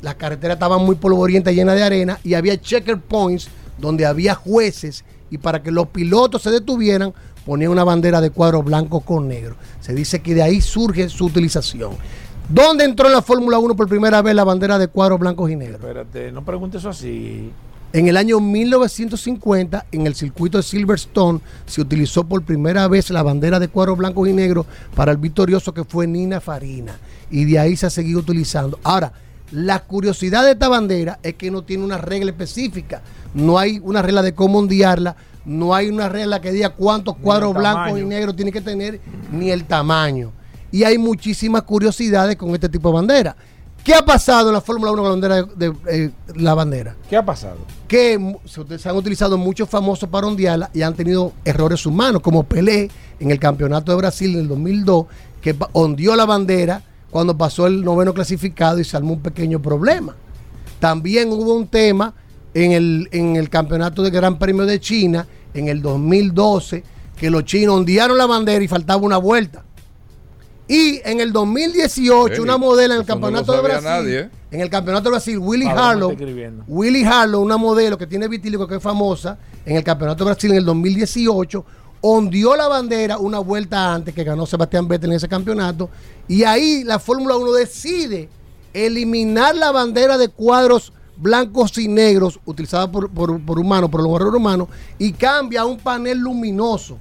[0.04, 3.48] las carreteras estaban muy polvorientas, llenas de arena, y había checker points
[3.78, 7.14] donde había jueces, y para que los pilotos se detuvieran,
[7.46, 9.56] ponían una bandera de cuadro blanco con negro.
[9.80, 11.92] Se dice que de ahí surge su utilización.
[12.50, 15.56] ¿Dónde entró en la Fórmula 1 por primera vez la bandera de cuadros blancos y
[15.56, 15.80] negros?
[15.80, 17.50] Espérate, no preguntes eso así.
[17.94, 23.22] En el año 1950, en el circuito de Silverstone, se utilizó por primera vez la
[23.22, 26.98] bandera de cuadros blancos y negros para el victorioso que fue Nina Farina.
[27.30, 28.78] Y de ahí se ha seguido utilizando.
[28.82, 29.12] Ahora,
[29.54, 33.02] la curiosidad de esta bandera es que no tiene una regla específica.
[33.34, 35.14] No hay una regla de cómo ondearla.
[35.44, 39.00] No hay una regla que diga cuántos cuadros blancos y negros tiene que tener,
[39.30, 40.32] ni el tamaño.
[40.72, 43.36] Y hay muchísimas curiosidades con este tipo de bandera.
[43.84, 46.96] ¿Qué ha pasado en la Fórmula 1 con la bandera de, de, eh, la bandera?
[47.08, 47.58] ¿Qué ha pasado?
[47.94, 52.90] que se, han utilizado muchos famosos para ondearla y han tenido errores humanos, como Pelé
[53.20, 55.06] en el Campeonato de Brasil en el 2002,
[55.40, 56.82] que ondeó la bandera
[57.14, 60.16] cuando pasó el noveno clasificado y se armó un pequeño problema.
[60.80, 62.12] También hubo un tema
[62.52, 65.24] en el, en el Campeonato de Gran Premio de China
[65.54, 66.82] en el 2012,
[67.16, 69.62] que los chinos ondearon la bandera y faltaba una vuelta.
[70.66, 74.30] Y en el 2018, Ey, una modelo en el no Campeonato de Brasil, nadie, ¿eh?
[74.50, 76.16] en el Campeonato de Brasil, Willy Harlow.
[76.66, 80.50] Willy Harlow, una modelo que tiene vitíligo que es famosa en el Campeonato de Brasil
[80.50, 81.64] en el 2018,
[82.06, 85.88] ondeó la bandera una vuelta antes que ganó Sebastián Vettel en ese campeonato.
[86.28, 88.28] Y ahí la Fórmula 1 decide
[88.74, 94.12] eliminar la bandera de cuadros blancos y negros utilizada por, por, por humanos, por los
[94.12, 94.68] guerreros humanos,
[94.98, 96.98] y cambia a un panel luminoso.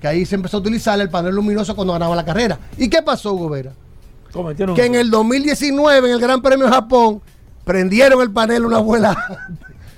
[0.00, 2.58] Que ahí se empezó a utilizar el panel luminoso cuando ganaba la carrera.
[2.76, 3.36] ¿Y qué pasó?
[4.32, 7.22] Cometieron que en el 2019, en el Gran Premio de Japón,
[7.62, 9.16] prendieron el panel una vuela.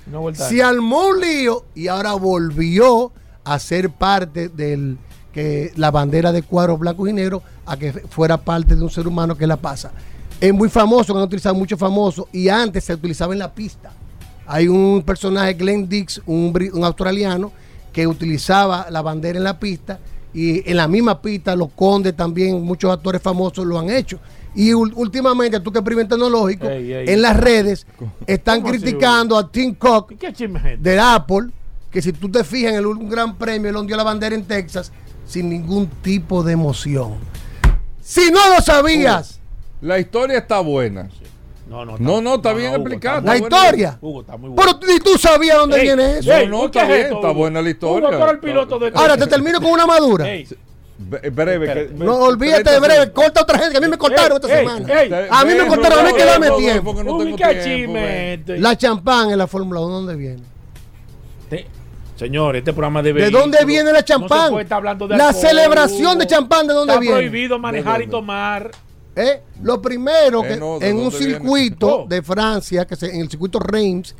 [0.05, 3.11] No vuelta Se armó un lío y ahora volvió
[3.45, 4.97] a ser parte del
[5.31, 9.07] que la bandera de cuadros blancos y negros a que fuera parte de un ser
[9.07, 9.91] humano que la pasa.
[10.39, 13.91] Es muy famoso, que han utilizado mucho famoso y antes se utilizaba en la pista.
[14.47, 16.53] Hay un personaje, Glenn Dix, un,
[16.83, 17.51] australiano,
[17.91, 19.99] que utilizaba la bandera en la pista
[20.33, 24.19] y en la misma pista los condes también, muchos actores famosos lo han hecho.
[24.53, 27.09] Y últimamente, tú que es primer tecnológico, Ey, ey.
[27.09, 27.85] en las redes
[28.25, 30.77] están ¿Cómo así, criticando a Tim Cook ¿Qué chisme es este?
[30.77, 31.49] de Apple,
[31.95, 34.43] que si tú te fijas en el un gran premio, él ondeó la bandera en
[34.43, 34.91] Texas
[35.25, 37.13] sin ningún tipo de emoción.
[38.01, 39.39] Si no lo sabías,
[39.79, 41.07] La historia está buena.
[41.69, 43.21] No, no, No, no, está no, bien explicada.
[43.21, 43.45] la buena.
[43.57, 43.97] historia.
[44.01, 44.77] Hugo, está muy bueno.
[44.81, 46.33] Pero ni tú sabías dónde Ey, viene eso.
[46.33, 47.39] ey, No, no, ¿qué está es bien, esto, está Hugo?
[47.39, 48.09] buena la historia.
[48.09, 50.27] Hugo, tú eres el piloto de Ahora te termino con una madura.
[50.29, 50.45] Ey,
[50.97, 51.65] Breve.
[51.65, 54.65] que- No olvídate de breve, corta otra gente que a mí me cortaron esta ey,
[54.67, 55.01] semana.
[55.01, 56.93] ey, a mí me cortaron, a mí que dame tiempo.
[58.57, 60.43] La champán en la Fórmula 1, ¿dónde viene?
[62.17, 64.45] Te- Señor, este programa de ¿De dónde viene la No champán?
[64.45, 67.15] se puede estar hablando de la alcohol, celebración de champán, ¿de dónde Está viene?
[67.17, 68.71] prohibido manejar ¿De y tomar.
[69.17, 69.41] ¿Eh?
[69.61, 71.17] Lo primero Eh, que no, ¿de en un viene?
[71.25, 72.05] circuito Oh.
[72.07, 74.15] de Francia, que se- en el circuito Reims,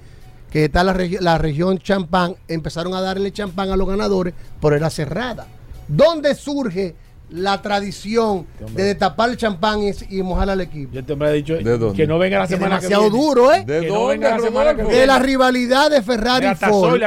[0.51, 4.75] que está la, regi- la región champán, empezaron a darle champán a los ganadores, pero
[4.75, 5.47] era cerrada.
[5.87, 6.95] ¿Dónde surge
[7.29, 10.93] la tradición de destapar el champán y, y mojar al equipo?
[10.93, 11.95] Yo te hombre ha dicho ¿De dónde?
[11.95, 13.25] que no venga la Que es semana que demasiado viene.
[13.25, 13.63] duro, ¿eh?
[13.65, 14.87] ¿De Que no dónde, venga la semana que Rodolfo?
[14.89, 15.01] viene.
[15.01, 17.03] de la rivalidad de Ferrari y Ford en el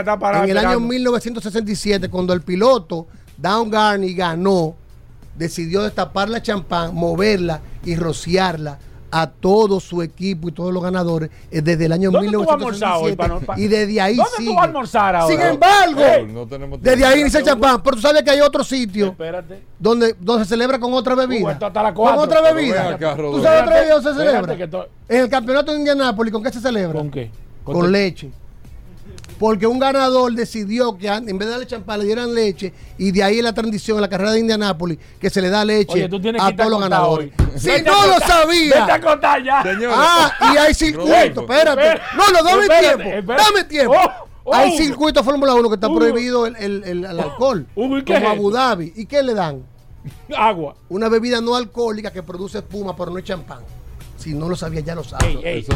[0.59, 0.81] año esperando.
[0.81, 4.75] 1967 cuando el piloto Downgarney ganó
[5.37, 8.79] decidió destapar la champán moverla y rociarla
[9.11, 12.49] a todo su equipo y todos los ganadores eh, desde el año ¿Dónde tú vas
[12.49, 14.49] a almorzar hoy, 1967 para no- pa- y desde ahí ¿Dónde sigue.
[14.51, 15.35] tú vas a almorzar ahora?
[15.35, 18.41] sin embargo Ey, no tenemos desde ahí inicia el champán pero tú sabes que hay
[18.41, 19.63] otro sitio Espérate.
[19.79, 23.63] donde, donde se celebra con otra bebida hasta las con otra bebida acá, tú sabes
[23.63, 24.55] otra bebida donde se celebra
[25.09, 26.99] en el campeonato de Indianápolis ¿con qué se celebra?
[26.99, 27.31] ¿Con qué?
[27.65, 28.31] con leche.
[29.39, 33.23] Porque un ganador decidió que en vez de darle champán le dieran leche y de
[33.23, 36.17] ahí la transición en la carrera de Indianápolis que se le da leche Oye, tú
[36.41, 37.31] a a todos los ganadores.
[37.39, 37.49] hoy.
[37.59, 38.47] Si Vete a no lo contar.
[38.49, 39.01] Vete a sabía.
[39.01, 39.63] contar ya.
[39.91, 41.41] Ah, y hay circuito, Rodolfo.
[41.43, 41.87] espérate.
[41.89, 42.05] Espera.
[42.17, 43.19] No, no, dame Espérate, tiempo.
[43.19, 43.43] espérate.
[43.45, 43.95] Dame tiempo.
[43.97, 44.11] Oh,
[44.45, 44.55] oh.
[44.55, 45.99] Hay circuito de Fórmula 1 que está Hugo.
[45.99, 47.67] prohibido el, el- el- el alcohol.
[47.77, 48.51] Hugo, ¿y qué como es Abu?
[48.51, 48.93] Dhabi.
[48.97, 49.63] ¿Y qué le dan?
[50.37, 50.75] Agua.
[50.89, 53.61] Una bebida no alcohólica que produce espuma, pero no es champán.
[54.19, 55.29] Si no lo sabía, ya lo sabe.
[55.29, 55.73] Ey, ey, Eso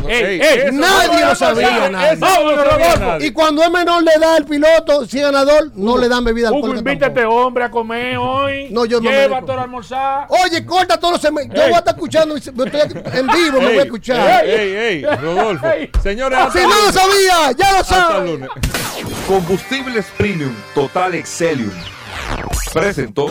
[0.72, 2.12] no- nadie no lo sabía, sabía, nadie.
[2.14, 3.26] eso no lo sabía nadie.
[3.28, 6.48] Y cuando es menor le da al piloto, si es ganador, no le dan bebida
[6.50, 6.90] Hugo, alcohólica.
[6.90, 8.68] invita a este hombre a comer hoy.
[8.70, 10.26] No, yo todo a almorzar.
[10.28, 11.56] Oye, corta todos los segmentos.
[11.56, 12.52] Yo voy a estar escuchando, estoy
[13.12, 14.44] en vivo, me voy a escuchar.
[14.44, 14.74] Ey, ey,
[15.04, 15.66] ey, Rodolfo.
[15.68, 15.90] Ey.
[16.02, 18.30] Señores, Si hasta no lo sabía, ya lo el sabe.
[18.32, 18.48] lunes.
[19.28, 21.70] Combustibles Premium Total Excelium.
[22.72, 23.30] Presentó.